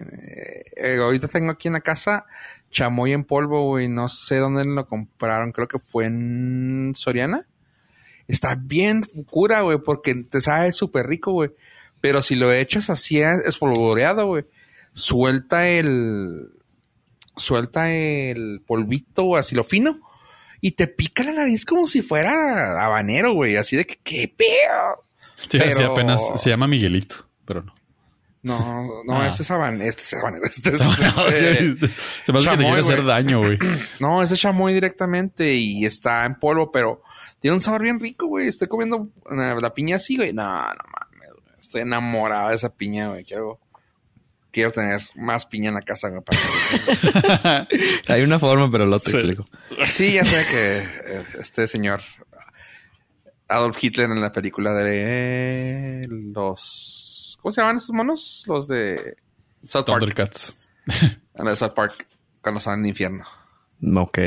eh, 0.76 0.96
ahorita 1.00 1.28
tengo 1.28 1.50
aquí 1.52 1.68
en 1.68 1.74
la 1.74 1.80
casa 1.80 2.26
chamoy 2.70 3.12
en 3.12 3.24
polvo, 3.24 3.64
güey. 3.66 3.88
No 3.88 4.08
sé 4.08 4.36
dónde 4.38 4.64
lo 4.64 4.86
compraron. 4.86 5.52
Creo 5.52 5.68
que 5.68 5.78
fue 5.78 6.06
en 6.06 6.92
Soriana. 6.96 7.46
Está 8.30 8.54
bien 8.54 9.02
cura, 9.28 9.62
güey, 9.62 9.78
porque 9.84 10.14
te 10.14 10.40
sabe 10.40 10.72
súper 10.72 11.06
rico, 11.06 11.32
güey. 11.32 11.50
Pero 12.00 12.22
si 12.22 12.36
lo 12.36 12.52
echas 12.52 12.88
así 12.90 13.20
espolvoreado, 13.20 14.26
güey, 14.26 14.44
suelta 14.92 15.68
el... 15.68 16.48
Suelta 17.36 17.90
el 17.90 18.60
polvito, 18.66 19.36
así 19.36 19.54
lo 19.54 19.64
fino. 19.64 20.00
Y 20.60 20.72
te 20.72 20.86
pica 20.86 21.22
la 21.24 21.32
nariz 21.32 21.64
como 21.64 21.86
si 21.86 22.02
fuera 22.02 22.84
habanero, 22.84 23.32
güey. 23.32 23.56
Así 23.56 23.76
de 23.76 23.86
que, 23.86 23.98
¿qué 24.02 24.28
pedo? 24.28 25.04
Pero- 25.50 25.92
apenas 25.92 26.20
se 26.36 26.50
llama 26.50 26.66
Miguelito, 26.66 27.26
pero 27.46 27.62
no. 27.62 27.74
No, 28.43 29.03
no, 29.05 29.20
Ah. 29.20 29.28
este 29.28 29.43
es 29.43 29.51
habanero. 29.51 29.84
Este 29.84 30.03
es 30.03 30.14
habanero. 30.14 30.45
Este 30.51 30.70
es, 30.70 30.80
eh, 30.80 31.76
se 32.24 32.32
me 32.32 32.38
hace 32.38 32.49
que 32.51 32.57
te 32.57 32.62
chamoy, 32.62 32.64
quiere 32.64 32.80
hacer 32.80 33.05
daño, 33.05 33.41
güey. 33.41 33.59
no, 34.01 34.22
es 34.22 34.30
de 34.30 34.36
chamoy 34.36 34.72
directamente 34.72 35.55
y 35.55 35.84
está 35.84 36.24
en 36.24 36.36
polvo, 36.36 36.70
pero 36.72 37.03
tiene 37.41 37.55
un 37.57 37.61
sabor 37.61 37.82
bien 37.82 38.01
rico, 38.01 38.26
güey. 38.26 38.49
Estoy 38.49 38.68
comiendo 38.68 39.09
eh, 39.30 39.57
la 39.61 39.72
piña 39.74 39.97
así, 39.97 40.16
güey. 40.16 40.32
No, 40.32 40.43
no 40.45 40.59
mames. 40.64 41.30
Estoy 41.61 41.82
enamorado 41.82 42.49
de 42.49 42.55
esa 42.57 42.70
piña, 42.74 43.09
güey. 43.11 43.24
Quiero, 43.24 43.61
quiero 44.51 44.70
tener 44.72 45.03
más 45.16 45.45
piña 45.45 45.68
en 45.68 45.74
la 45.74 45.82
casa, 45.82 46.09
güey. 46.09 46.22
para- 46.22 47.68
Hay 48.09 48.22
una 48.22 48.38
forma, 48.38 48.70
pero 48.70 48.86
lo 48.86 48.99
te 49.01 49.11
Sí. 49.11 49.16
explico. 49.18 49.45
sí, 49.84 50.12
ya 50.14 50.24
sé 50.24 50.47
que 50.51 50.78
eh, 51.18 51.24
este 51.38 51.68
señor 51.68 52.01
Adolf 53.49 53.76
Hitler 53.82 54.11
en 54.11 54.20
la 54.22 54.32
película 54.32 54.72
de 54.72 56.07
los... 56.09 56.97
¿Cómo 57.41 57.53
se 57.53 57.61
llaman 57.61 57.76
esos 57.76 57.91
monos? 57.91 58.45
Los 58.47 58.68
de 58.68 59.16
South 59.66 59.84
Park. 59.84 60.01
Thundercats. 60.01 60.59
En 61.34 61.45
la 61.45 61.51
de 61.51 61.57
South 61.57 61.72
Park, 61.74 62.07
cuando 62.43 62.59
están 62.59 62.80
en 62.80 62.84
el 62.84 62.88
infierno. 62.91 63.24
Ok. 63.97 64.18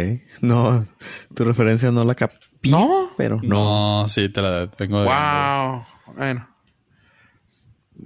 No, 0.42 0.88
tu 1.34 1.44
referencia 1.44 1.92
no 1.92 2.04
la 2.04 2.16
capí. 2.16 2.38
¿No? 2.70 3.12
Pero 3.18 3.40
no. 3.44 4.02
No, 4.02 4.10
sí, 4.10 4.30
te 4.30 4.42
la 4.42 4.70
tengo 4.72 5.02
de... 5.02 5.06
Wow. 5.06 5.86
Bueno. 6.16 6.50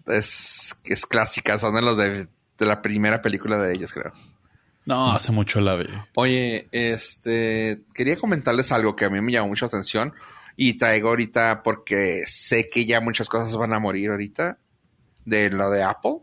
Es, 0.08 0.76
es 0.84 1.06
clásica, 1.06 1.58
son 1.58 1.76
de 1.76 1.82
los 1.82 1.96
de, 1.96 2.28
de 2.58 2.66
la 2.66 2.82
primera 2.82 3.22
película 3.22 3.58
de 3.58 3.74
ellos, 3.74 3.94
creo. 3.94 4.12
No, 4.86 5.12
hace 5.12 5.32
mucho 5.32 5.60
la 5.60 5.76
vi. 5.76 5.88
Oye, 6.16 6.68
este, 6.72 7.84
quería 7.94 8.18
comentarles 8.18 8.72
algo 8.72 8.96
que 8.96 9.06
a 9.06 9.10
mí 9.10 9.20
me 9.22 9.32
llamó 9.32 9.50
mucha 9.50 9.66
atención 9.66 10.14
y 10.56 10.78
traigo 10.78 11.10
ahorita 11.10 11.62
porque 11.62 12.24
sé 12.26 12.70
que 12.70 12.86
ya 12.86 13.02
muchas 13.02 13.28
cosas 13.30 13.56
van 13.58 13.74
a 13.74 13.80
morir 13.80 14.12
ahorita 14.12 14.58
de 15.28 15.50
lo 15.50 15.70
de 15.70 15.84
Apple, 15.84 16.20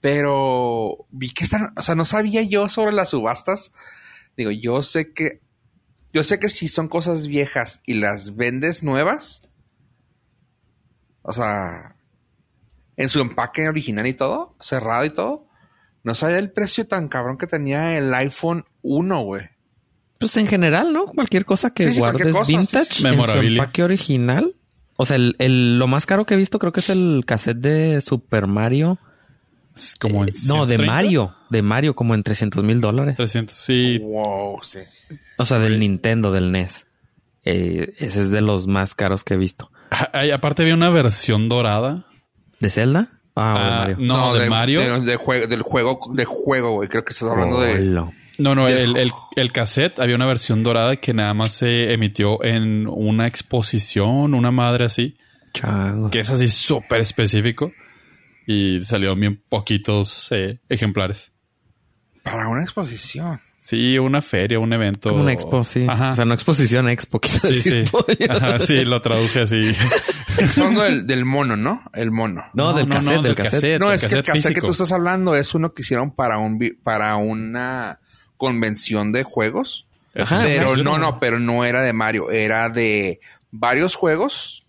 pero 0.00 1.06
vi 1.10 1.30
que 1.30 1.44
están, 1.44 1.74
o 1.76 1.82
sea, 1.82 1.94
no 1.96 2.04
sabía 2.04 2.42
yo 2.42 2.68
sobre 2.68 2.92
las 2.92 3.10
subastas. 3.10 3.72
Digo, 4.36 4.52
yo 4.52 4.82
sé 4.82 5.12
que, 5.12 5.42
yo 6.12 6.22
sé 6.22 6.38
que 6.38 6.48
si 6.48 6.68
son 6.68 6.88
cosas 6.88 7.26
viejas 7.26 7.82
y 7.84 7.94
las 7.94 8.36
vendes 8.36 8.84
nuevas, 8.84 9.42
o 11.22 11.32
sea, 11.32 11.96
en 12.96 13.08
su 13.08 13.20
empaque 13.20 13.68
original 13.68 14.06
y 14.06 14.14
todo, 14.14 14.56
cerrado 14.60 15.04
y 15.04 15.10
todo, 15.10 15.48
no 16.04 16.14
sabía 16.14 16.38
el 16.38 16.52
precio 16.52 16.86
tan 16.86 17.08
cabrón 17.08 17.36
que 17.36 17.48
tenía 17.48 17.98
el 17.98 18.14
iPhone 18.14 18.64
1, 18.82 19.24
güey. 19.24 19.48
Pues 20.20 20.36
en 20.36 20.46
general, 20.46 20.92
¿no? 20.92 21.06
Cualquier 21.06 21.44
cosa 21.44 21.70
que 21.70 21.84
Sí, 21.84 21.92
sí, 21.92 21.98
guardes 21.98 22.32
cosa, 22.32 22.46
vintage 22.46 22.94
sí, 22.94 23.02
sí. 23.02 23.06
en 23.06 23.26
su 23.26 23.32
empaque 23.32 23.82
original. 23.82 24.52
O 25.00 25.06
sea, 25.06 25.16
el, 25.16 25.36
el- 25.38 25.78
lo 25.78 25.86
más 25.86 26.06
caro 26.06 26.26
que 26.26 26.34
he 26.34 26.36
visto 26.36 26.58
creo 26.58 26.72
que 26.72 26.80
es 26.80 26.90
el 26.90 27.22
cassette 27.24 27.58
de 27.58 28.00
Super 28.00 28.46
Mario. 28.48 28.98
Es 29.74 29.94
como 29.94 30.24
en 30.24 30.30
Eh, 30.30 30.32
no, 30.48 30.66
de 30.66 30.76
130, 30.76 30.84
Mario. 30.92 31.34
De 31.50 31.62
Mario, 31.62 31.94
como 31.94 32.14
en 32.16 32.22
300 32.24 32.64
mil 32.64 32.80
dólares. 32.80 33.14
300, 33.16 33.56
sí. 33.56 33.98
Wow, 33.98 34.58
sí. 34.62 34.80
O 35.36 35.44
sea, 35.44 35.60
del 35.60 35.78
Nintendo, 35.78 36.32
del 36.32 36.50
NES. 36.50 36.86
Eh, 37.44 37.94
ese 37.98 38.22
es 38.22 38.30
de 38.30 38.40
los 38.40 38.66
más 38.66 38.94
caros 38.96 39.22
que 39.22 39.34
he 39.34 39.36
visto. 39.36 39.70
Ah, 39.92 40.10
ay, 40.12 40.32
aparte 40.32 40.62
había 40.62 40.74
una 40.74 40.90
versión 40.90 41.48
dorada. 41.48 42.06
¿De 42.58 42.68
Zelda? 42.70 43.20
Ah, 43.36 43.54
o 43.54 43.58
de 43.58 43.64
Ah, 43.64 43.78
Mario. 43.78 43.96
No, 44.00 44.34
de, 44.34 44.50
Mario. 44.50 44.80
de- 44.80 45.00
de 45.02 45.16
juego, 45.16 45.46
del 45.46 45.62
juego, 45.62 45.98
de 46.12 46.24
juego, 46.24 46.72
güey. 46.72 46.88
Creo 46.88 47.04
que 47.04 47.12
estás 47.12 47.30
hablando 47.30 47.60
de. 47.60 47.78
No, 48.38 48.54
no, 48.54 48.68
el, 48.68 48.96
el, 48.96 49.12
el 49.34 49.52
cassette 49.52 49.98
había 49.98 50.14
una 50.14 50.26
versión 50.26 50.62
dorada 50.62 50.96
que 50.96 51.12
nada 51.12 51.34
más 51.34 51.52
se 51.52 51.92
emitió 51.92 52.42
en 52.44 52.86
una 52.86 53.26
exposición, 53.26 54.32
una 54.32 54.52
madre 54.52 54.84
así, 54.86 55.16
Chango. 55.52 56.10
que 56.10 56.20
es 56.20 56.30
así 56.30 56.48
súper 56.48 57.00
específico 57.00 57.72
y 58.46 58.80
salieron 58.82 59.18
bien 59.18 59.42
poquitos 59.48 60.28
eh, 60.30 60.60
ejemplares. 60.68 61.32
Para 62.22 62.48
una 62.48 62.62
exposición. 62.62 63.40
Sí, 63.60 63.98
una 63.98 64.22
feria, 64.22 64.58
un 64.60 64.72
evento. 64.72 65.10
Como 65.10 65.22
una 65.22 65.32
expo, 65.32 65.64
sí. 65.64 65.84
Ajá. 65.88 66.12
O 66.12 66.14
sea, 66.14 66.24
no 66.24 66.32
exposición, 66.32 66.88
expo. 66.88 67.20
quise 67.20 67.40
sí, 67.40 67.54
decir, 67.54 67.86
sí. 67.88 68.24
Ajá, 68.28 68.58
sí, 68.60 68.84
lo 68.84 69.02
traduje 69.02 69.40
así. 69.40 69.72
Estás 70.38 70.58
hablando 70.58 70.82
del, 70.84 71.06
del 71.06 71.24
mono, 71.24 71.56
¿no? 71.56 71.82
El 71.92 72.12
mono. 72.12 72.44
No, 72.54 72.72
del 72.72 72.88
cassette, 72.88 73.20
del 73.22 73.34
cassette. 73.34 73.80
No, 73.80 73.88
el 73.90 73.96
es 73.96 74.06
que 74.06 74.14
el 74.14 74.22
cassette 74.22 74.42
que 74.42 74.60
físico. 74.60 74.66
tú 74.66 74.72
estás 74.72 74.92
hablando 74.92 75.34
es 75.34 75.54
uno 75.54 75.74
que 75.74 75.82
hicieron 75.82 76.14
para 76.14 76.38
un 76.38 76.58
para 76.82 77.16
una 77.16 77.98
convención 78.38 79.12
de 79.12 79.22
juegos. 79.24 79.86
Ajá, 80.16 80.40
pero 80.44 80.76
no, 80.76 80.96
no, 80.98 81.20
pero 81.20 81.38
no 81.38 81.64
era 81.66 81.82
de 81.82 81.92
Mario, 81.92 82.30
era 82.30 82.70
de 82.70 83.20
varios 83.50 83.94
juegos 83.94 84.64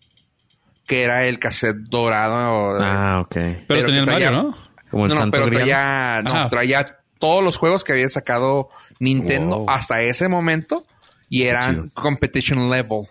que 0.86 1.04
era 1.04 1.26
el 1.26 1.40
cassette 1.40 1.78
dorado. 1.78 2.78
Ah, 2.82 3.22
ok. 3.22 3.34
Pero, 3.34 3.66
pero 3.68 3.86
tenía 3.86 4.04
traía- 4.06 4.32
Mario, 4.32 4.44
¿no? 4.50 4.58
Como 4.92 5.06
el 5.06 5.10
no, 5.10 5.16
no, 5.16 5.22
Santo 5.22 5.32
pero 5.38 5.46
Grial. 5.46 5.62
traía, 5.64 6.22
no, 6.24 6.32
Ajá. 6.36 6.50
traía 6.50 6.98
todos 7.20 7.44
los 7.44 7.58
juegos 7.58 7.84
que 7.84 7.92
había 7.94 8.10
sacado 8.10 8.70
Nintendo 9.00 9.58
Wow. 9.60 9.70
hasta 9.70 10.02
ese 10.02 10.28
momento 10.28 10.86
y 11.30 11.44
eran 11.44 11.90
competition 11.90 12.70
level. 12.70 13.04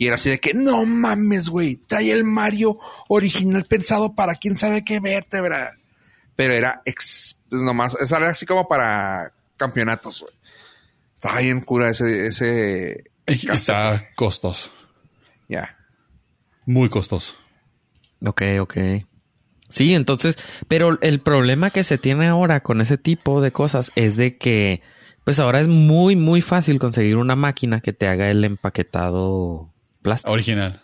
Y 0.00 0.06
era 0.06 0.14
así 0.14 0.30
de 0.30 0.38
que, 0.38 0.54
no 0.54 0.84
mames, 0.86 1.48
güey, 1.48 1.76
trae 1.76 2.12
el 2.12 2.22
Mario 2.22 2.78
original 3.08 3.64
pensado 3.64 4.14
para 4.14 4.36
quién 4.36 4.56
sabe 4.56 4.84
qué 4.84 5.00
vértebra. 5.00 5.76
Pero 6.36 6.52
era 6.52 6.82
ex, 6.84 7.36
nomás, 7.50 7.96
era 8.00 8.28
así 8.28 8.46
como 8.46 8.68
para 8.68 9.32
campeonatos, 9.58 10.22
güey. 10.22 10.34
Estaba 11.14 11.40
bien 11.40 11.60
cura 11.60 11.90
ese, 11.90 12.28
ese 12.28 13.04
Y 13.26 13.50
Está 13.50 14.08
costoso. 14.14 14.70
ya. 15.48 15.76
Muy 16.64 16.88
costoso. 16.88 17.34
Ok, 18.24 18.42
ok. 18.60 18.76
Sí, 19.68 19.94
entonces, 19.94 20.36
pero 20.66 20.98
el 21.02 21.20
problema 21.20 21.70
que 21.70 21.84
se 21.84 21.98
tiene 21.98 22.26
ahora 22.26 22.60
con 22.62 22.80
ese 22.80 22.96
tipo 22.96 23.40
de 23.42 23.52
cosas 23.52 23.92
es 23.96 24.16
de 24.16 24.38
que, 24.38 24.80
pues 25.24 25.38
ahora 25.40 25.60
es 25.60 25.68
muy, 25.68 26.16
muy 26.16 26.40
fácil 26.40 26.78
conseguir 26.78 27.16
una 27.16 27.36
máquina 27.36 27.80
que 27.80 27.92
te 27.92 28.08
haga 28.08 28.30
el 28.30 28.44
empaquetado 28.44 29.74
plástico. 30.02 30.32
Original. 30.32 30.82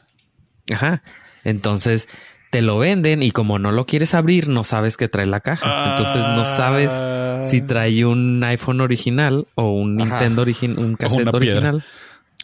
Ajá. 0.73 1.03
Entonces, 1.45 2.09
te 2.55 2.63
lo 2.63 2.79
venden 2.79 3.23
y 3.23 3.33
como 3.33 3.59
no 3.59 3.73
lo 3.73 3.85
quieres 3.85 4.15
abrir, 4.15 4.49
no 4.49 4.63
sabes 4.65 4.97
que 4.97 5.09
trae 5.09 5.27
la 5.27 5.41
caja. 5.41 5.91
Entonces, 5.91 6.23
no 6.29 6.45
sabes 6.45 6.91
Ah. 6.93 7.41
si 7.43 7.61
trae 7.63 8.05
un 8.05 8.43
iPhone 8.45 8.81
original 8.81 9.47
o 9.57 9.71
un 9.73 10.01
Ajá. 10.01 10.11
Nintendo 10.11 10.43
original, 10.43 10.79
un 10.79 10.95
cassette 10.97 11.25
piedra. 11.25 11.37
original 11.37 11.85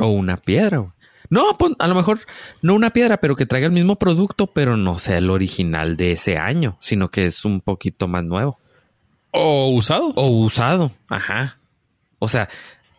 o 0.01 0.07
una 0.09 0.37
piedra. 0.37 0.85
No, 1.29 1.57
pues, 1.59 1.75
a 1.79 1.87
lo 1.87 1.95
mejor 1.95 2.19
no 2.61 2.75
una 2.75 2.91
piedra, 2.91 3.19
pero 3.19 3.37
que 3.37 3.47
traiga 3.47 3.67
el 3.67 3.73
mismo 3.73 3.95
producto, 3.97 4.49
pero 4.49 4.77
no 4.77 4.99
sea 4.99 5.19
el 5.19 5.31
original 5.31 5.97
de 5.97 6.11
ese 6.13 6.39
año, 6.39 6.77
sino 6.81 7.09
que 7.11 7.27
es 7.27 7.45
un 7.45 7.61
poquito 7.61 8.09
más 8.09 8.25
nuevo 8.25 8.59
O 9.31 9.69
usado. 9.71 10.09
o 10.17 10.27
usado. 10.27 10.91
Ajá. 11.09 11.59
O 12.19 12.27
sea, 12.27 12.49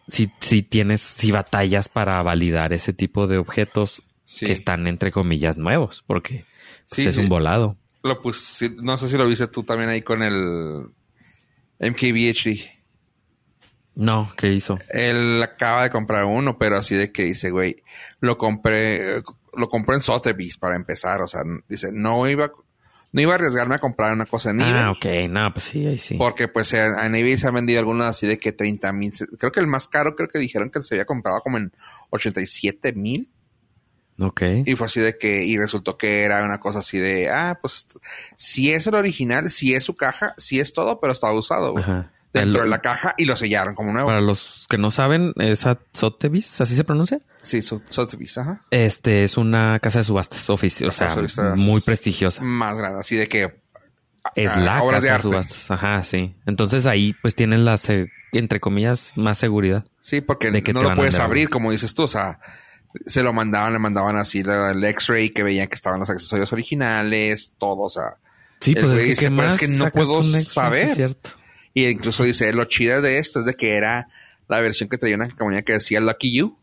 si, 0.07 0.31
si 0.39 0.61
tienes, 0.63 1.01
si 1.01 1.31
batallas 1.31 1.89
para 1.89 2.23
validar 2.23 2.71
ese 2.71 2.93
tipo 2.93 3.27
de 3.27 3.37
objetos 3.37 4.03
Sí. 4.23 4.45
que 4.45 4.53
están 4.53 4.87
entre 4.87 5.11
comillas 5.11 5.57
nuevos, 5.57 6.05
porque 6.07 6.45
pues, 6.95 7.07
es 7.07 7.15
sí. 7.15 7.21
un 7.21 7.29
volado. 7.29 7.77
Lo 8.03 8.21
pus- 8.21 8.61
no 8.81 8.97
sé 8.97 9.07
si 9.07 9.17
lo 9.17 9.27
viste 9.27 9.47
tú 9.47 9.63
también 9.63 9.89
ahí 9.89 10.01
con 10.01 10.23
el 10.23 10.85
MKBHD. 11.79 12.59
No, 13.93 14.31
¿qué 14.37 14.53
hizo? 14.53 14.79
Él 14.89 15.41
acaba 15.43 15.83
de 15.83 15.89
comprar 15.89 16.25
uno, 16.25 16.57
pero 16.57 16.77
así 16.77 16.95
de 16.95 17.11
que 17.11 17.23
dice, 17.23 17.51
güey, 17.51 17.83
lo 18.21 18.37
compré, 18.37 19.21
lo 19.57 19.67
compré 19.69 19.95
en 19.95 20.01
Sotheby's 20.01 20.57
para 20.57 20.75
empezar. 20.75 21.21
O 21.21 21.27
sea, 21.27 21.41
dice, 21.67 21.89
no 21.91 22.27
iba, 22.29 22.49
no 23.11 23.21
iba 23.21 23.33
a 23.33 23.35
arriesgarme 23.35 23.75
a 23.75 23.79
comprar 23.79 24.13
una 24.13 24.25
cosa 24.25 24.51
en 24.51 24.61
eBay. 24.61 24.73
Ah, 24.73 24.91
ok, 24.91 25.05
no, 25.29 25.51
pues 25.53 25.65
sí, 25.65 25.85
ahí 25.85 25.97
sí. 25.99 26.15
Porque 26.15 26.47
pues 26.47 26.71
en 26.73 27.13
eBay 27.15 27.37
se 27.37 27.47
han 27.47 27.55
vendido 27.55 27.79
algunos 27.79 28.07
así 28.07 28.25
de 28.27 28.39
que 28.39 28.53
30 28.53 28.93
mil. 28.93 29.11
Creo 29.37 29.51
que 29.51 29.59
el 29.59 29.67
más 29.67 29.87
caro 29.89 30.15
creo 30.15 30.29
que 30.29 30.39
dijeron 30.39 30.69
que 30.69 30.81
se 30.81 30.95
había 30.95 31.05
comprado 31.05 31.41
como 31.41 31.57
en 31.57 31.71
87 32.11 32.93
mil. 32.93 33.29
Ok. 34.21 34.41
Y 34.65 34.75
fue 34.75 34.87
así 34.87 34.99
de 34.99 35.17
que, 35.17 35.43
y 35.43 35.57
resultó 35.57 35.97
que 35.97 36.23
era 36.23 36.43
una 36.43 36.59
cosa 36.59 36.79
así 36.79 36.97
de, 36.99 37.29
ah, 37.29 37.57
pues 37.61 37.87
si 38.37 38.71
es 38.71 38.87
el 38.87 38.95
original, 38.95 39.49
si 39.49 39.73
es 39.73 39.83
su 39.83 39.95
caja, 39.95 40.33
si 40.37 40.59
es 40.59 40.73
todo, 40.73 40.99
pero 40.99 41.11
estaba 41.13 41.33
usado 41.33 41.77
Ajá. 41.77 42.11
dentro 42.33 42.61
El- 42.61 42.67
de 42.67 42.69
la 42.69 42.79
caja 42.81 43.13
y 43.17 43.25
lo 43.25 43.35
sellaron 43.35 43.75
como 43.75 43.91
nuevo. 43.91 44.07
Para 44.07 44.21
los 44.21 44.65
que 44.69 44.77
no 44.77 44.91
saben, 44.91 45.33
esa 45.37 45.79
Sotheby's, 45.93 46.61
¿así 46.61 46.75
se 46.75 46.83
pronuncia? 46.83 47.19
Sí, 47.41 47.61
so- 47.61 47.81
Sotheby's, 47.89 48.37
ajá. 48.37 48.63
Este 48.69 49.23
es 49.23 49.37
una 49.37 49.79
casa 49.79 49.99
de 49.99 50.05
subastas 50.05 50.49
oficial, 50.49 50.89
o 50.89 50.93
sea, 50.93 51.09
subastas. 51.09 51.57
muy 51.57 51.81
prestigiosa. 51.81 52.41
Más 52.43 52.77
grande, 52.77 52.99
así 52.99 53.15
de 53.15 53.27
que 53.27 53.59
Es 54.35 54.51
ah, 54.51 54.59
la 54.59 54.79
casa 54.87 54.99
de 55.01 55.09
arte. 55.09 55.23
subastas. 55.23 55.71
Ajá, 55.71 56.03
sí. 56.03 56.35
Entonces 56.45 56.85
ahí 56.85 57.13
pues 57.21 57.33
tienen 57.33 57.65
la, 57.65 57.79
entre 58.33 58.59
comillas, 58.59 59.11
más 59.15 59.39
seguridad. 59.39 59.83
Sí, 59.99 60.21
porque 60.21 60.51
de 60.51 60.61
que 60.61 60.73
no 60.73 60.83
lo 60.83 60.91
a 60.91 60.93
puedes 60.93 61.17
abrir, 61.17 61.49
como 61.49 61.71
dices 61.71 61.95
tú. 61.95 62.03
O 62.03 62.07
sea, 62.07 62.39
se 63.05 63.23
lo 63.23 63.33
mandaban, 63.33 63.73
le 63.73 63.79
mandaban 63.79 64.17
así 64.17 64.43
la- 64.43 64.71
el 64.71 64.83
X-ray 64.83 65.29
que 65.31 65.43
veían 65.43 65.67
que 65.67 65.75
estaban 65.75 65.99
los 65.99 66.09
accesorios 66.09 66.51
originales, 66.53 67.53
todo. 67.57 67.81
O 67.83 67.89
sea, 67.89 68.17
Sí, 68.59 68.73
pues 68.75 68.91
es 68.91 68.99
que, 68.99 69.05
dice, 69.05 69.15
¿qué 69.21 69.31
"Pero 69.31 69.41
es 69.43 69.47
más 69.49 69.57
que 69.57 69.67
no 69.67 69.91
puedo 69.91 70.19
un 70.19 70.25
extra?" 70.35 70.41
Sí, 70.43 70.51
saber. 70.53 70.85
es 70.87 70.95
cierto. 70.95 71.29
y 71.73 71.87
incluso 71.87 72.23
dice, 72.23 72.51
lo 72.53 72.65
chido 72.65 73.01
de 73.01 73.17
esto 73.17 73.39
es 73.39 73.45
de 73.45 73.53
que 73.55 73.75
era 73.77 74.09
la 74.49 74.59
versión 74.59 74.89
que 74.89 74.97
traía 74.97 75.15
una 75.15 75.29
compañía 75.29 75.61
que 75.61 75.73
decía 75.73 76.01
Lucky 76.01 76.33
You. 76.35 76.57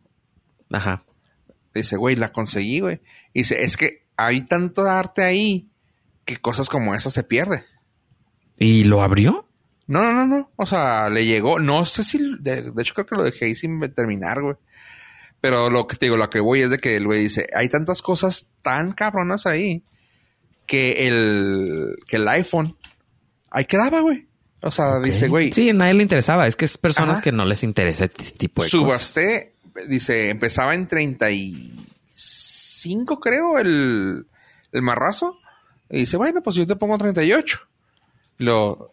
Ajá. 0.70 1.02
Dice, 1.74 1.96
güey, 1.96 2.14
la 2.16 2.30
conseguí, 2.30 2.80
güey. 2.80 3.00
Dice, 3.32 3.64
es 3.64 3.76
que 3.78 4.04
hay 4.16 4.42
tanto 4.42 4.82
arte 4.82 5.22
ahí 5.22 5.70
que 6.26 6.36
cosas 6.36 6.68
como 6.68 6.94
esas 6.94 7.14
se 7.14 7.22
pierde. 7.22 7.64
¿Y 8.58 8.84
lo 8.84 9.02
abrió? 9.02 9.48
No, 9.86 10.02
no, 10.02 10.12
no, 10.12 10.26
no. 10.26 10.50
O 10.56 10.66
sea, 10.66 11.08
le 11.08 11.24
llegó. 11.24 11.58
No 11.58 11.86
sé 11.86 12.04
si. 12.04 12.18
De, 12.40 12.70
de 12.72 12.82
hecho, 12.82 12.92
creo 12.92 13.06
que 13.06 13.14
lo 13.16 13.22
dejé 13.24 13.46
ahí 13.46 13.54
sin 13.54 13.80
terminar, 13.94 14.42
güey. 14.42 14.56
Pero 15.40 15.70
lo 15.70 15.86
que 15.86 15.96
te 15.96 16.06
digo, 16.06 16.16
lo 16.16 16.28
que 16.30 16.40
voy 16.40 16.62
es 16.62 16.70
de 16.70 16.78
que 16.78 16.96
el 16.96 17.06
güey 17.06 17.22
dice: 17.22 17.46
hay 17.54 17.68
tantas 17.68 18.02
cosas 18.02 18.48
tan 18.62 18.92
cabronas 18.92 19.46
ahí 19.46 19.82
que 20.66 21.06
el, 21.08 21.96
que 22.06 22.16
el 22.16 22.28
iPhone 22.28 22.76
ahí 23.50 23.64
quedaba, 23.64 24.00
güy. 24.00 24.26
O 24.60 24.70
sea, 24.72 24.98
dice, 24.98 25.28
güey, 25.28 25.52
Sí, 25.52 25.70
a 25.70 25.74
nadie 25.74 25.94
le 25.94 26.02
interesaba. 26.02 26.46
Es 26.48 26.56
que 26.56 26.64
es 26.64 26.76
personas 26.76 27.16
Ajá. 27.16 27.22
que 27.22 27.30
no 27.32 27.44
les 27.44 27.62
interesa 27.62 28.06
este 28.06 28.24
tipo 28.32 28.62
de 28.62 28.68
cosas. 28.68 28.80
subasté, 28.80 29.54
dice, 29.88 30.30
empezaba 30.30 30.74
en 30.74 30.88
35, 30.88 33.20
creo, 33.20 33.58
el, 33.58 34.26
el 34.72 34.82
marrazo. 34.82 35.38
Y 35.88 35.98
dice, 36.00 36.16
bueno, 36.16 36.42
pues 36.42 36.56
yo 36.56 36.66
te 36.66 36.74
pongo 36.76 36.98
38. 36.98 37.60
Y 38.40 38.44
Lo, 38.44 38.90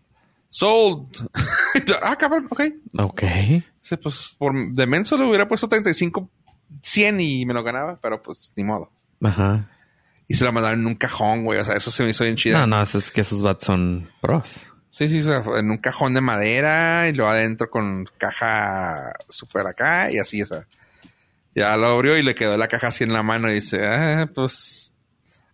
sold. 0.56 1.18
Lo, 1.86 1.96
ah, 2.02 2.16
cabrón, 2.16 2.48
ok. 2.50 2.62
Ok. 3.00 3.24
Sí, 3.82 3.98
pues 3.98 4.36
por 4.38 4.54
de 4.72 4.88
menso 4.88 5.18
le 5.18 5.26
hubiera 5.26 5.48
puesto 5.48 5.68
35, 5.68 6.30
100 6.82 7.20
y 7.20 7.46
me 7.46 7.54
lo 7.54 7.62
ganaba, 7.62 8.00
pero 8.02 8.22
pues 8.22 8.54
ni 8.56 8.64
modo. 8.64 8.90
Ajá. 9.22 9.70
Y 10.28 10.36
se 10.36 10.46
lo 10.46 10.54
mandaron 10.54 10.80
en 10.80 10.88
un 10.88 10.96
cajón, 10.96 11.44
güey. 11.44 11.60
O 11.60 11.66
sea, 11.66 11.76
eso 11.76 11.92
se 11.92 12.04
me 12.04 12.12
hizo 12.12 12.24
bien 12.24 12.38
chido. 12.38 12.58
No, 12.58 12.68
no, 12.68 12.82
es 12.82 12.96
es 12.96 13.12
que 13.12 13.22
esos 13.22 13.42
bats 13.42 13.66
son 13.66 14.10
pros. 14.22 14.72
Sí, 14.92 15.10
sí, 15.10 15.20
o 15.20 15.24
sea, 15.24 15.60
en 15.60 15.70
un 15.70 15.78
cajón 15.78 16.14
de 16.14 16.22
madera 16.22 17.10
y 17.10 17.14
luego 17.14 17.32
adentro 17.32 17.70
con 17.70 18.06
caja 18.18 19.12
súper 19.28 19.68
acá 19.68 20.10
y 20.10 20.20
así, 20.20 20.42
o 20.42 20.46
sea. 20.46 20.66
Ya 21.54 21.76
lo 21.78 21.88
abrió 21.88 22.18
y 22.18 22.24
le 22.24 22.36
quedó 22.36 22.58
la 22.58 22.68
caja 22.68 22.88
así 22.88 23.04
en 23.04 23.14
la 23.14 23.24
mano 23.24 23.50
y 23.50 23.56
dice, 23.56 23.86
ah, 23.86 24.30
pues 24.34 24.94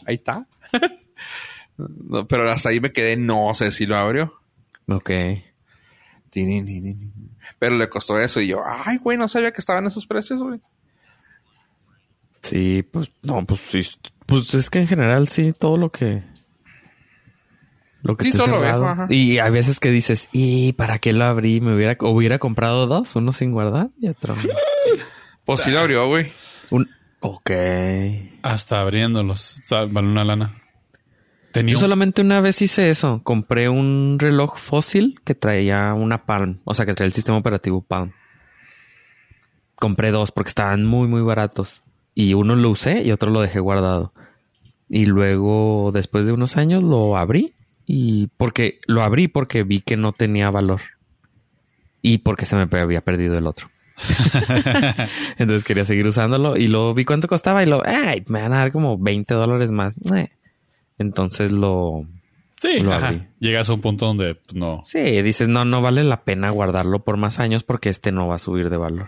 ahí 0.05 0.15
está. 0.15 0.45
No, 1.77 2.27
pero 2.27 2.47
hasta 2.51 2.69
ahí 2.69 2.79
me 2.79 2.91
quedé, 2.91 3.17
no 3.17 3.55
sé 3.55 3.71
si 3.71 3.87
lo 3.87 3.97
abrió. 3.97 4.40
Ok. 4.95 5.11
Pero 7.59 7.77
le 7.77 7.89
costó 7.89 8.19
eso 8.19 8.39
y 8.41 8.47
yo, 8.47 8.61
ay, 8.65 8.97
güey, 8.97 9.17
no 9.17 9.27
sabía 9.27 9.51
que 9.51 9.59
estaban 9.61 9.85
esos 9.85 10.05
precios, 10.07 10.41
güey. 10.41 10.59
Sí, 12.43 12.83
pues, 12.83 13.11
no, 13.21 13.45
pues 13.45 13.59
sí. 13.61 13.81
Pues 14.25 14.53
es 14.53 14.69
que 14.69 14.79
en 14.79 14.87
general 14.87 15.27
sí, 15.27 15.53
todo 15.53 15.77
lo 15.77 15.91
que. 15.91 16.23
Lo 18.01 18.17
que 18.17 18.23
Sí, 18.23 18.29
esté 18.29 18.39
lo 18.39 18.45
cerrado. 18.45 18.83
viejo. 18.95 19.07
Y 19.13 19.37
hay 19.39 19.51
veces 19.51 19.79
que 19.79 19.89
dices, 19.91 20.27
¿y 20.31 20.73
para 20.73 20.97
qué 20.99 21.13
lo 21.13 21.25
abrí? 21.25 21.61
Me 21.61 21.75
hubiera, 21.75 21.97
hubiera 21.99 22.39
comprado 22.39 22.87
dos, 22.87 23.15
uno 23.15 23.31
sin 23.33 23.51
guardar 23.51 23.89
y 23.99 24.07
otro. 24.07 24.35
Pues 25.43 25.61
sí 25.61 25.71
lo 25.71 25.79
abrió, 25.79 26.07
güey. 26.07 26.31
Un, 26.69 26.87
ok. 27.19 27.49
Hasta 28.43 28.79
abriéndolos. 28.79 29.59
Vale 29.69 30.07
una 30.07 30.23
lana. 30.23 30.60
Tenía 31.51 31.73
Yo 31.73 31.79
solamente 31.79 32.21
una 32.21 32.39
vez 32.41 32.61
hice 32.61 32.89
eso. 32.89 33.21
Compré 33.23 33.69
un 33.69 34.17
reloj 34.19 34.57
fósil 34.57 35.19
que 35.23 35.35
traía 35.35 35.93
una 35.93 36.25
Palm. 36.25 36.59
O 36.63 36.73
sea, 36.73 36.85
que 36.85 36.93
traía 36.93 37.07
el 37.07 37.13
sistema 37.13 37.37
operativo 37.37 37.81
Palm. 37.81 38.13
Compré 39.75 40.11
dos 40.11 40.31
porque 40.31 40.49
estaban 40.49 40.85
muy, 40.85 41.07
muy 41.07 41.21
baratos. 41.21 41.83
Y 42.13 42.33
uno 42.33 42.55
lo 42.55 42.69
usé 42.69 43.03
y 43.03 43.11
otro 43.11 43.31
lo 43.31 43.41
dejé 43.41 43.59
guardado. 43.59 44.13
Y 44.87 45.05
luego, 45.05 45.91
después 45.93 46.25
de 46.25 46.33
unos 46.33 46.57
años, 46.57 46.83
lo 46.83 47.17
abrí. 47.17 47.53
Y 47.85 48.27
porque 48.37 48.79
lo 48.87 49.01
abrí 49.01 49.27
porque 49.27 49.63
vi 49.63 49.81
que 49.81 49.97
no 49.97 50.13
tenía 50.13 50.49
valor. 50.49 50.81
Y 52.01 52.19
porque 52.19 52.45
se 52.45 52.55
me 52.55 52.67
había 52.79 53.01
perdido 53.01 53.37
el 53.37 53.47
otro. 53.47 53.69
Entonces 55.37 55.63
quería 55.63 55.85
seguir 55.85 56.07
usándolo. 56.07 56.57
Y 56.57 56.67
luego 56.67 56.93
vi 56.93 57.05
cuánto 57.05 57.27
costaba 57.27 57.63
y 57.63 57.65
lo, 57.65 57.81
ay, 57.85 58.23
me 58.27 58.41
van 58.41 58.53
a 58.53 58.57
dar 58.57 58.71
como 58.71 58.97
20 58.97 59.33
dólares 59.33 59.71
más. 59.71 59.95
Eh. 60.15 60.29
Entonces 61.01 61.51
lo, 61.51 62.05
Sí, 62.61 62.79
lo 62.79 62.93
ajá. 62.93 63.07
abrí. 63.07 63.27
Llegas 63.39 63.69
a 63.69 63.73
un 63.73 63.81
punto 63.81 64.05
donde 64.05 64.35
pues, 64.35 64.55
no. 64.55 64.81
Sí, 64.83 65.21
dices, 65.23 65.49
no, 65.49 65.65
no 65.65 65.81
vale 65.81 66.03
la 66.03 66.23
pena 66.23 66.51
guardarlo 66.51 67.03
por 67.03 67.17
más 67.17 67.39
años 67.39 67.63
porque 67.63 67.89
este 67.89 68.11
no 68.11 68.27
va 68.27 68.35
a 68.35 68.39
subir 68.39 68.69
de 68.69 68.77
valor. 68.77 69.07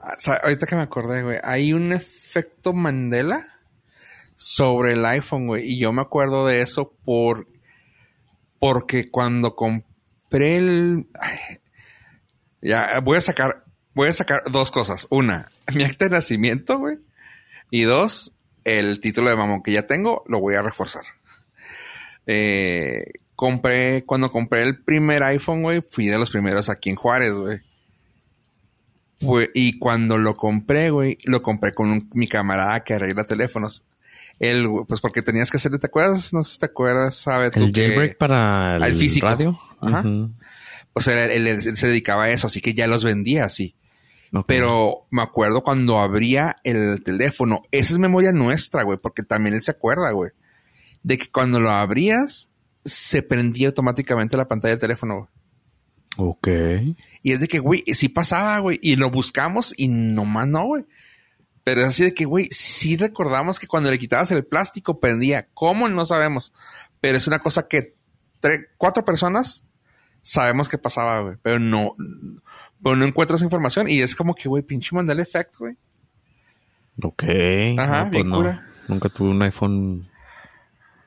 Ah, 0.00 0.16
ahorita 0.42 0.66
que 0.66 0.76
me 0.76 0.82
acordé, 0.82 1.22
güey, 1.22 1.38
hay 1.42 1.72
un 1.72 1.92
efecto 1.92 2.74
Mandela 2.74 3.46
sobre 4.36 4.92
el 4.92 5.06
iPhone, 5.06 5.46
güey. 5.46 5.64
Y 5.64 5.78
yo 5.78 5.94
me 5.94 6.02
acuerdo 6.02 6.46
de 6.46 6.60
eso 6.60 6.92
por 7.06 7.48
porque 8.58 9.10
cuando 9.10 9.56
compré 9.56 10.58
el 10.58 11.06
ay, 11.18 11.38
ya 12.60 13.00
voy 13.00 13.16
a 13.16 13.22
sacar 13.22 13.64
voy 13.94 14.08
a 14.08 14.12
sacar 14.12 14.42
dos 14.52 14.70
cosas. 14.70 15.06
Una, 15.08 15.50
mi 15.74 15.84
acta 15.84 16.04
de 16.04 16.10
nacimiento, 16.10 16.78
güey. 16.78 16.98
Y 17.70 17.82
dos, 17.84 18.33
el 18.64 19.00
título 19.00 19.30
de 19.30 19.36
mamón 19.36 19.62
que 19.62 19.72
ya 19.72 19.86
tengo, 19.86 20.24
lo 20.26 20.40
voy 20.40 20.54
a 20.54 20.62
reforzar. 20.62 21.02
Eh, 22.26 23.04
compré, 23.36 24.04
cuando 24.06 24.30
compré 24.30 24.62
el 24.62 24.82
primer 24.82 25.22
iPhone, 25.22 25.62
güey, 25.62 25.82
fui 25.88 26.06
de 26.06 26.18
los 26.18 26.30
primeros 26.30 26.68
aquí 26.68 26.90
en 26.90 26.96
Juárez, 26.96 27.32
güey. 27.34 27.60
Y 29.54 29.78
cuando 29.78 30.18
lo 30.18 30.36
compré, 30.36 30.90
güey, 30.90 31.18
lo 31.24 31.42
compré 31.42 31.72
con 31.72 31.88
un- 31.90 32.10
mi 32.12 32.28
camarada 32.28 32.84
que 32.84 32.94
arregla 32.94 33.24
teléfonos. 33.24 33.84
Él, 34.38 34.66
güey, 34.66 34.84
pues 34.86 35.00
porque 35.00 35.22
tenías 35.22 35.50
que 35.50 35.56
hacer, 35.56 35.78
¿te 35.78 35.86
acuerdas? 35.86 36.32
No 36.32 36.42
sé 36.42 36.54
si 36.54 36.58
te 36.58 36.66
acuerdas, 36.66 37.14
sabe 37.16 37.50
tú 37.50 37.64
El 37.64 37.72
jailbreak 37.72 38.18
para 38.18 38.76
el, 38.76 38.82
al 38.82 38.94
físico. 38.94 39.26
radio. 39.26 39.58
Ajá. 39.80 40.02
O 40.92 41.00
sea, 41.00 41.24
él, 41.24 41.46
él- 41.46 41.60
él 41.66 41.76
se 41.76 41.86
dedicaba 41.86 42.24
a 42.24 42.30
eso, 42.30 42.48
así 42.48 42.60
que 42.60 42.74
ya 42.74 42.86
los 42.86 43.02
vendía 43.04 43.44
así. 43.44 43.74
Ok. 44.32 44.46
Pero 44.46 45.06
me 45.10 45.22
acuerdo 45.22 45.62
cuando 45.62 45.98
abría 45.98 46.56
el 46.64 47.02
teléfono, 47.04 47.62
esa 47.70 47.92
es 47.92 47.98
memoria 47.98 48.32
nuestra, 48.32 48.82
güey, 48.82 48.98
porque 48.98 49.22
también 49.22 49.54
él 49.54 49.62
se 49.62 49.70
acuerda, 49.70 50.10
güey, 50.10 50.32
de 51.02 51.18
que 51.18 51.30
cuando 51.30 51.60
lo 51.60 51.70
abrías, 51.70 52.48
se 52.84 53.22
prendía 53.22 53.68
automáticamente 53.68 54.36
la 54.36 54.48
pantalla 54.48 54.72
del 54.72 54.80
teléfono, 54.80 55.16
güey. 55.16 55.28
Ok. 56.16 56.48
Y 57.22 57.32
es 57.32 57.40
de 57.40 57.48
que, 57.48 57.58
güey, 57.58 57.82
sí 57.94 58.08
pasaba, 58.08 58.58
güey. 58.58 58.78
Y 58.82 58.96
lo 58.96 59.10
buscamos 59.10 59.74
y 59.76 59.88
nomás 59.88 60.46
no, 60.46 60.64
güey. 60.64 60.84
Pero 61.64 61.80
es 61.80 61.88
así 61.88 62.04
de 62.04 62.14
que, 62.14 62.24
güey, 62.24 62.48
sí 62.50 62.96
recordamos 62.96 63.58
que 63.58 63.66
cuando 63.66 63.90
le 63.90 63.98
quitabas 63.98 64.30
el 64.30 64.44
plástico 64.44 65.00
prendía. 65.00 65.48
¿Cómo? 65.54 65.88
No 65.88 66.04
sabemos. 66.04 66.52
Pero 67.00 67.18
es 67.18 67.26
una 67.26 67.38
cosa 67.38 67.66
que 67.66 67.94
cuatro 68.76 69.04
personas 69.04 69.64
sabemos 70.24 70.68
que 70.68 70.78
pasaba, 70.78 71.20
güey. 71.20 71.36
Pero 71.42 71.60
no, 71.60 71.94
pero 72.82 72.96
no 72.96 73.04
encuentras 73.04 73.42
información. 73.42 73.88
Y 73.88 74.00
es 74.00 74.16
como 74.16 74.34
que, 74.34 74.48
güey, 74.48 74.64
pinche 74.64 74.94
Mandela 74.96 75.22
Effect, 75.22 75.58
güey. 75.58 75.76
Ok. 77.02 77.24
Ajá, 77.78 78.04
No, 78.04 78.10
pues 78.10 78.10
bien 78.10 78.28
no. 78.28 78.60
Nunca 78.88 79.08
tuve 79.08 79.30
un 79.30 79.42
iPhone 79.42 80.08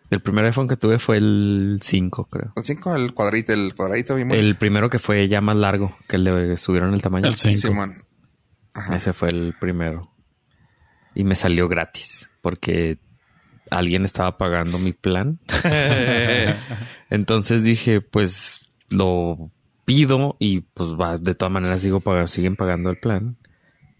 El 0.09 0.21
primer 0.21 0.45
iPhone 0.45 0.67
que 0.67 0.77
tuve 0.77 0.99
fue 0.99 1.17
el 1.17 1.79
5, 1.81 2.25
creo. 2.25 2.53
El 2.55 2.63
5, 2.63 2.95
el 2.95 3.13
cuadrito, 3.13 3.53
el 3.53 3.73
cuadradito 3.75 4.15
bien 4.15 4.31
El 4.31 4.55
primero 4.55 4.89
que 4.89 4.99
fue 4.99 5.27
ya 5.27 5.41
más 5.41 5.57
largo, 5.57 5.97
que 6.07 6.17
le 6.17 6.55
subieron 6.57 6.93
el 6.93 7.01
tamaño. 7.01 7.27
El 7.27 7.35
5. 7.35 7.57
Simón. 7.57 8.05
Ajá. 8.73 8.95
Ese 8.95 9.13
fue 9.13 9.29
el 9.29 9.55
primero. 9.59 10.13
Y 11.15 11.23
me 11.23 11.35
salió 11.35 11.67
gratis, 11.67 12.29
porque 12.41 12.99
alguien 13.71 14.05
estaba 14.05 14.37
pagando 14.37 14.77
mi 14.77 14.93
plan. 14.93 15.39
Entonces 17.09 17.63
dije, 17.63 18.01
pues 18.01 18.66
lo 18.89 19.51
pido 19.85 20.35
y 20.39 20.61
pues 20.61 20.89
va, 20.89 21.17
de 21.17 21.35
todas 21.35 21.51
maneras 21.51 21.81
sigo 21.81 21.99
pagando, 21.99 22.27
siguen 22.27 22.55
pagando 22.55 22.89
el 22.89 22.97
plan. 22.97 23.37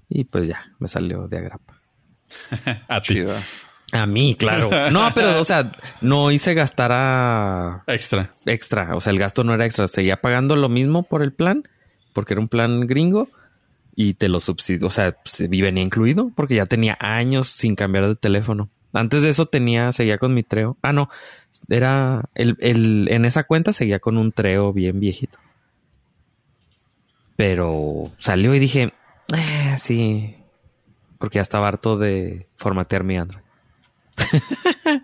Y 0.09 0.23
pues 0.25 0.47
ya, 0.47 0.71
me 0.79 0.87
salió 0.87 1.27
de 1.27 1.37
agrapa. 1.37 1.81
A 2.87 3.01
ti. 3.01 3.23
A 3.93 4.05
mí, 4.05 4.35
claro. 4.35 4.69
No, 4.91 5.07
pero, 5.15 5.39
o 5.39 5.43
sea, 5.45 5.71
no 6.01 6.29
hice 6.31 6.53
gastar 6.53 6.91
a 6.91 7.83
Extra. 7.87 8.33
extra. 8.45 8.95
O 8.95 9.01
sea, 9.01 9.11
el 9.13 9.19
gasto 9.19 9.45
no 9.45 9.53
era 9.53 9.65
extra. 9.65 9.87
Seguía 9.87 10.19
pagando 10.19 10.57
lo 10.57 10.67
mismo 10.67 11.03
por 11.03 11.23
el 11.23 11.31
plan, 11.31 11.63
porque 12.11 12.33
era 12.33 12.41
un 12.41 12.49
plan 12.49 12.81
gringo 12.85 13.29
y 13.95 14.15
te 14.15 14.27
lo 14.27 14.41
subsidio. 14.41 14.87
O 14.87 14.89
sea, 14.89 15.13
pues, 15.13 15.39
y 15.39 15.61
venía 15.61 15.83
incluido 15.83 16.31
porque 16.35 16.55
ya 16.55 16.65
tenía 16.65 16.97
años 16.99 17.47
sin 17.47 17.75
cambiar 17.75 18.07
de 18.07 18.15
teléfono. 18.15 18.69
Antes 18.97 19.21
de 19.21 19.29
eso 19.29 19.45
tenía, 19.45 19.91
seguía 19.91 20.17
con 20.17 20.33
mi 20.33 20.43
treo. 20.43 20.77
Ah, 20.81 20.93
no, 20.93 21.09
era 21.69 22.29
el, 22.35 22.57
el, 22.59 23.07
en 23.09 23.25
esa 23.25 23.43
cuenta 23.43 23.73
seguía 23.73 23.99
con 23.99 24.17
un 24.17 24.31
treo 24.31 24.73
bien 24.73 24.99
viejito. 24.99 25.37
Pero 27.35 28.11
salió 28.17 28.55
y 28.55 28.59
dije, 28.59 28.93
eh, 29.35 29.75
sí, 29.77 30.35
porque 31.19 31.37
ya 31.37 31.43
estaba 31.43 31.67
harto 31.67 31.97
de 31.97 32.47
formatear 32.57 33.03
mi 33.03 33.17
Android. 33.17 33.43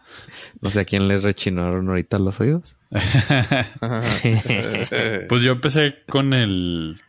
no 0.62 0.72
sé 0.72 0.82
a 0.82 0.86
quién 0.86 1.08
le 1.08 1.20
rechinaron 1.20 1.88
ahorita 1.90 2.20
los 2.20 2.40
oídos. 2.40 2.78
Pues 5.30 5.42
yo 5.42 5.52
empecé 5.52 6.04
con 6.10 6.34
el 6.34 7.00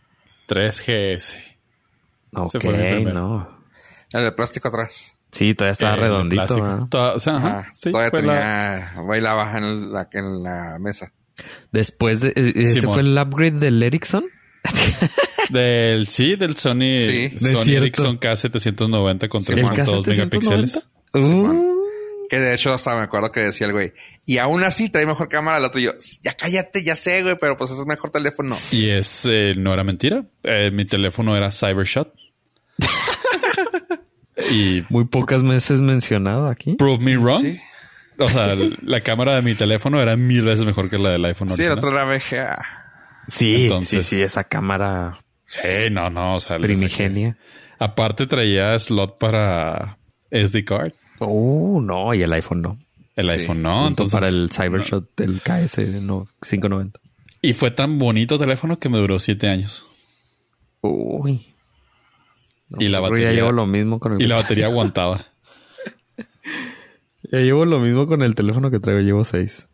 3GS. 0.48 1.38
ok, 2.32 2.64
no. 3.12 3.64
El 4.12 4.24
de 4.24 4.32
plástico 4.32 4.68
atrás. 4.68 5.13
Sí, 5.34 5.54
todavía 5.54 5.72
estaba 5.72 5.94
Eh, 5.94 6.00
redondito. 6.00 6.86
Toda- 6.88 7.14
o 7.14 7.18
sea, 7.18 7.36
ajá, 7.36 7.58
Ajá. 7.60 7.72
sí, 7.74 7.90
Todavía 7.90 8.10
la- 8.12 8.20
tenía 8.20 9.02
bailaba 9.06 9.58
en 9.58 9.92
la, 9.92 10.08
en 10.12 10.42
la 10.42 10.78
mesa. 10.78 11.12
Después 11.72 12.20
de 12.20 12.28
eh, 12.28 12.52
ese 12.54 12.80
Simón. 12.82 12.94
fue 12.94 13.02
el 13.02 13.18
upgrade 13.18 13.58
del 13.58 13.82
Ericsson. 13.82 14.24
Del, 15.50 16.06
sí, 16.06 16.36
del 16.36 16.56
Sony, 16.56 16.98
Sí. 17.06 17.38
Sony. 17.38 17.68
Ericsson 17.76 18.18
K790 18.18 19.28
con 19.28 19.42
Sí, 19.42 19.52
¿El 19.52 19.58
3.2 19.64 20.06
megapíxeles. 20.06 20.88
K790? 21.12 21.26
Simón. 21.26 21.56
Uh, 21.58 21.74
Que 22.30 22.38
de 22.38 22.54
hecho 22.54 22.72
hasta 22.72 22.94
me 22.96 23.02
acuerdo 23.02 23.30
que 23.30 23.40
decía 23.40 23.66
el 23.66 23.74
güey. 23.74 23.92
Y 24.24 24.38
aún 24.38 24.62
así 24.64 24.88
trae 24.88 25.04
mejor 25.04 25.28
cámara 25.28 25.58
el 25.58 25.64
otro. 25.66 25.80
Y 25.80 25.84
yo, 25.84 25.92
ya 26.22 26.32
cállate, 26.32 26.82
ya 26.82 26.96
sé, 26.96 27.22
güey, 27.22 27.36
pero 27.38 27.58
pues 27.58 27.70
es 27.72 27.84
mejor 27.84 28.10
teléfono. 28.10 28.56
Y 28.72 28.88
es, 28.88 29.26
eh, 29.26 29.52
no 29.54 29.74
era 29.74 29.84
mentira. 29.84 30.24
Eh, 30.42 30.70
mi 30.70 30.86
teléfono 30.86 31.36
era 31.36 31.50
Cybershot. 31.50 32.14
y 34.50 34.82
muy 34.90 35.04
pocas 35.04 35.42
veces 35.42 35.80
mencionado 35.80 36.48
aquí. 36.48 36.74
prove 36.74 37.02
me 37.04 37.16
wrong. 37.16 37.40
Sí, 37.40 37.60
O 38.18 38.28
sea, 38.28 38.54
la 38.82 39.00
cámara 39.00 39.34
de 39.36 39.42
mi 39.42 39.54
teléfono 39.54 40.00
era 40.00 40.16
mil 40.16 40.42
veces 40.42 40.64
mejor 40.64 40.88
que 40.90 40.98
la 40.98 41.10
del 41.10 41.24
iPhone 41.24 41.48
sí 41.48 41.62
el 41.62 41.72
original. 41.72 41.94
era 41.94 42.04
VGA. 42.04 42.66
Sí, 43.28 43.62
Entonces- 43.64 44.06
sí, 44.06 44.16
sí, 44.16 44.22
esa 44.22 44.44
cámara 44.44 45.18
Sí, 45.46 45.90
no, 45.90 46.10
no. 46.10 46.36
O 46.36 46.40
sea, 46.40 46.58
primigenia. 46.58 47.36
Aparte 47.78 48.26
traía 48.26 48.78
slot 48.78 49.18
para 49.18 49.98
SD 50.30 50.64
card. 50.64 50.92
Uh, 51.20 51.80
no, 51.80 52.12
y 52.14 52.22
el 52.22 52.32
iPhone 52.32 52.62
no. 52.62 52.78
El 53.16 53.28
Sí. 53.28 53.34
iPhone 53.36 53.62
no. 53.62 53.86
Entonces, 53.86 54.14
para 54.14 54.28
el 54.28 54.50
Cybershot 54.50 55.10
del 55.16 55.40
KS 55.40 55.78
no, 56.00 56.26
590. 56.42 56.98
Y 57.42 57.52
fue 57.52 57.70
tan 57.70 57.98
bonito 57.98 58.38
teléfono 58.38 58.78
que 58.78 58.88
me 58.88 58.98
duró 58.98 59.18
siete 59.18 59.48
años. 59.48 59.86
Uy. 60.80 61.53
No, 62.68 62.78
Y 62.80 62.88
la 62.88 63.00
batería- 63.00 63.26
Ya 63.28 63.32
llevo 63.32 63.52
lo 63.52 63.66
mismo 63.66 64.00
con 64.00 64.14
el 64.14 64.22
Y 64.22 64.26
la 64.26 64.36
batería 64.36 64.66
aguantaba. 64.66 65.26
Ya 67.30 67.38
llevo 67.40 67.64
lo 67.64 67.80
mismo 67.80 68.06
con 68.06 68.22
el 68.22 68.34
teléfono 68.34 68.70
que 68.70 68.80
traigo, 68.80 69.00
llevo 69.00 69.24
seis. 69.24 69.68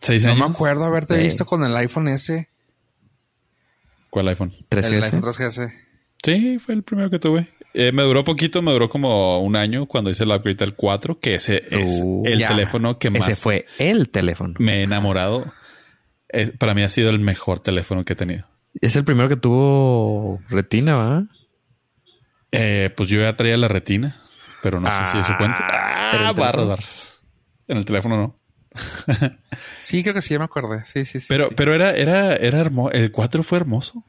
¿Seis 0.00 0.24
No 0.24 0.30
años? 0.32 0.48
me 0.48 0.54
acuerdo 0.54 0.84
haberte 0.84 1.16
visto 1.18 1.44
con 1.46 1.62
el 1.64 1.76
iPhone 1.76 2.08
S. 2.08 2.48
¿Cuál 4.10 4.28
iPhone? 4.28 4.52
El 4.58 4.66
3GS. 4.82 5.02
iPhone 5.04 5.22
3GS. 5.22 5.72
Sí, 6.24 6.58
fue 6.58 6.74
el 6.74 6.82
primero 6.82 7.10
que 7.10 7.18
tuve. 7.18 7.48
Eh, 7.74 7.92
me 7.92 8.02
duró 8.02 8.24
poquito, 8.24 8.62
me 8.62 8.72
duró 8.72 8.88
como 8.88 9.40
un 9.42 9.54
año 9.56 9.84
cuando 9.86 10.10
hice 10.10 10.24
el 10.24 10.30
upgrade 10.32 10.64
al 10.64 10.74
4, 10.74 11.20
que 11.20 11.34
ese 11.34 11.64
es 11.70 12.00
Uh, 12.02 12.22
el 12.26 12.38
ya. 12.38 12.48
teléfono 12.48 12.98
que 12.98 13.10
más 13.10 13.28
Ese 13.28 13.40
fue 13.40 13.66
el 13.78 14.08
teléfono. 14.08 14.54
me 14.58 14.80
he 14.80 14.82
enamorado. 14.84 15.52
Es- 16.28 16.50
para 16.52 16.72
mí 16.74 16.82
ha 16.82 16.88
sido 16.88 17.10
el 17.10 17.18
mejor 17.18 17.60
teléfono 17.60 18.04
que 18.06 18.14
he 18.14 18.16
tenido. 18.16 18.46
Es 18.80 18.96
el 18.96 19.04
primero 19.04 19.28
que 19.28 19.36
tuvo 19.36 20.40
retina, 20.48 20.94
¿va? 20.96 21.26
Eh, 22.58 22.90
pues 22.96 23.08
yo 23.08 23.20
ya 23.20 23.36
traía 23.36 23.56
la 23.56 23.68
retina, 23.68 24.16
pero 24.62 24.80
no 24.80 24.90
sé 24.90 25.04
si 25.12 25.18
eso 25.18 25.32
cuenta. 25.38 25.58
Ah, 25.62 26.08
¿pero 26.12 26.24
Ah, 26.26 26.30
el 26.30 26.34
barras, 26.36 26.66
barras. 26.68 27.20
En 27.68 27.76
el 27.78 27.84
teléfono 27.84 28.16
no. 28.16 28.40
Sí, 29.80 30.02
creo 30.02 30.14
que 30.14 30.22
sí, 30.22 30.34
ya 30.34 30.38
me 30.38 30.44
acordé. 30.46 30.84
Sí, 30.84 31.04
sí, 31.04 31.20
sí. 31.20 31.26
Pero, 31.28 31.48
sí. 31.48 31.54
pero 31.56 31.74
era, 31.74 31.92
era, 31.92 32.34
era 32.36 32.60
hermoso. 32.60 32.92
El 32.92 33.10
4 33.12 33.42
fue 33.42 33.58
hermoso. 33.58 34.04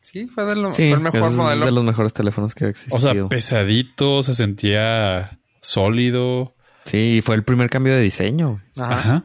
Sí, 0.00 0.26
fue, 0.28 0.44
de 0.44 0.56
lo- 0.56 0.72
Sí, 0.72 0.88
fue 0.88 0.96
el 0.98 1.00
mejor 1.04 1.30
es 1.30 1.32
modelo. 1.36 1.64
de 1.66 1.70
los 1.72 1.84
mejores 1.84 2.12
teléfonos 2.12 2.54
que 2.54 2.64
ha 2.64 2.68
existido. 2.68 2.96
O 2.96 3.00
sea, 3.00 3.28
pesadito, 3.28 4.22
se 4.22 4.34
sentía 4.34 5.38
sólido. 5.60 6.54
sí, 6.84 7.20
fue 7.22 7.36
el 7.36 7.44
primer 7.44 7.70
cambio 7.70 7.94
de 7.94 8.00
diseño. 8.00 8.62
Ajá. 8.76 8.92
Ajá. 8.98 9.24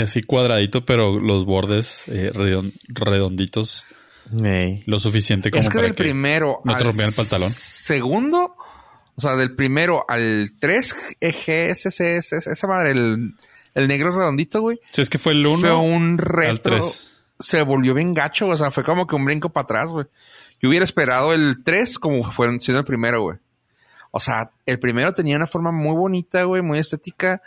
Así 0.00 0.22
cuadradito, 0.22 0.84
pero 0.86 1.18
los 1.18 1.44
bordes 1.44 2.04
eh, 2.06 2.30
redon- 2.32 2.72
redonditos 2.88 3.84
Lo 4.86 4.98
suficiente 4.98 5.50
como 5.50 5.60
Es 5.60 5.68
que 5.68 5.74
para 5.74 5.86
del 5.86 5.94
primero 5.94 6.60
no 6.64 6.72
te 6.72 6.78
al 6.78 6.84
rompieran 6.84 7.10
el 7.10 7.16
pantalón. 7.16 7.50
segundo, 7.50 8.56
o 9.14 9.20
sea, 9.20 9.36
del 9.36 9.54
primero 9.54 10.04
al 10.08 10.52
3 10.58 10.94
GSS, 11.20 12.32
esa 12.46 12.66
madre, 12.66 12.92
el, 12.92 13.34
el 13.74 13.88
negro 13.88 14.10
redondito, 14.16 14.60
güey, 14.60 14.80
Sí, 14.90 15.02
es 15.02 15.10
que 15.10 15.18
fue 15.18 15.32
el 15.32 15.46
1 15.46 15.58
fue 15.58 15.74
un 15.74 16.12
al 16.12 16.18
retro. 16.18 16.78
3. 16.78 17.08
Se 17.40 17.62
volvió 17.62 17.92
bien 17.94 18.14
gacho, 18.14 18.46
o 18.46 18.56
sea, 18.56 18.70
fue 18.70 18.84
como 18.84 19.06
que 19.06 19.16
un 19.16 19.24
brinco 19.24 19.50
para 19.50 19.64
atrás, 19.64 19.90
güey. 19.90 20.06
Yo 20.60 20.68
hubiera 20.68 20.84
esperado 20.84 21.34
el 21.34 21.62
3 21.64 21.98
como 21.98 22.22
fue 22.30 22.46
siendo 22.60 22.78
el 22.80 22.84
primero, 22.86 23.22
güey. 23.22 23.38
O 24.12 24.20
sea, 24.20 24.50
el 24.66 24.78
primero 24.78 25.12
tenía 25.12 25.36
una 25.36 25.46
forma 25.46 25.72
muy 25.72 25.96
bonita, 25.96 26.44
güey, 26.44 26.62
muy 26.62 26.78
estética, 26.78 27.42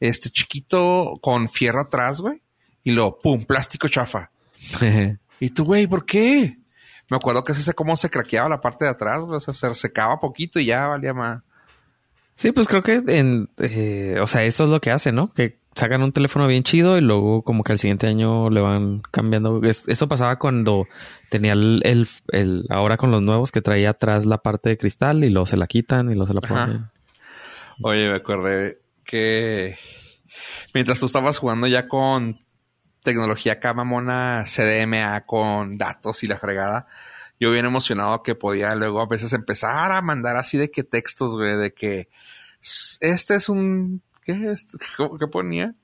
este 0.00 0.30
chiquito 0.30 1.18
con 1.20 1.48
fierro 1.48 1.82
atrás, 1.82 2.20
güey, 2.20 2.40
y 2.82 2.92
luego, 2.92 3.18
pum, 3.18 3.44
plástico 3.44 3.88
chafa. 3.88 4.30
Y 5.40 5.50
tú, 5.50 5.64
güey, 5.64 5.86
¿por 5.86 6.04
qué? 6.04 6.58
Me 7.10 7.16
acuerdo 7.16 7.44
que 7.44 7.52
ese 7.52 7.72
cómo 7.74 7.96
se 7.96 8.10
craqueaba 8.10 8.48
la 8.48 8.60
parte 8.60 8.84
de 8.84 8.90
atrás, 8.90 9.20
güey. 9.20 9.36
O 9.36 9.40
sea, 9.40 9.54
se 9.54 9.74
secaba 9.74 10.18
poquito 10.20 10.60
y 10.60 10.66
ya 10.66 10.88
valía 10.88 11.14
más. 11.14 11.42
Sí, 12.34 12.52
pues 12.52 12.68
creo 12.68 12.82
que 12.82 13.02
en, 13.06 13.48
eh, 13.58 14.18
o 14.22 14.26
sea, 14.26 14.44
eso 14.44 14.64
es 14.64 14.70
lo 14.70 14.80
que 14.80 14.90
hace, 14.92 15.10
¿no? 15.10 15.28
Que 15.32 15.58
sacan 15.74 16.02
un 16.02 16.12
teléfono 16.12 16.46
bien 16.46 16.62
chido 16.64 16.96
y 16.96 17.00
luego 17.00 17.42
como 17.42 17.64
que 17.64 17.72
al 17.72 17.78
siguiente 17.78 18.06
año 18.06 18.50
le 18.50 18.60
van 18.60 19.00
cambiando. 19.10 19.60
Es- 19.64 19.88
eso 19.88 20.08
pasaba 20.08 20.38
cuando 20.38 20.86
tenía 21.30 21.52
el, 21.54 21.80
el, 21.84 22.08
el- 22.32 22.66
ahora 22.68 22.96
con 22.96 23.10
los 23.10 23.22
nuevos 23.22 23.50
que 23.52 23.60
traía 23.62 23.90
atrás 23.90 24.24
la 24.26 24.38
parte 24.38 24.68
de 24.70 24.78
cristal 24.78 25.24
y 25.24 25.30
luego 25.30 25.46
se 25.46 25.56
la 25.56 25.66
quitan 25.66 26.10
y 26.10 26.14
luego 26.14 26.26
se 26.28 26.34
la 26.34 26.40
Ajá. 26.44 26.66
ponen. 26.66 26.86
Oye, 27.82 28.08
me 28.08 28.14
acordé 28.16 28.78
que 29.04 29.76
mientras 30.74 30.98
tú 31.00 31.06
estabas 31.06 31.38
jugando 31.38 31.66
ya 31.66 31.88
con 31.88 32.36
tecnología 33.12 33.54
acá 33.54 33.74
mamona 33.74 34.44
CDMA 34.46 35.20
con 35.26 35.78
datos 35.78 36.22
y 36.22 36.26
la 36.26 36.38
fregada, 36.38 36.86
yo 37.40 37.50
bien 37.50 37.64
emocionado 37.66 38.22
que 38.22 38.34
podía 38.34 38.74
luego 38.74 39.00
a 39.00 39.06
veces 39.06 39.32
empezar 39.32 39.92
a 39.92 40.02
mandar 40.02 40.36
así 40.36 40.58
de 40.58 40.70
que 40.70 40.84
textos, 40.84 41.36
güey, 41.36 41.56
de 41.56 41.72
que 41.72 42.08
este 43.00 43.34
es 43.36 43.48
un... 43.48 44.02
¿Qué 44.24 44.50
es? 44.52 44.66
¿Cómo- 44.96 45.18
¿Qué 45.18 45.26
ponía? 45.26 45.74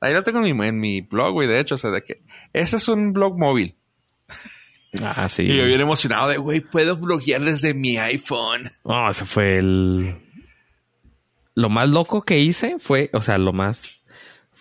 Ahí 0.00 0.12
lo 0.12 0.22
tengo 0.24 0.44
en 0.44 0.56
mi, 0.56 0.66
en 0.66 0.80
mi 0.80 1.00
blog, 1.00 1.32
güey, 1.32 1.48
de 1.48 1.60
hecho, 1.60 1.76
o 1.76 1.78
sea, 1.78 1.90
de 1.90 2.02
que 2.02 2.22
este 2.52 2.76
es 2.76 2.88
un 2.88 3.12
blog 3.12 3.38
móvil. 3.38 3.76
Ah, 5.02 5.28
sí. 5.28 5.44
Y 5.44 5.56
yo 5.56 5.64
bien 5.64 5.80
emocionado 5.80 6.28
de, 6.28 6.36
güey, 6.36 6.60
puedo 6.60 6.96
bloguear 6.96 7.40
desde 7.40 7.72
mi 7.72 7.96
iPhone. 7.96 8.70
No, 8.84 9.08
ese 9.10 9.24
fue 9.24 9.58
el... 9.58 10.16
Lo 11.54 11.68
más 11.70 11.88
loco 11.88 12.22
que 12.22 12.38
hice 12.38 12.78
fue, 12.78 13.08
o 13.12 13.20
sea, 13.22 13.38
lo 13.38 13.52
más... 13.52 14.00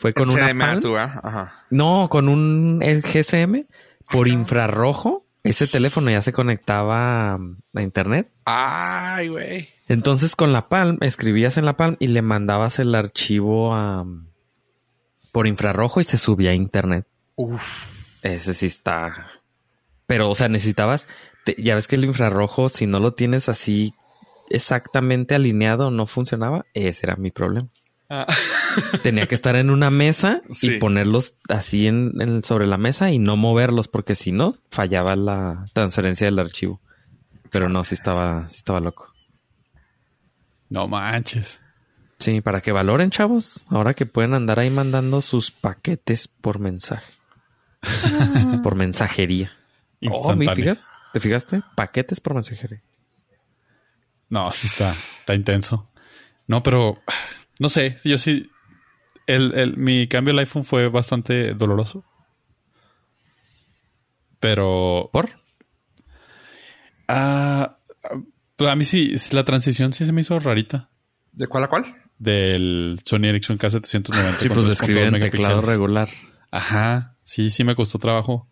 Fue 0.02 0.14
con 0.16 0.30
una 0.32 0.47
Palm. 0.58 0.82
tú, 0.82 0.97
¿ah? 0.97 1.22
Ajá. 1.24 1.66
No, 1.70 2.08
con 2.10 2.28
un 2.28 2.80
eh, 2.82 3.02
GSM 3.02 3.68
por 4.10 4.28
infrarrojo. 4.28 5.28
Ese 5.43 5.68
teléfono 5.68 6.10
ya 6.10 6.22
se 6.24 6.34
conectaba 6.34 7.34
a 7.36 7.82
internet. 7.82 8.32
Ay, 8.45 9.28
güey. 9.28 9.70
Entonces 9.88 10.36
con 10.36 10.54
la 10.54 10.70
Palm, 10.70 10.97
escribías 11.02 11.58
en 11.58 11.66
la 11.66 11.78
Palm 11.78 11.97
y 11.99 12.08
le 12.08 12.24
mandabas 12.24 12.80
el 12.80 12.95
archivo 12.95 13.76
a, 13.76 14.06
por 15.32 15.45
infrarrojo 15.45 16.02
y 16.02 16.04
se 16.04 16.18
subía 16.18 16.49
a 16.49 16.56
internet. 16.56 17.06
Uf. 17.36 17.62
Ese 18.24 18.56
sí 18.56 18.66
está. 18.66 19.28
Pero, 20.08 20.30
o 20.32 20.36
sea, 20.36 20.47
necesitabas. 20.49 21.08
te- 21.45 21.56
ya 21.62 21.76
ves 21.76 21.88
que 21.88 21.95
el 21.95 22.06
infrarrojo, 22.06 22.70
si 22.70 22.88
no 22.88 22.99
lo 22.99 23.14
tienes 23.14 23.49
así 23.49 23.93
exactamente 24.49 25.36
alineado, 25.36 25.91
no 25.91 26.08
funcionaba. 26.08 26.66
Ese 26.74 27.06
era 27.06 27.16
mi 27.18 27.30
problema. 27.32 27.68
tenía 29.04 29.28
que 29.28 29.36
estar 29.36 29.56
en 29.56 29.70
una 29.70 29.90
mesa 29.90 30.42
Sí. 30.52 30.74
y 30.76 30.80
ponerlos 30.80 31.36
así 31.50 31.88
en, 31.88 32.14
en- 32.22 32.44
sobre 32.44 32.68
la 32.68 32.78
mesa 32.78 33.12
y 33.12 33.20
no 33.20 33.36
moverlos 33.38 33.88
porque 33.88 34.16
si 34.16 34.32
no 34.32 34.56
fallaba 34.70 35.16
la 35.16 35.66
transferencia 35.74 36.26
del 36.26 36.40
archivo. 36.40 36.80
Pero 37.50 37.68
no, 37.70 37.84
sí 37.84 37.96
estaba, 37.96 38.48
sí 38.50 38.58
estaba 38.58 38.80
loco. 38.80 39.14
No 40.70 40.88
manches. 40.88 41.62
Sí, 42.20 42.40
para 42.42 42.62
que 42.62 42.72
valoren, 42.72 43.10
chavos. 43.10 43.66
Ahora 43.70 43.94
que 43.94 44.06
pueden 44.06 44.34
andar 44.36 44.60
ahí 44.60 44.70
mandando 44.70 45.22
sus 45.22 45.52
paquetes 45.52 46.28
por 46.28 46.60
mensaje. 46.60 47.12
por 48.64 48.76
mensajería. 48.76 49.52
Oh, 50.10 50.36
fíjate, 50.38 50.78
¿Te 51.14 51.20
fijaste? 51.20 51.62
Paquetes 51.76 52.20
por 52.22 52.36
mensajería. 52.36 52.82
No, 54.30 54.50
sí 54.52 54.68
está, 54.68 54.96
está 55.20 55.34
intenso. 55.36 55.90
No, 56.48 56.64
pero 56.64 57.02
no 57.60 57.70
sé, 57.70 57.98
yo 58.04 58.18
sí. 58.18 58.51
El, 59.28 59.54
el- 59.58 59.78
mi 59.78 60.08
cambio 60.08 60.34
al 60.34 60.40
iPhone 60.40 60.66
fue 60.66 60.90
bastante 60.90 61.54
doloroso. 61.54 62.04
Pero. 64.40 65.10
¿Por? 65.14 65.30
Ah, 67.08 67.78
pues 68.56 68.70
a 68.72 68.76
mí 68.76 68.84
sí, 68.86 69.14
la 69.32 69.44
transición 69.44 69.94
sí 69.94 70.06
se 70.06 70.12
me 70.12 70.22
hizo 70.22 70.40
rarita. 70.40 70.90
¿De 71.32 71.48
cuál 71.48 71.66
a 71.66 71.68
cuál? 71.68 71.86
Del 72.18 73.00
Sony 73.06 73.26
Ericsson 73.26 73.58
K790. 73.58 74.38
Sí, 74.38 74.48
pues 74.50 74.66
de 74.66 74.72
3.2 74.72 74.72
escribir 74.72 75.04
en 75.04 75.20
teclado 75.20 75.62
regular. 75.62 76.10
Ajá, 76.52 77.18
sí, 77.24 77.50
sí 77.50 77.64
me 77.64 77.76
costó 77.76 78.00
trabajo. 78.00 78.48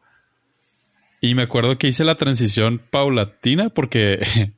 Y 1.21 1.35
me 1.35 1.41
acuerdo 1.43 1.77
que 1.77 1.87
hice 1.87 2.05
la 2.05 2.15
transición 2.15 2.79
paulatina 2.89 3.69
porque 3.69 4.19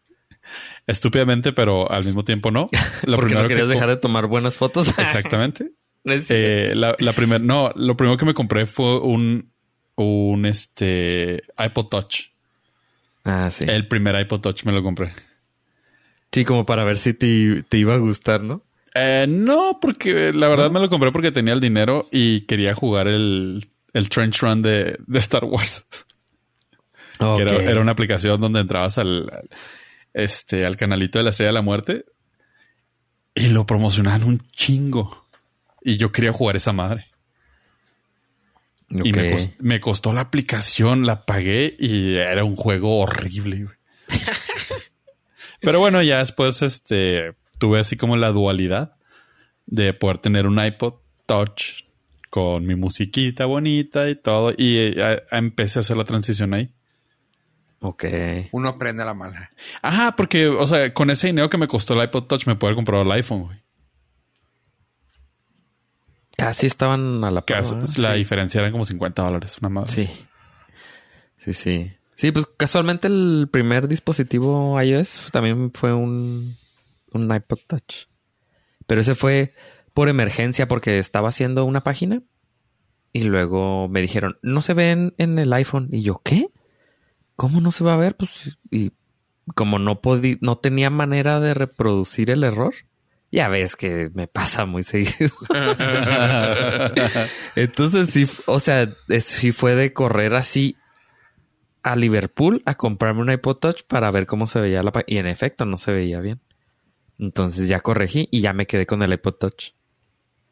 estúpidamente, 0.88 1.53
pero 1.53 1.89
al 1.91 2.05
mismo 2.05 2.24
tiempo 2.24 2.51
no. 2.51 2.70
Lo 3.05 3.16
Porque 3.18 3.34
no 3.36 3.41
que 3.43 3.47
querías 3.49 3.68
co- 3.68 3.74
dejar 3.74 3.89
de 3.89 3.97
tomar 3.97 4.28
buenas 4.28 4.57
fotos. 4.57 4.88
Exactamente. 4.99 5.72
No 6.03 6.13
es 6.13 6.27
cierto. 6.27 6.71
Eh, 6.71 6.75
la, 6.75 6.95
la 6.99 7.13
primer, 7.13 7.41
no, 7.41 7.71
lo 7.75 7.95
primero 7.95 8.17
que 8.17 8.25
me 8.25 8.33
compré 8.33 8.65
fue 8.65 8.99
un, 8.99 9.51
un 9.95 10.45
este 10.45 11.43
iPod 11.57 11.87
Touch. 11.87 12.21
ah, 13.23 13.49
sí. 13.51 13.65
El 13.67 13.87
primer 13.87 14.19
iPod 14.19 14.41
Touch 14.41 14.63
me 14.63 14.71
lo 14.71 14.81
compré. 14.81 15.13
Sí, 16.31 16.45
como 16.45 16.65
para 16.65 16.83
ver 16.83 16.97
si 16.97 17.13
te, 17.13 17.63
te 17.63 17.77
iba 17.77 17.93
a 17.93 17.97
gustar, 17.97 18.41
¿no? 18.41 18.63
Eh, 18.95 19.25
no, 19.27 19.79
porque 19.81 20.33
la 20.33 20.47
verdad 20.47 20.71
me 20.71 20.79
lo 20.79 20.89
compré 20.89 21.11
porque 21.11 21.31
tenía 21.31 21.53
el 21.53 21.59
dinero 21.61 22.07
y 22.11 22.41
quería 22.41 22.73
jugar 22.73 23.07
el, 23.07 23.65
el 23.93 24.09
Trench 24.09 24.39
Run 24.41 24.61
de, 24.61 24.97
de 25.05 25.19
Star 25.19 25.43
Wars. 25.45 25.85
Que 27.19 27.43
era, 27.43 27.51
era 27.61 27.81
una 27.81 27.91
aplicación 27.91 28.41
donde 28.41 28.61
entrabas 28.61 28.97
al, 28.97 29.29
al- 29.31 29.49
este, 30.13 30.65
al 30.65 30.75
canalito 30.75 31.19
de 31.19 31.23
la 31.23 31.29
Estrella 31.29 31.49
de 31.49 31.53
la 31.53 31.61
Muerte 31.61 32.05
y 33.35 33.47
lo 33.49 33.65
promocionaban 33.65 34.23
un 34.23 34.39
chingo. 34.51 35.20
Y 35.82 35.97
yo 35.97 36.11
quería 36.11 36.32
jugar 36.34 36.55
esa 36.55 36.73
madre. 36.73 37.07
Y 38.89 39.13
me, 39.13 39.34
Ok. 39.34 39.39
cos- 39.39 39.53
me 39.59 39.79
costó 39.79 40.11
la 40.13 40.21
aplicación, 40.21 41.05
la 41.05 41.25
pagué 41.25 41.75
y 41.79 42.15
era 42.15 42.43
un 42.43 42.55
juego 42.55 42.99
horrible. 42.99 43.63
güey. 43.63 43.75
Pero 45.61 45.79
bueno, 45.79 46.01
ya 46.01 46.17
después 46.19 46.61
este, 46.61 47.34
tuve 47.59 47.79
así 47.79 47.95
como 47.97 48.17
la 48.17 48.32
dualidad 48.32 48.95
de 49.65 49.93
poder 49.93 50.17
tener 50.17 50.45
un 50.47 50.63
iPod 50.63 50.95
Touch 51.25 51.84
con 52.29 52.65
mi 52.65 52.75
musiquita 52.75 53.45
bonita 53.45 54.09
y 54.09 54.15
todo. 54.15 54.53
Y 54.57 54.77
eh, 54.77 55.03
a- 55.03 55.36
a- 55.36 55.39
empecé 55.39 55.79
a 55.79 55.82
hacer 55.82 55.97
la 55.97 56.05
transición 56.05 56.53
ahí. 56.53 56.73
Ok. 57.79 58.05
Uno 58.51 58.69
aprende 58.69 59.03
a 59.03 59.05
la 59.05 59.13
mala. 59.13 59.51
Ajá, 59.82 60.15
porque, 60.15 60.47
o 60.47 60.67
sea, 60.67 60.93
con 60.93 61.09
ese 61.09 61.27
dinero 61.27 61.49
que 61.49 61.57
me 61.57 61.67
costó 61.67 61.93
el 61.93 62.03
iPod 62.03 62.23
Touch 62.25 62.45
me 62.45 62.55
puedo 62.55 62.69
haber 62.69 62.75
comprado 62.75 63.03
el 63.03 63.11
iPhone, 63.11 63.43
güey. 63.43 63.57
Casi 66.45 66.67
estaban 66.67 67.23
a 67.23 67.31
la 67.31 67.45
par. 67.45 67.63
La 67.97 68.13
Sí. 68.13 68.17
diferencia 68.17 68.59
eran 68.59 68.71
como 68.71 68.83
50 68.85 69.23
dólares, 69.23 69.57
una 69.59 69.69
madre. 69.69 69.91
Sí. 69.91 70.09
Sí, 71.37 71.53
sí. 71.53 71.91
Sí, 72.15 72.31
pues 72.31 72.45
casualmente 72.57 73.07
el 73.07 73.47
primer 73.51 73.87
dispositivo 73.87 74.79
iOS 74.81 75.29
también 75.31 75.71
fue 75.73 75.93
un, 75.93 76.55
un 77.13 77.33
iPod 77.35 77.59
Touch. 77.67 78.05
Pero 78.85 79.01
ese 79.01 79.15
fue 79.15 79.53
por 79.93 80.07
emergencia 80.09 80.67
porque 80.67 80.99
estaba 80.99 81.29
haciendo 81.29 81.65
una 81.65 81.83
página 81.83 82.21
y 83.13 83.23
luego 83.23 83.87
me 83.87 84.01
dijeron, 84.01 84.37
no 84.41 84.61
se 84.61 84.73
ven 84.73 85.13
en 85.17 85.39
el 85.39 85.51
iPhone. 85.53 85.89
Y 85.91 86.03
yo, 86.03 86.21
¿qué? 86.23 86.47
¿Cómo 87.35 87.59
no 87.59 87.71
se 87.71 87.83
va 87.83 87.95
a 87.95 87.97
ver? 87.97 88.15
Pues, 88.15 88.57
y 88.69 88.91
como 89.55 89.79
no 89.79 89.99
podí, 90.01 90.37
no 90.41 90.57
tenía 90.59 90.89
manera 90.91 91.39
de 91.39 91.53
reproducir 91.55 92.29
el 92.29 92.43
error, 92.43 92.73
ya 93.32 93.47
ves 93.47 93.75
que 93.75 94.09
me 94.13 94.27
pasa 94.27 94.65
muy 94.65 94.84
seguido. 94.84 95.32
Entonces 97.55 98.09
sí, 98.09 98.27
o 98.45 98.59
sea, 98.59 98.89
sí 99.19 99.51
fue 99.51 99.75
de 99.75 99.93
correr 99.93 100.36
así 100.36 100.75
a 101.84 101.95
Liverpool 101.95 102.61
a 102.65 102.75
comprarme 102.75 103.21
un 103.21 103.32
iPod 103.32 103.57
Touch 103.57 103.82
para 103.88 104.11
ver 104.11 104.27
cómo 104.27 104.47
se 104.47 104.59
veía 104.59 104.84
la 104.84 104.91
y 105.07 105.17
en 105.17 105.27
efecto 105.27 105.65
no 105.65 105.77
se 105.77 105.91
veía 105.91 106.19
bien. 106.19 106.41
Entonces 107.17 107.67
ya 107.67 107.82
corregí 107.82 108.27
y 108.32 108.41
ya 108.41 108.53
me 108.53 108.67
quedé 108.67 108.86
con 108.86 109.01
el 109.03 109.13
iPod 109.13 109.36
Touch. 109.36 109.71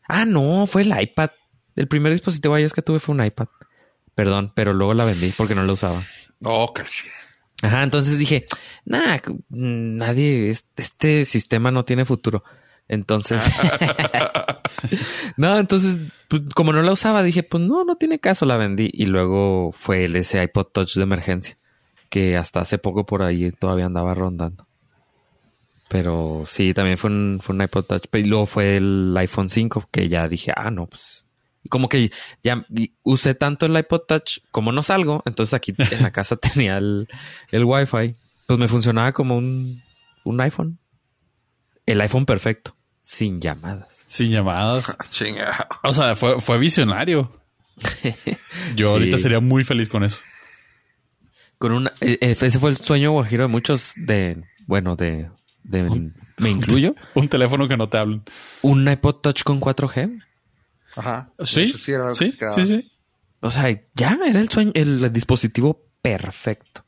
Ah, 0.07 0.25
no, 0.25 0.65
fue 0.67 0.83
el 0.83 0.99
iPad. 0.99 1.29
El 1.75 1.87
primer 1.87 2.11
dispositivo 2.11 2.57
iOS 2.57 2.73
que 2.73 2.81
tuve 2.81 2.99
fue 2.99 3.15
un 3.15 3.23
iPad. 3.23 3.47
Perdón, 4.15 4.51
pero 4.55 4.73
luego 4.73 4.93
la 4.93 5.05
vendí 5.05 5.31
porque 5.37 5.55
no 5.55 5.63
la 5.63 5.73
usaba. 5.73 6.03
Oh, 6.43 6.73
qué. 6.73 6.83
Ajá, 7.61 7.83
entonces 7.83 8.17
dije, 8.17 8.47
nah, 8.85 9.17
mm, 9.49 9.95
nadie, 9.97 10.49
es- 10.49 10.65
este 10.77 11.25
sistema 11.25 11.71
no 11.71 11.83
tiene 11.83 12.05
futuro. 12.05 12.43
Entonces, 12.89 13.43
no, 15.37 15.57
entonces, 15.59 16.11
pues, 16.27 16.41
como 16.55 16.73
no 16.73 16.81
la 16.81 16.91
usaba, 16.91 17.21
dije, 17.21 17.43
pues 17.43 17.63
no, 17.63 17.85
no 17.85 17.95
tiene 17.95 18.19
caso, 18.19 18.45
la 18.45 18.57
vendí. 18.57 18.89
Y 18.91 19.05
luego 19.05 19.71
fue 19.71 20.05
el 20.05 20.15
ese 20.15 20.43
iPod 20.43 20.65
Touch 20.73 20.95
de 20.95 21.03
emergencia, 21.03 21.57
que 22.09 22.35
hasta 22.35 22.61
hace 22.61 22.79
poco 22.79 23.05
por 23.05 23.21
ahí 23.21 23.51
todavía 23.51 23.85
andaba 23.85 24.15
rondando. 24.15 24.67
Pero 25.87 26.43
sí, 26.47 26.73
también 26.73 26.97
fue 26.97 27.11
un, 27.11 27.39
fue 27.41 27.55
un 27.55 27.61
iPod 27.61 27.85
Touch. 27.85 28.03
Y 28.13 28.23
luego 28.23 28.47
fue 28.47 28.77
el 28.77 29.15
iPhone 29.17 29.49
5, 29.49 29.87
que 29.91 30.09
ya 30.09 30.27
dije, 30.27 30.51
ah, 30.55 30.71
no, 30.71 30.87
pues. 30.87 31.25
Y 31.63 31.69
como 31.69 31.89
que 31.89 32.11
ya 32.41 32.65
usé 33.03 33.35
tanto 33.35 33.67
el 33.67 33.77
iPod 33.77 34.01
Touch, 34.07 34.39
como 34.49 34.71
no 34.71 34.81
salgo, 34.81 35.21
entonces 35.25 35.53
aquí 35.53 35.75
en 35.91 36.01
la 36.01 36.11
casa 36.11 36.37
tenía 36.37 36.77
el, 36.79 37.07
el 37.51 37.65
Wi-Fi. 37.65 38.15
Pues 38.47 38.59
me 38.59 38.67
funcionaba 38.67 39.11
como 39.11 39.37
un, 39.37 39.83
un 40.23 40.41
iPhone. 40.41 40.79
El 41.85 42.01
iPhone 42.01 42.25
perfecto, 42.25 42.75
sin 43.09 43.41
llamadas. 43.41 43.87
Sin 44.07 44.29
llamadas. 44.31 44.95
Chinga. 45.09 45.67
O 45.83 45.91
sea, 45.93 46.15
fue, 46.15 46.39
fue 46.39 46.59
visionario. 46.59 47.31
Yo 48.75 48.87
Sí. 48.87 48.93
ahorita 48.93 49.17
sería 49.17 49.39
muy 49.39 49.63
feliz 49.63 49.89
con 49.89 50.03
eso. 50.03 50.19
Con 51.57 51.71
una, 51.71 51.89
eh, 52.01 52.17
eh, 52.21 52.35
ese 52.39 52.59
fue 52.59 52.69
el 52.69 52.77
sueño 52.77 53.11
guajiro 53.11 53.43
de 53.43 53.47
muchos 53.47 53.93
de, 53.95 54.43
bueno, 54.67 54.95
de, 54.95 55.29
de 55.63 55.83
me 56.37 56.49
incluyo, 56.51 56.93
Un 57.15 57.27
teléfono 57.29 57.67
que 57.67 57.77
no 57.77 57.89
te 57.89 57.97
hablen. 57.97 58.23
un 58.61 58.87
iPod 58.87 59.15
Touch 59.21 59.41
con 59.43 59.59
4G. 59.59 60.23
Ajá. 60.95 61.31
Sí, 61.43 61.69
sí, 61.73 61.93
sí, 62.13 62.65
sí. 62.65 62.91
O 63.41 63.49
sea, 63.51 63.69
ya 63.95 64.17
era 64.25 64.39
el 64.39 64.49
sueño, 64.49 64.71
el 64.75 65.11
dispositivo 65.11 65.83
perfecto. 66.01 66.85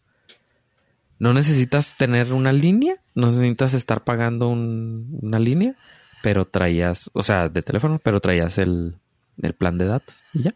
No 1.19 1.33
necesitas 1.33 1.95
tener 1.97 2.31
una 2.33 2.51
línea, 2.53 2.95
no 3.15 3.27
necesitas 3.31 3.73
estar 3.73 4.03
pagando 4.03 4.47
un- 4.49 5.19
una 5.21 5.37
línea, 5.39 5.75
pero 6.21 6.45
traías, 6.45 7.09
o 7.13 7.23
sea, 7.23 7.49
de 7.49 7.61
teléfono, 7.61 7.99
pero 8.03 8.19
traías 8.19 8.57
el, 8.57 8.97
el 9.41 9.53
plan 9.53 9.77
de 9.77 9.85
datos 9.85 10.23
y 10.33 10.43
ya. 10.43 10.55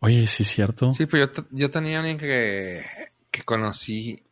Oye, 0.00 0.26
sí, 0.26 0.42
es 0.42 0.50
cierto. 0.50 0.90
Sí, 0.92 1.06
pues 1.06 1.30
yo, 1.34 1.44
yo 1.50 1.70
tenía 1.70 2.00
alguien 2.00 2.18
que, 2.18 2.84
que 3.30 3.42
conocí 3.44 4.24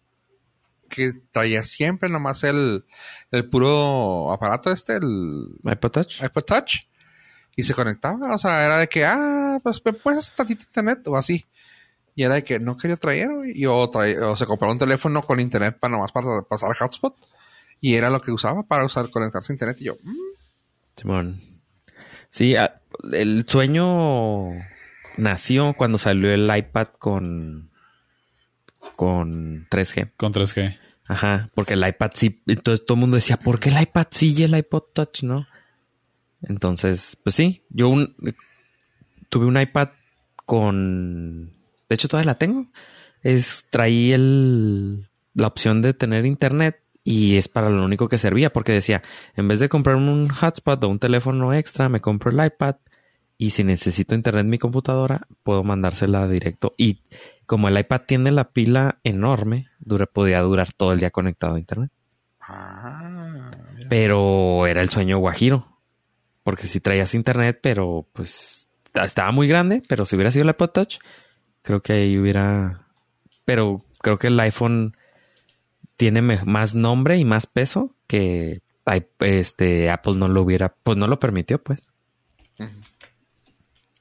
que 0.90 1.12
traía 1.30 1.62
siempre 1.62 2.08
nomás 2.08 2.44
el, 2.44 2.84
el 3.30 3.48
puro 3.48 4.32
aparato 4.32 4.70
este, 4.72 4.96
el 4.96 5.46
iPod 5.64 5.90
Touch. 5.92 6.22
iPod 6.22 6.42
Touch. 6.42 6.74
Y 7.56 7.62
se 7.62 7.74
conectaba, 7.74 8.34
o 8.34 8.38
sea, 8.38 8.64
era 8.64 8.78
de 8.78 8.88
que, 8.88 9.04
ah, 9.04 9.58
pues 9.62 9.82
me 9.84 9.92
puedes 9.92 10.20
hacer 10.20 10.36
tantito 10.36 10.64
internet 10.64 11.06
o 11.06 11.16
así. 11.16 11.46
Y 12.14 12.22
era 12.22 12.34
de 12.34 12.44
que 12.44 12.58
no 12.58 12.76
quería 12.76 12.96
traer, 12.96 13.32
güey. 13.32 13.52
Y 13.54 13.66
o 13.66 13.90
se 14.36 14.46
compró 14.46 14.70
un 14.70 14.78
teléfono 14.78 15.22
con 15.22 15.40
internet 15.40 15.76
para 15.78 15.92
nomás 15.92 16.12
para 16.12 16.42
pasar 16.42 16.74
hotspot. 16.76 17.14
Y 17.80 17.94
era 17.94 18.10
lo 18.10 18.20
que 18.20 18.30
usaba 18.32 18.62
para 18.64 18.84
usar, 18.84 19.10
conectarse 19.10 19.52
a 19.52 19.54
internet. 19.54 19.76
Y 19.80 19.84
yo, 19.84 19.96
mm, 20.02 20.16
Simón. 20.96 21.40
Sí, 22.28 22.54
a- 22.56 22.80
el 23.12 23.44
sueño 23.48 24.50
nació 25.16 25.74
cuando 25.76 25.98
salió 25.98 26.32
el 26.32 26.50
iPad 26.54 26.88
con, 26.98 27.70
con 28.96 29.66
3G. 29.70 30.12
Con 30.16 30.32
3G. 30.32 30.78
Ajá, 31.08 31.50
porque 31.54 31.74
el 31.74 31.86
iPad 31.86 32.10
sí, 32.14 32.40
entonces 32.46 32.86
todo 32.86 32.94
el 32.94 33.00
mundo 33.00 33.16
decía, 33.16 33.36
¿por 33.36 33.58
qué 33.58 33.70
el 33.70 33.80
iPad 33.82 34.06
sí 34.10 34.32
y 34.36 34.44
el 34.44 34.56
iPod 34.56 34.84
Touch 34.92 35.22
no? 35.24 35.46
Entonces, 36.42 37.16
pues 37.24 37.34
sí, 37.34 37.64
yo 37.68 37.88
un- 37.88 38.14
tuve 39.28 39.46
un 39.46 39.58
iPad 39.60 39.88
con, 40.46 41.46
de 41.88 41.94
hecho 41.94 42.06
todavía 42.06 42.30
la 42.32 42.38
tengo, 42.38 42.68
es, 43.22 43.66
traí 43.70 44.12
el, 44.12 45.08
la 45.34 45.48
opción 45.48 45.82
de 45.82 45.94
tener 45.94 46.26
internet 46.26 46.80
y 47.02 47.36
es 47.36 47.48
para 47.48 47.70
lo 47.70 47.84
único 47.84 48.08
que 48.08 48.18
servía, 48.18 48.52
porque 48.52 48.72
decía, 48.72 49.02
en 49.34 49.48
vez 49.48 49.60
de 49.60 49.68
comprarme 49.68 50.10
un 50.10 50.28
hotspot 50.28 50.82
o 50.84 50.88
un 50.88 50.98
teléfono 50.98 51.54
extra, 51.54 51.88
me 51.88 52.00
compro 52.00 52.30
el 52.30 52.44
iPad 52.44 52.76
y 53.38 53.50
si 53.50 53.64
necesito 53.64 54.14
internet 54.14 54.44
en 54.44 54.50
mi 54.50 54.58
computadora, 54.58 55.26
puedo 55.42 55.64
mandársela 55.64 56.28
directo. 56.28 56.74
Y 56.76 57.04
como 57.46 57.68
el 57.68 57.78
iPad 57.78 58.02
tiene 58.06 58.32
la 58.32 58.50
pila 58.50 59.00
enorme, 59.02 59.70
dura, 59.78 60.04
podía 60.04 60.42
durar 60.42 60.74
todo 60.74 60.92
el 60.92 61.00
día 61.00 61.10
conectado 61.10 61.54
a 61.54 61.58
internet. 61.58 61.90
Ah. 62.38 63.50
Pero 63.88 64.66
era 64.66 64.82
el 64.82 64.90
sueño 64.90 65.18
guajiro. 65.18 65.78
Porque 66.42 66.66
si 66.66 66.80
traías 66.80 67.14
internet, 67.14 67.60
pero 67.62 68.06
pues 68.12 68.68
estaba 68.92 69.32
muy 69.32 69.48
grande, 69.48 69.82
pero 69.88 70.04
si 70.04 70.16
hubiera 70.16 70.30
sido 70.30 70.42
el 70.42 70.50
iPod 70.50 70.70
Touch, 70.70 70.98
creo 71.62 71.80
que 71.80 71.94
ahí 71.94 72.18
hubiera... 72.18 72.88
Pero 73.46 73.84
creo 74.02 74.18
que 74.18 74.26
el 74.26 74.38
iPhone 74.38 74.96
tiene 76.00 76.22
más 76.22 76.74
nombre 76.74 77.18
y 77.18 77.26
más 77.26 77.46
peso 77.46 77.94
que 78.06 78.62
este 79.18 79.90
Apple 79.90 80.14
no 80.16 80.28
lo 80.28 80.40
hubiera, 80.40 80.74
pues 80.82 80.96
no 80.96 81.06
lo 81.06 81.18
permitió, 81.18 81.62
pues. 81.62 81.92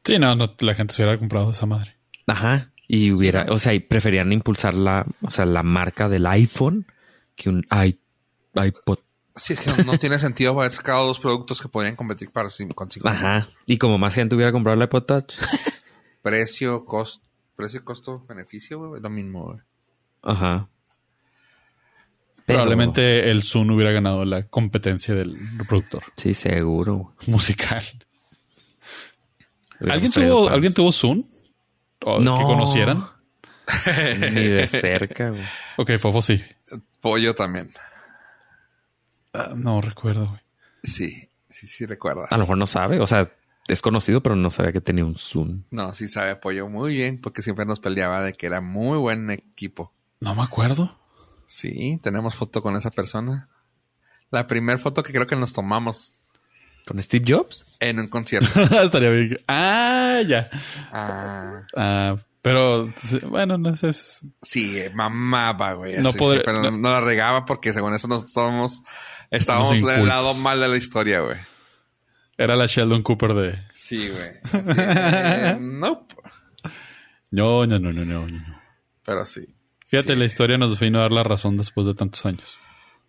Sí, 0.05 0.17
no, 0.17 0.33
no, 0.33 0.55
la 0.59 0.75
gente 0.75 0.93
se 0.93 1.03
hubiera 1.03 1.19
comprado 1.19 1.51
esa 1.51 1.65
madre. 1.65 1.97
Ajá. 2.25 2.71
Y 2.87 3.11
hubiera, 3.11 3.47
o 3.49 3.57
sea, 3.59 3.73
y 3.73 3.79
preferían 3.81 4.31
impulsar 4.31 4.75
la, 4.75 5.05
o 5.21 5.29
sea, 5.29 5.45
la 5.45 5.61
marca 5.61 6.07
del 6.07 6.25
iPhone 6.25 6.85
que 7.35 7.49
un 7.49 7.67
i- 7.85 7.99
iPod. 8.55 8.99
Sí, 9.35 9.51
es 9.53 9.59
que 9.59 9.69
no, 9.71 9.91
no 9.91 9.97
tiene 9.97 10.19
sentido 10.19 10.57
haber 10.57 10.71
sacado 10.71 11.05
dos 11.05 11.19
productos 11.19 11.61
que 11.61 11.67
podrían 11.67 11.97
competir 11.97 12.31
para 12.31 12.47
sí, 12.47 12.65
consigo. 12.69 13.09
Ajá. 13.09 13.49
Y 13.65 13.77
como 13.77 13.97
más 13.97 14.15
gente 14.15 14.35
hubiera 14.35 14.53
comprado 14.53 14.77
el 14.77 14.83
iPod 14.85 15.03
Touch. 15.03 15.33
Precio, 16.21 16.85
costo, 16.85 17.27
precio, 17.57 17.83
costo, 17.83 18.25
beneficio, 18.25 18.79
güey, 18.79 18.99
es 18.99 19.03
lo 19.03 19.09
mismo, 19.09 19.47
güey. 19.47 19.59
Ajá. 20.21 20.69
Pero- 22.49 22.59
Probablemente 22.63 23.29
el 23.29 23.43
Zoom 23.43 23.69
hubiera 23.71 23.91
ganado 23.91 24.25
la 24.25 24.47
competencia 24.47 25.13
del 25.13 25.37
reproductor 25.57 26.03
Sí, 26.17 26.33
seguro. 26.33 27.13
musical. 27.27 27.83
¿Alguien 29.87 30.11
tuvo. 30.11 30.49
¿Alguien 30.49 30.73
tuvo 30.73 30.91
Zoom? 30.91 31.23
¿O 32.03 32.19
No. 32.19 32.37
que 32.37 32.43
conocieran? 32.43 33.05
Ni 34.33 34.43
de 34.45 34.67
cerca, 34.67 35.29
güey. 35.29 35.43
Ok, 35.77 35.91
Fofo 35.99 36.21
sí. 36.21 36.43
Pollo 37.01 37.35
también. 37.35 37.71
Ah, 39.33 39.51
no 39.55 39.79
recuerdo, 39.81 40.27
güey. 40.27 40.39
Sí, 40.83 41.29
sí, 41.49 41.67
sí 41.67 41.85
recuerdas. 41.85 42.31
A 42.31 42.35
lo 42.37 42.43
mejor 42.43 42.57
no 42.57 42.67
sabe. 42.67 42.99
O 42.99 43.07
sea, 43.07 43.29
es 43.67 43.81
conocido, 43.81 44.23
pero 44.23 44.35
no 44.35 44.49
sabía 44.49 44.71
que 44.71 44.81
tenía 44.81 45.05
un 45.05 45.15
Zoom. 45.15 45.63
No, 45.69 45.93
sí 45.93 46.07
sabe 46.07 46.35
Pollo 46.35 46.67
muy 46.67 46.93
bien 46.95 47.21
porque 47.21 47.41
siempre 47.41 47.65
nos 47.65 47.79
peleaba 47.79 48.21
de 48.21 48.33
que 48.33 48.47
era 48.47 48.59
muy 48.59 48.97
buen 48.97 49.29
equipo. 49.29 49.93
No 50.19 50.33
me 50.35 50.41
acuerdo. 50.41 50.98
Sí, 51.51 51.99
tenemos 52.03 52.35
foto 52.35 52.61
con 52.61 52.75
esa 52.75 52.91
persona. 52.91 53.49
La 54.29 54.45
primera 54.45 54.77
foto 54.77 55.01
que 55.01 55.11
creo 55.11 55.25
que 55.25 55.35
nos 55.35 55.51
tomamos 55.53 56.19
¿Con 56.85 57.01
Steve 57.01 57.25
Jobs? 57.27 57.65
en 57.79 57.99
un 57.99 58.07
concierto. 58.09 58.47
Estaría 58.83 59.09
bien. 59.09 59.37
Ah, 59.47 60.21
ya. 60.27 60.47
Ah, 60.91 61.61
Ah, 61.75 62.15
pero 62.43 62.87
bueno, 63.23 63.57
no 63.57 63.75
sé. 63.75 63.91
sí, 64.43 64.79
mamaba, 64.93 65.73
güey. 65.73 65.97
No 65.97 66.11
Sí, 66.11 66.17
podré- 66.19 66.37
sí, 66.37 66.41
pero 66.45 66.61
no. 66.61 66.69
no. 66.71 66.89
la 66.91 67.01
regaba 67.01 67.45
porque 67.45 67.73
según 67.73 67.95
eso 67.95 68.07
nos 68.07 68.25
estábamos, 68.25 68.83
estábamos 69.31 69.81
del 69.83 70.07
lado 70.07 70.35
mal 70.35 70.59
de 70.59 70.67
la 70.67 70.77
historia, 70.77 71.21
güey. 71.21 71.37
Era 72.37 72.55
la 72.55 72.67
Sheldon 72.67 73.01
Cooper 73.01 73.33
de. 73.33 73.59
Sí, 73.73 74.07
güey. 74.07 74.29
Así, 74.63 74.79
eh, 74.79 75.57
nope. 75.59 76.15
No, 77.31 77.65
no, 77.65 77.79
no, 77.79 77.91
no, 77.91 78.05
no. 78.05 78.27
no. 78.27 78.59
Pero 79.03 79.25
sí. 79.25 79.55
Fíjate, 79.89 80.13
Sí. 80.13 80.19
la 80.19 80.25
historia 80.25 80.57
nos 80.57 80.79
vino 80.79 80.99
a 80.99 81.01
dar 81.03 81.11
la 81.11 81.23
razón 81.23 81.57
después 81.57 81.85
de 81.87 81.93
tantos 81.95 82.25
años. 82.25 82.59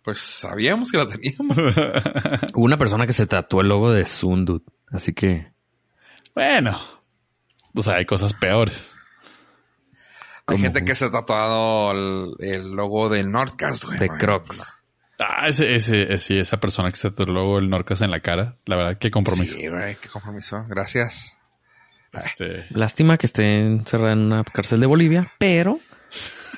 Pues 0.03 0.19
sabíamos 0.19 0.91
que 0.91 0.97
la 0.97 1.07
teníamos. 1.07 1.57
Hubo 2.53 2.65
una 2.65 2.77
persona 2.77 3.05
que 3.05 3.13
se 3.13 3.27
tatuó 3.27 3.61
el 3.61 3.69
logo 3.69 3.91
de 3.91 4.05
dude. 4.21 4.63
Así 4.89 5.13
que... 5.13 5.51
Bueno, 6.33 6.81
o 7.75 7.81
sea, 7.83 7.95
hay 7.95 8.05
cosas 8.05 8.33
peores. 8.33 8.95
Hay 10.47 10.55
¿Cómo? 10.57 10.63
gente 10.63 10.83
que 10.83 10.95
se 10.95 11.05
ha 11.05 11.11
tatuado 11.11 11.91
el, 11.91 12.33
el 12.39 12.71
logo 12.71 13.09
del 13.09 13.29
Nordcast, 13.31 13.85
güey. 13.85 13.99
De 13.99 14.09
Crocs. 14.09 14.79
Ah, 15.19 15.47
ese, 15.47 15.75
ese, 15.75 16.17
sí, 16.17 16.39
esa 16.39 16.59
persona 16.59 16.89
que 16.89 16.97
se 16.97 17.11
tatuó 17.11 17.59
el 17.59 17.69
Norcas 17.69 18.01
en 18.01 18.09
la 18.09 18.21
cara. 18.21 18.57
La 18.65 18.75
verdad, 18.75 18.97
qué 18.97 19.11
compromiso. 19.11 19.55
Sí, 19.55 19.67
güey, 19.67 19.95
qué 19.97 20.09
compromiso. 20.09 20.65
Gracias. 20.67 21.37
Este, 22.11 22.65
Lástima 22.71 23.17
que 23.17 23.27
esté 23.27 23.59
encerrada 23.65 24.13
en 24.13 24.19
una 24.19 24.43
cárcel 24.43 24.79
de 24.79 24.87
Bolivia, 24.87 25.31
pero... 25.37 25.79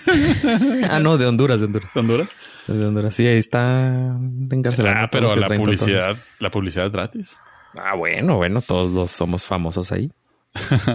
ah, 0.89 0.99
no, 0.99 1.17
de 1.17 1.25
Honduras, 1.25 1.59
de 1.59 1.65
Honduras. 1.65 1.93
¿de 1.93 1.99
Honduras? 1.99 2.29
De 2.67 2.85
Honduras. 2.85 3.15
Sí, 3.15 3.27
ahí 3.27 3.37
está 3.37 4.17
encarcelado. 4.51 4.95
Ah, 4.99 5.09
pero 5.11 5.35
la 5.35 5.47
publicidad, 5.47 6.17
la 6.39 6.51
publicidad 6.51 6.87
es 6.87 6.91
gratis. 6.91 7.37
Ah, 7.77 7.95
bueno, 7.95 8.37
bueno, 8.37 8.61
todos 8.61 8.91
los 8.91 9.11
somos 9.11 9.45
famosos 9.45 9.91
ahí. 9.91 10.11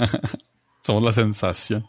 Somos 0.82 1.02
la 1.02 1.12
sensación. 1.12 1.86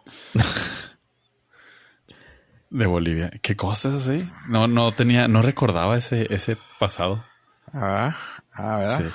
de 2.70 2.86
Bolivia. 2.86 3.32
¿Qué 3.42 3.56
cosas, 3.56 4.08
eh? 4.10 4.30
No, 4.50 4.68
no 4.68 4.92
tenía, 4.92 5.28
no 5.30 5.42
recordaba 5.42 5.96
ese, 5.96 6.28
ese 6.34 6.58
pasado. 6.80 7.24
Ah, 7.72 8.18
ah, 8.54 8.78
¿verdad? 8.80 9.00
Sí. 9.00 9.06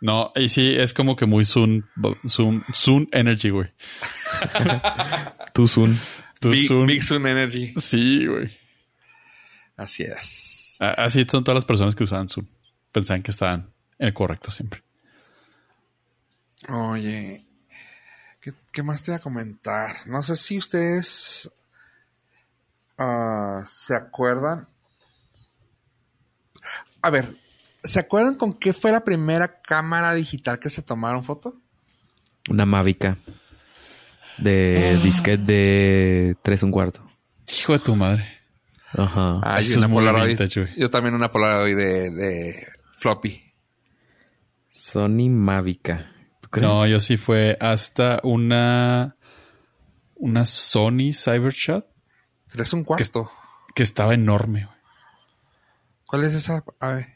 No, 0.00 0.32
y 0.36 0.50
sí, 0.50 0.74
es 0.76 0.92
como 0.92 1.16
que 1.16 1.26
muy 1.26 1.44
Zoom, 1.44 1.82
Zoom, 2.28 2.62
Zoom 2.72 3.06
Energy, 3.12 3.50
güey. 3.50 3.72
Tú, 5.54 5.66
Zoom. 5.66 5.96
Tu 6.46 6.50
Big, 6.52 6.68
Zoom- 6.68 6.86
Big 6.86 7.02
Zoom 7.02 7.26
Energy. 7.26 7.74
Sí, 7.76 8.26
güey. 8.26 8.56
Así 9.76 10.02
es. 10.04 10.76
Así 10.80 11.24
son 11.28 11.44
todas 11.44 11.56
las 11.56 11.64
personas 11.64 11.94
que 11.94 12.04
usaban 12.04 12.28
Zoom. 12.28 12.46
Pensaban 12.92 13.22
que 13.22 13.30
estaban 13.30 13.72
en 13.98 14.08
el 14.08 14.14
correcto 14.14 14.50
siempre. 14.50 14.82
Oye, 16.68 17.46
¿qué, 18.40 18.52
qué 18.72 18.82
más 18.82 19.02
te 19.02 19.10
iba 19.10 19.16
a 19.16 19.20
comentar? 19.20 19.96
No 20.06 20.22
sé 20.22 20.36
si 20.36 20.58
ustedes 20.58 21.50
ah, 22.98 23.62
se 23.66 23.94
acuerdan. 23.94 24.68
A 27.02 27.10
ver, 27.10 27.28
¿se 27.84 28.00
acuerdan 28.00 28.34
con 28.34 28.54
qué 28.54 28.72
fue 28.72 28.90
la 28.90 29.04
primera 29.04 29.60
cámara 29.62 30.12
digital 30.14 30.58
que 30.58 30.70
se 30.70 30.82
tomaron 30.82 31.22
foto? 31.22 31.60
Una 32.48 32.66
Mavica. 32.66 33.18
De 34.38 34.98
disquete 35.02 35.42
de 35.44 36.36
3 36.42 36.62
un 36.64 36.70
cuarto. 36.70 37.02
Hijo 37.58 37.72
de 37.72 37.78
tu 37.78 37.96
madre. 37.96 38.26
Ajá. 38.92 39.40
Ah, 39.42 39.60
eso 39.60 39.70
yo 39.70 39.74
es 39.74 39.78
una 39.78 39.88
muy 39.88 40.04
Polaroid. 40.04 40.28
vintage. 40.38 40.72
Yo 40.76 40.90
también 40.90 41.14
una 41.14 41.30
Polaroid 41.30 41.76
de, 41.76 42.10
de 42.10 42.66
floppy. 42.98 43.42
Sony 44.68 45.28
Mavica. 45.30 46.10
¿Tú 46.40 46.48
crees? 46.50 46.68
No, 46.68 46.86
yo 46.86 47.00
sí 47.00 47.16
fue 47.16 47.56
hasta 47.60 48.20
una 48.22 49.16
una 50.14 50.46
Sony 50.46 51.12
Cybershot 51.12 51.86
Es 52.58 52.72
un 52.72 52.84
cuarto. 52.84 53.30
que 53.74 53.82
estaba 53.82 54.14
enorme. 54.14 54.64
güey. 54.64 54.76
¿Cuál 56.06 56.24
es 56.24 56.34
esa? 56.34 56.64
A 56.80 56.88
ver. 56.88 57.15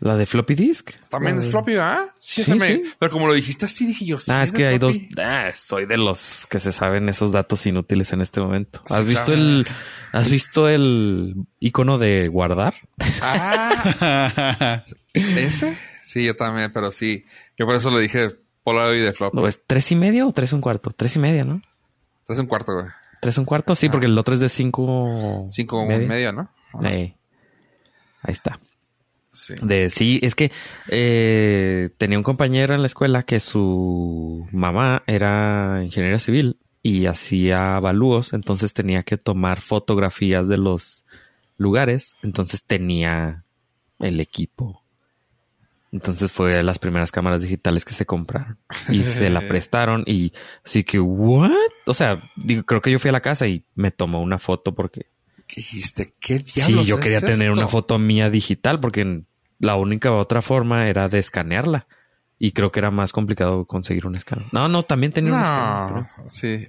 ¿La 0.00 0.16
de 0.16 0.26
floppy 0.26 0.54
disk? 0.54 0.92
También 1.10 1.38
es 1.38 1.44
de- 1.46 1.50
floppy, 1.50 1.74
¿ah? 1.76 2.06
Sí, 2.20 2.44
Sí, 2.44 2.52
ese 2.52 2.54
me- 2.54 2.68
sí. 2.68 2.82
Pero 3.00 3.10
como 3.10 3.26
lo 3.26 3.34
dijiste 3.34 3.64
así, 3.66 3.84
dije 3.84 4.04
yo. 4.04 4.20
sí, 4.20 4.30
Ah, 4.32 4.44
es 4.44 4.52
que 4.52 4.64
hay 4.66 4.78
dos. 4.78 4.96
Ah, 5.20 5.50
soy 5.52 5.86
de 5.86 5.96
los 5.96 6.46
que 6.48 6.60
se 6.60 6.70
saben 6.70 7.08
esos 7.08 7.32
datos 7.32 7.66
inútiles 7.66 8.12
en 8.12 8.20
este 8.20 8.40
momento. 8.40 8.80
Sí, 8.86 8.94
¿Has 8.94 9.06
visto 9.06 9.24
claro. 9.26 9.40
el, 9.40 9.66
has 10.12 10.30
visto 10.30 10.68
el 10.68 11.34
icono 11.58 11.98
de 11.98 12.28
guardar? 12.28 12.74
Ah, 13.22 14.84
¿ese? 15.14 15.76
Sí, 16.02 16.24
yo 16.24 16.36
también, 16.36 16.72
pero 16.72 16.90
sí. 16.92 17.24
Yo 17.58 17.66
por 17.66 17.74
eso 17.74 17.90
le 17.90 18.00
dije 18.00 18.30
Polaroid 18.62 19.02
de 19.04 19.12
floppy. 19.12 19.36
¿Lo 19.36 19.48
es 19.48 19.64
tres 19.66 19.90
y 19.92 19.96
medio 19.96 20.28
o 20.28 20.32
tres 20.32 20.52
un 20.52 20.60
cuarto? 20.60 20.90
Tres 20.90 21.16
y 21.16 21.18
media, 21.18 21.44
¿no? 21.44 21.60
Es 22.28 22.38
un 22.38 22.46
cuarto, 22.46 22.74
güey. 22.74 22.86
Tres 23.20 23.36
un 23.36 23.44
cuarto, 23.46 23.74
sí, 23.74 23.88
porque 23.88 24.06
el 24.06 24.16
otro 24.16 24.32
es 24.34 24.40
de 24.40 24.48
cinco. 24.48 25.46
Cinco 25.48 25.82
y 25.84 25.88
media. 25.88 26.06
medio, 26.08 26.32
¿no? 26.32 26.50
Eh, 26.84 27.16
ahí 28.22 28.32
está. 28.32 28.60
Sí. 29.38 29.54
De 29.62 29.88
sí, 29.88 30.18
es 30.22 30.34
que 30.34 30.50
eh, 30.88 31.90
tenía 31.96 32.18
un 32.18 32.24
compañero 32.24 32.74
en 32.74 32.80
la 32.80 32.88
escuela 32.88 33.22
que 33.22 33.38
su 33.38 34.48
mamá 34.50 35.04
era 35.06 35.80
ingeniera 35.84 36.18
civil 36.18 36.58
y 36.82 37.06
hacía 37.06 37.76
avalúos, 37.76 38.32
entonces 38.32 38.74
tenía 38.74 39.04
que 39.04 39.16
tomar 39.16 39.60
fotografías 39.60 40.48
de 40.48 40.58
los 40.58 41.04
lugares, 41.56 42.16
entonces 42.22 42.64
tenía 42.64 43.44
el 44.00 44.20
equipo. 44.20 44.82
Entonces 45.92 46.32
fue 46.32 46.54
de 46.54 46.62
las 46.64 46.80
primeras 46.80 47.12
cámaras 47.12 47.40
digitales 47.40 47.84
que 47.84 47.94
se 47.94 48.06
compraron 48.06 48.58
y 48.88 49.04
se 49.04 49.30
la 49.30 49.40
prestaron 49.48 50.02
y 50.04 50.32
así 50.64 50.82
que, 50.82 50.98
¿what? 50.98 51.52
O 51.86 51.94
sea, 51.94 52.20
digo, 52.34 52.64
creo 52.64 52.82
que 52.82 52.90
yo 52.90 52.98
fui 52.98 53.08
a 53.08 53.12
la 53.12 53.20
casa 53.20 53.46
y 53.46 53.64
me 53.76 53.92
tomó 53.92 54.20
una 54.20 54.40
foto 54.40 54.74
porque 54.74 55.06
¿Qué 55.06 55.17
dijiste? 55.56 56.14
¿Qué 56.20 56.38
Sí, 56.38 56.44
diablos 56.54 56.86
yo 56.86 56.96
es 56.96 57.02
quería 57.02 57.20
tener 57.20 57.50
una 57.50 57.68
foto 57.68 57.98
mía 57.98 58.30
digital 58.30 58.80
porque 58.80 59.22
la 59.58 59.76
única 59.76 60.12
otra 60.12 60.42
forma 60.42 60.88
era 60.88 61.08
de 61.08 61.18
escanearla. 61.18 61.86
Y 62.38 62.52
creo 62.52 62.70
que 62.70 62.78
era 62.78 62.90
más 62.92 63.12
complicado 63.12 63.64
conseguir 63.64 64.06
un 64.06 64.14
escáner. 64.14 64.46
No, 64.52 64.68
no, 64.68 64.84
también 64.84 65.12
tenía 65.12 65.32
un 65.32 65.40
escáner. 65.40 66.06
Pero- 66.16 66.30
sí. 66.30 66.68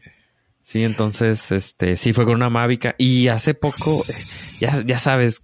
Sí, 0.64 0.84
entonces, 0.84 1.52
este, 1.52 1.96
sí 1.96 2.14
fue 2.14 2.26
con 2.26 2.36
una 2.36 2.50
Mavica. 2.50 2.96
Y 2.98 3.28
hace 3.28 3.54
poco, 3.54 4.02
eh, 4.08 4.14
ya, 4.60 4.82
ya 4.86 4.98
sabes, 4.98 5.44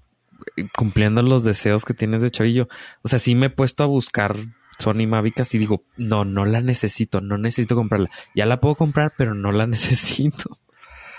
cumpliendo 0.76 1.22
los 1.22 1.44
deseos 1.44 1.86
que 1.86 1.94
tienes 1.94 2.22
de 2.22 2.32
chavillo. 2.32 2.68
O 3.02 3.08
sea, 3.08 3.20
sí 3.20 3.36
me 3.36 3.48
he 3.48 3.50
puesto 3.50 3.84
a 3.84 3.88
buscar 3.88 4.36
Sony 4.78 5.08
Mavic 5.08 5.42
y 5.54 5.58
digo, 5.58 5.84
no, 5.98 6.26
no 6.26 6.46
la 6.46 6.62
necesito, 6.62 7.22
no 7.22 7.38
necesito 7.38 7.76
comprarla. 7.76 8.10
Ya 8.36 8.46
la 8.46 8.60
puedo 8.62 8.76
comprar, 8.76 9.14
pero 9.18 9.34
no 9.34 9.52
la 9.52 9.68
necesito. 9.68 10.58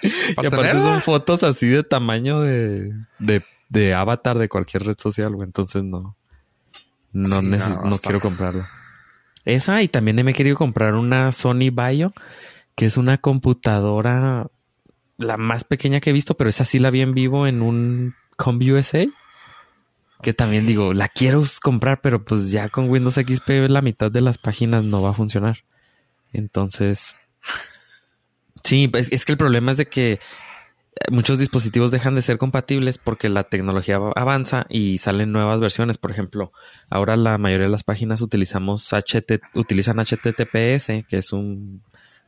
Y 0.30 0.34
¿Para 0.34 0.48
aparte 0.48 0.68
tenerla? 0.68 0.92
son 0.94 1.02
fotos 1.02 1.42
así 1.42 1.66
de 1.68 1.82
tamaño 1.82 2.40
de, 2.40 2.92
de, 3.18 3.42
de 3.68 3.94
avatar 3.94 4.38
de 4.38 4.48
cualquier 4.48 4.84
red 4.84 4.96
social, 4.98 5.34
güey. 5.34 5.46
Entonces 5.46 5.82
no. 5.84 6.16
No, 7.12 7.40
Sí, 7.40 7.46
neces- 7.46 7.82
no, 7.82 7.98
quiero 7.98 8.20
comprarla. 8.20 8.68
Esa 9.44 9.80
y 9.82 9.88
también 9.88 10.16
me 10.24 10.32
he 10.32 10.34
querido 10.34 10.56
comprar 10.56 10.94
una 10.94 11.30
Sony 11.32 11.70
Vaio, 11.72 12.12
que 12.74 12.86
es 12.86 12.96
una 12.96 13.16
computadora 13.18 14.48
la 15.18 15.36
más 15.38 15.64
pequeña 15.64 16.00
que 16.00 16.10
he 16.10 16.12
visto, 16.12 16.36
pero 16.36 16.50
esa 16.50 16.64
sí 16.64 16.78
la 16.78 16.90
vi 16.90 17.00
en 17.00 17.14
vivo 17.14 17.46
en 17.46 17.62
un 17.62 18.14
ComUSA. 18.36 19.04
Que 20.22 20.32
también 20.34 20.66
digo, 20.66 20.92
la 20.94 21.08
quiero 21.08 21.42
comprar, 21.62 22.00
pero 22.00 22.24
pues 22.24 22.50
ya 22.50 22.68
con 22.68 22.88
Windows 22.90 23.14
XP 23.14 23.68
la 23.68 23.82
mitad 23.82 24.10
de 24.10 24.20
las 24.22 24.36
páginas 24.38 24.82
no 24.82 25.00
va 25.02 25.10
a 25.10 25.14
funcionar. 25.14 25.58
Entonces, 26.32 27.14
sí, 28.66 28.90
es, 28.94 29.12
es 29.12 29.24
que 29.24 29.32
el 29.32 29.38
problema 29.38 29.70
es 29.70 29.76
de 29.76 29.86
que 29.86 30.20
muchos 31.10 31.38
dispositivos 31.38 31.90
dejan 31.90 32.14
de 32.14 32.22
ser 32.22 32.38
compatibles 32.38 32.98
porque 32.98 33.28
la 33.28 33.44
tecnología 33.44 33.96
avanza 34.14 34.66
y 34.68 34.98
salen 34.98 35.32
nuevas 35.32 35.60
versiones. 35.60 35.98
Por 35.98 36.10
ejemplo, 36.10 36.52
ahora 36.88 37.16
la 37.16 37.38
mayoría 37.38 37.66
de 37.66 37.72
las 37.72 37.84
páginas 37.84 38.20
utilizamos 38.20 38.92
HT, 38.92 39.40
utilizan 39.54 39.98
HTTPS, 39.98 41.06
que 41.08 41.18
es 41.18 41.32
un 41.32 41.82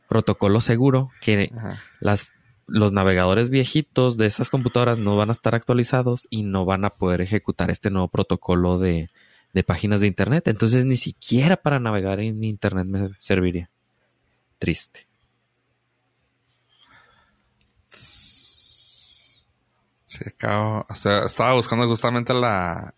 protocolo 0.07 0.61
seguro 0.61 1.11
que 1.21 1.51
Ajá. 1.55 1.81
las 1.99 2.31
los 2.71 2.91
navegadores 2.91 3.49
viejitos 3.49 4.15
de 4.17 4.27
esas 4.27 4.51
computadoras 4.51 4.99
no 4.99 5.17
van 5.17 5.29
a 5.29 5.31
estar 5.31 5.55
actualizados 5.55 6.27
y 6.29 6.43
no 6.43 6.65
van 6.65 6.85
a 6.85 6.91
poder 6.91 7.19
ejecutar 7.21 7.71
este 7.71 7.89
nuevo 7.89 8.09
protocolo 8.09 8.77
de, 8.77 9.09
de 9.53 9.63
páginas 9.63 10.01
de 10.01 10.07
internet. 10.07 10.47
Entonces 10.47 10.85
ni 10.85 10.95
siquiera 10.95 11.57
para 11.57 11.79
navegar 11.79 12.19
en 12.19 12.43
internet 12.43 12.85
me 12.85 13.09
serviría. 13.19 13.71
Triste. 14.59 15.08
Sí, 20.05 20.19
acabo. 20.27 20.85
O 20.89 20.95
sea, 20.95 21.25
estaba 21.25 21.53
buscando 21.53 21.87
justamente 21.87 22.33
la. 22.33 22.93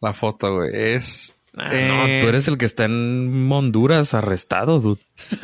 La 0.00 0.12
foto, 0.12 0.56
güey. 0.56 0.70
Es. 0.74 1.34
Ah, 1.56 1.68
eh, 1.72 1.88
No, 1.88 2.22
tú 2.22 2.28
eres 2.28 2.46
el 2.48 2.56
que 2.58 2.66
está 2.66 2.84
en 2.84 3.48
Honduras 3.50 4.14
arrestado, 4.14 4.78
dude. 4.80 5.00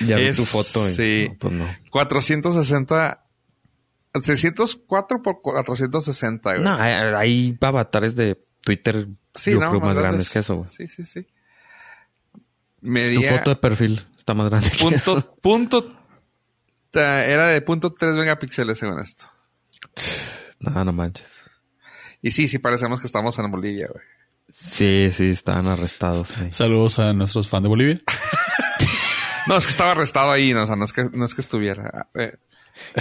ya 0.00 0.16
vi 0.16 0.26
Es- 0.26 0.36
tu 0.36 0.44
foto. 0.44 0.88
y- 0.88 0.94
sí. 0.94 1.26
no, 1.30 1.36
pues 1.38 1.52
no. 1.52 1.76
460. 1.90 3.20
604 4.22 5.22
por 5.22 5.42
460, 5.42 6.50
güey. 6.52 6.62
No, 6.62 6.76
hay, 6.76 6.92
hay 6.92 7.58
avatares 7.60 8.14
de 8.14 8.40
Twitter 8.60 9.08
sí, 9.34 9.50
yo 9.50 9.58
no, 9.58 9.70
creo 9.70 9.80
más 9.80 9.96
grandes 9.96 10.30
que 10.30 10.38
eso. 10.38 10.54
güey. 10.54 10.68
Sí, 10.68 10.86
sí, 10.86 11.04
sí. 11.04 11.24
Tu 11.24 12.40
Medía. 12.80 13.32
foto 13.38 13.50
de 13.50 13.56
perfil 13.56 14.06
está 14.24 14.32
más 14.34 14.48
grande 14.50 14.70
que 14.70 14.88
eso. 14.88 15.14
punto. 15.14 15.36
punto 15.42 15.96
era 16.94 17.48
de 17.48 17.60
punto 17.60 17.92
3 17.92 18.14
megapíxeles 18.14 18.78
según 18.78 19.00
esto. 19.00 19.26
No, 20.60 20.82
no 20.84 20.92
manches. 20.92 21.26
Y 22.22 22.30
sí, 22.30 22.48
sí 22.48 22.58
parecemos 22.58 23.00
que 23.00 23.06
estamos 23.06 23.38
en 23.38 23.50
Bolivia, 23.50 23.88
güey. 23.92 24.04
Sí, 24.50 25.10
sí, 25.12 25.30
estaban 25.30 25.66
arrestados. 25.66 26.30
ahí. 26.38 26.52
Saludos 26.52 26.98
a 26.98 27.12
nuestros 27.12 27.48
fans 27.48 27.64
de 27.64 27.68
Bolivia. 27.68 28.00
No, 29.46 29.58
es 29.58 29.66
que 29.66 29.70
estaba 29.72 29.92
arrestado 29.92 30.30
ahí, 30.30 30.54
no, 30.54 30.62
o 30.62 30.66
sea, 30.66 30.74
no 30.74 30.86
es 30.86 30.92
que, 30.94 31.04
no 31.12 31.26
es 31.26 31.34
que 31.34 31.42
estuviera. 31.42 32.08
Eh, 32.14 32.32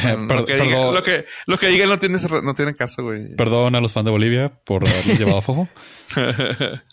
bueno, 0.03 0.27
Per- 0.27 0.37
lo, 0.41 0.45
que 0.45 0.57
diga- 0.59 0.91
lo, 0.91 1.01
que, 1.01 1.25
lo 1.45 1.57
que 1.57 1.67
digan 1.69 1.87
no 1.87 1.97
tiene, 1.99 2.17
no 2.43 2.53
tiene 2.53 2.75
caso, 2.75 3.01
güey. 3.01 3.33
perdón 3.37 3.75
a 3.75 3.79
los 3.79 3.93
fans 3.93 4.03
de 4.03 4.11
Bolivia 4.11 4.53
por 4.65 4.85
haberlos 4.85 5.17
llevado 5.17 5.37
a 5.37 5.41
Fofo. 5.41 5.69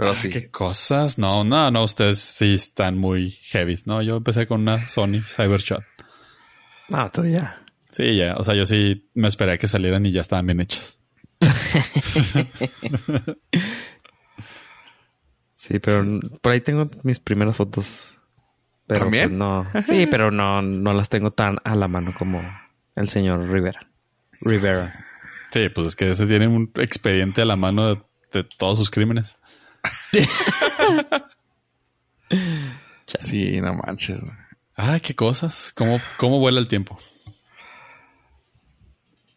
Pero 0.00 0.14
sí. 0.14 0.30
¿Qué 0.30 0.50
cosas? 0.50 1.18
No, 1.18 1.44
no, 1.44 1.70
no, 1.70 1.84
ustedes 1.84 2.20
sí 2.20 2.54
están 2.54 2.96
muy 2.96 3.32
heavy, 3.42 3.78
¿no? 3.84 4.00
Yo 4.00 4.16
empecé 4.16 4.46
con 4.46 4.62
una 4.62 4.86
Sony 4.86 5.20
Cybershot. 5.26 5.84
No, 6.88 7.10
tú 7.10 7.26
ya. 7.26 7.62
Sí, 7.90 8.16
ya. 8.16 8.32
O 8.36 8.42
sea, 8.42 8.54
yo 8.54 8.64
sí 8.64 9.10
me 9.12 9.28
esperé 9.28 9.52
a 9.52 9.58
que 9.58 9.68
salieran 9.68 10.06
y 10.06 10.12
ya 10.12 10.22
estaban 10.22 10.46
bien 10.46 10.60
hechas. 10.60 10.98
Sí, 15.54 15.78
pero 15.78 16.04
por 16.40 16.52
ahí 16.52 16.62
tengo 16.62 16.88
mis 17.02 17.20
primeras 17.20 17.54
fotos. 17.54 18.18
Pero 18.86 19.00
¿También? 19.00 19.28
pues, 19.28 19.38
no. 19.38 19.66
Sí, 19.86 20.06
pero 20.06 20.30
no, 20.30 20.62
no 20.62 20.94
las 20.94 21.10
tengo 21.10 21.32
tan 21.32 21.58
a 21.62 21.76
la 21.76 21.86
mano 21.86 22.14
como 22.16 22.40
el 22.96 23.10
señor 23.10 23.46
Rivera. 23.46 23.86
Rivera. 24.40 25.06
Sí, 25.52 25.68
pues 25.68 25.88
es 25.88 25.96
que 25.96 26.08
ese 26.08 26.26
tiene 26.26 26.48
un 26.48 26.72
expediente 26.76 27.42
a 27.42 27.44
la 27.44 27.56
mano 27.56 27.94
de, 27.94 28.02
de 28.32 28.44
todos 28.56 28.78
sus 28.78 28.90
crímenes. 28.90 29.36
Sí, 33.18 33.60
no 33.60 33.74
manches. 33.74 34.20
Ay, 34.76 35.00
qué 35.00 35.14
cosas. 35.14 35.72
¿Cómo, 35.74 36.00
cómo 36.16 36.38
vuela 36.38 36.60
el 36.60 36.68
tiempo? 36.68 36.98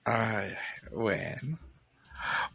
Ay, 0.05 0.51
bueno. 0.91 1.57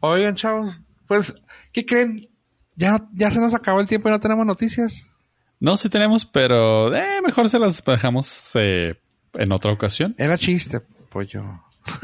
Oigan, 0.00 0.36
chavos, 0.36 0.80
pues, 1.06 1.34
¿qué 1.72 1.84
creen? 1.84 2.28
Ya, 2.76 2.92
no- 2.92 3.10
ya 3.14 3.30
se 3.30 3.40
nos 3.40 3.52
acabó 3.54 3.80
el 3.80 3.88
tiempo 3.88 4.08
y 4.08 4.12
no 4.12 4.20
tenemos 4.20 4.46
noticias. 4.46 5.06
No, 5.58 5.76
sí 5.76 5.88
tenemos, 5.88 6.24
pero 6.24 6.94
eh, 6.94 7.20
mejor 7.24 7.48
se 7.48 7.58
las 7.58 7.82
dejamos 7.84 8.52
eh, 8.54 8.94
en 9.34 9.50
otra 9.50 9.72
ocasión. 9.72 10.14
Era 10.18 10.38
chiste, 10.38 10.80
pollo. 11.10 11.44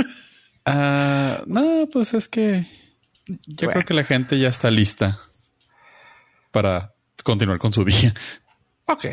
Ah, 0.66 1.42
no, 1.46 1.86
pues 1.92 2.14
es 2.14 2.26
que 2.26 2.64
yo 3.26 3.36
Bueno. 3.66 3.72
creo 3.72 3.84
que 3.84 3.92
la 3.92 4.04
gente 4.04 4.38
ya 4.38 4.48
está 4.48 4.70
lista 4.70 5.18
para 6.54 6.94
continuar 7.24 7.58
con 7.58 7.72
su 7.72 7.84
día. 7.84 8.14
Ok. 8.86 9.06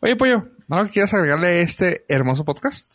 Oye, 0.00 0.16
pollo, 0.16 0.48
¿algo 0.68 0.86
que 0.86 0.92
quieras 0.92 1.14
agregarle 1.14 1.46
a 1.48 1.60
este 1.60 2.04
hermoso 2.08 2.44
podcast? 2.44 2.94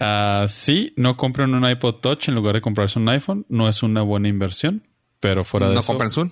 Ah, 0.00 0.46
sí, 0.48 0.92
no 0.96 1.16
compren 1.16 1.54
un 1.54 1.66
iPod 1.68 2.00
Touch 2.00 2.28
en 2.28 2.34
lugar 2.34 2.56
de 2.56 2.60
comprarse 2.60 2.98
un 2.98 3.08
iPhone. 3.08 3.46
No 3.48 3.68
es 3.68 3.82
una 3.84 4.02
buena 4.02 4.26
inversión, 4.28 4.82
pero 5.20 5.44
fuera 5.44 5.68
de 5.68 5.74
no 5.74 5.80
eso, 5.80 5.86
compren 5.92 6.10
Zoom. 6.10 6.30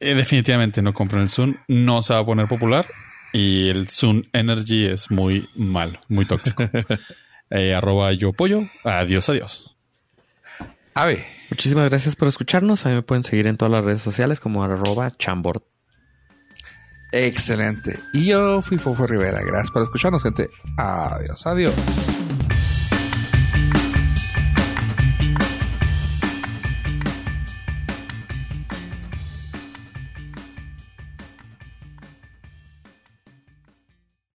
eh, 0.00 0.14
definitivamente 0.14 0.80
no 0.80 0.94
compren 0.94 1.22
el 1.22 1.28
Zoom. 1.28 1.56
No 1.68 2.00
se 2.00 2.14
va 2.14 2.20
a 2.20 2.24
poner 2.24 2.48
popular 2.48 2.86
y 3.34 3.68
el 3.68 3.88
Zoom 3.90 4.22
Energy 4.32 4.86
es 4.86 5.10
muy 5.10 5.48
malo, 5.54 6.00
muy 6.08 6.24
tóxico. 6.24 6.64
Eh, 7.48 7.72
arroba 7.72 8.12
yo 8.12 8.32
pollo. 8.32 8.68
Adiós, 8.82 9.28
adiós. 9.28 9.76
A 10.94 11.06
ver. 11.06 11.35
Muchísimas 11.50 11.88
gracias 11.88 12.16
por 12.16 12.28
escucharnos. 12.28 12.86
A 12.86 12.90
mí 12.90 12.94
me 12.96 13.02
pueden 13.02 13.24
seguir 13.24 13.46
en 13.46 13.56
todas 13.56 13.72
las 13.72 13.84
redes 13.84 14.02
sociales 14.02 14.40
como 14.40 14.64
arroba 14.64 15.10
chambord. 15.10 15.62
Excelente. 17.12 17.98
Y 18.12 18.26
yo 18.26 18.60
fui 18.62 18.78
Fofo 18.78 19.06
Rivera. 19.06 19.40
Gracias 19.42 19.70
por 19.70 19.82
escucharnos, 19.82 20.22
gente. 20.22 20.50
Adiós, 20.76 21.46
adiós. 21.46 21.74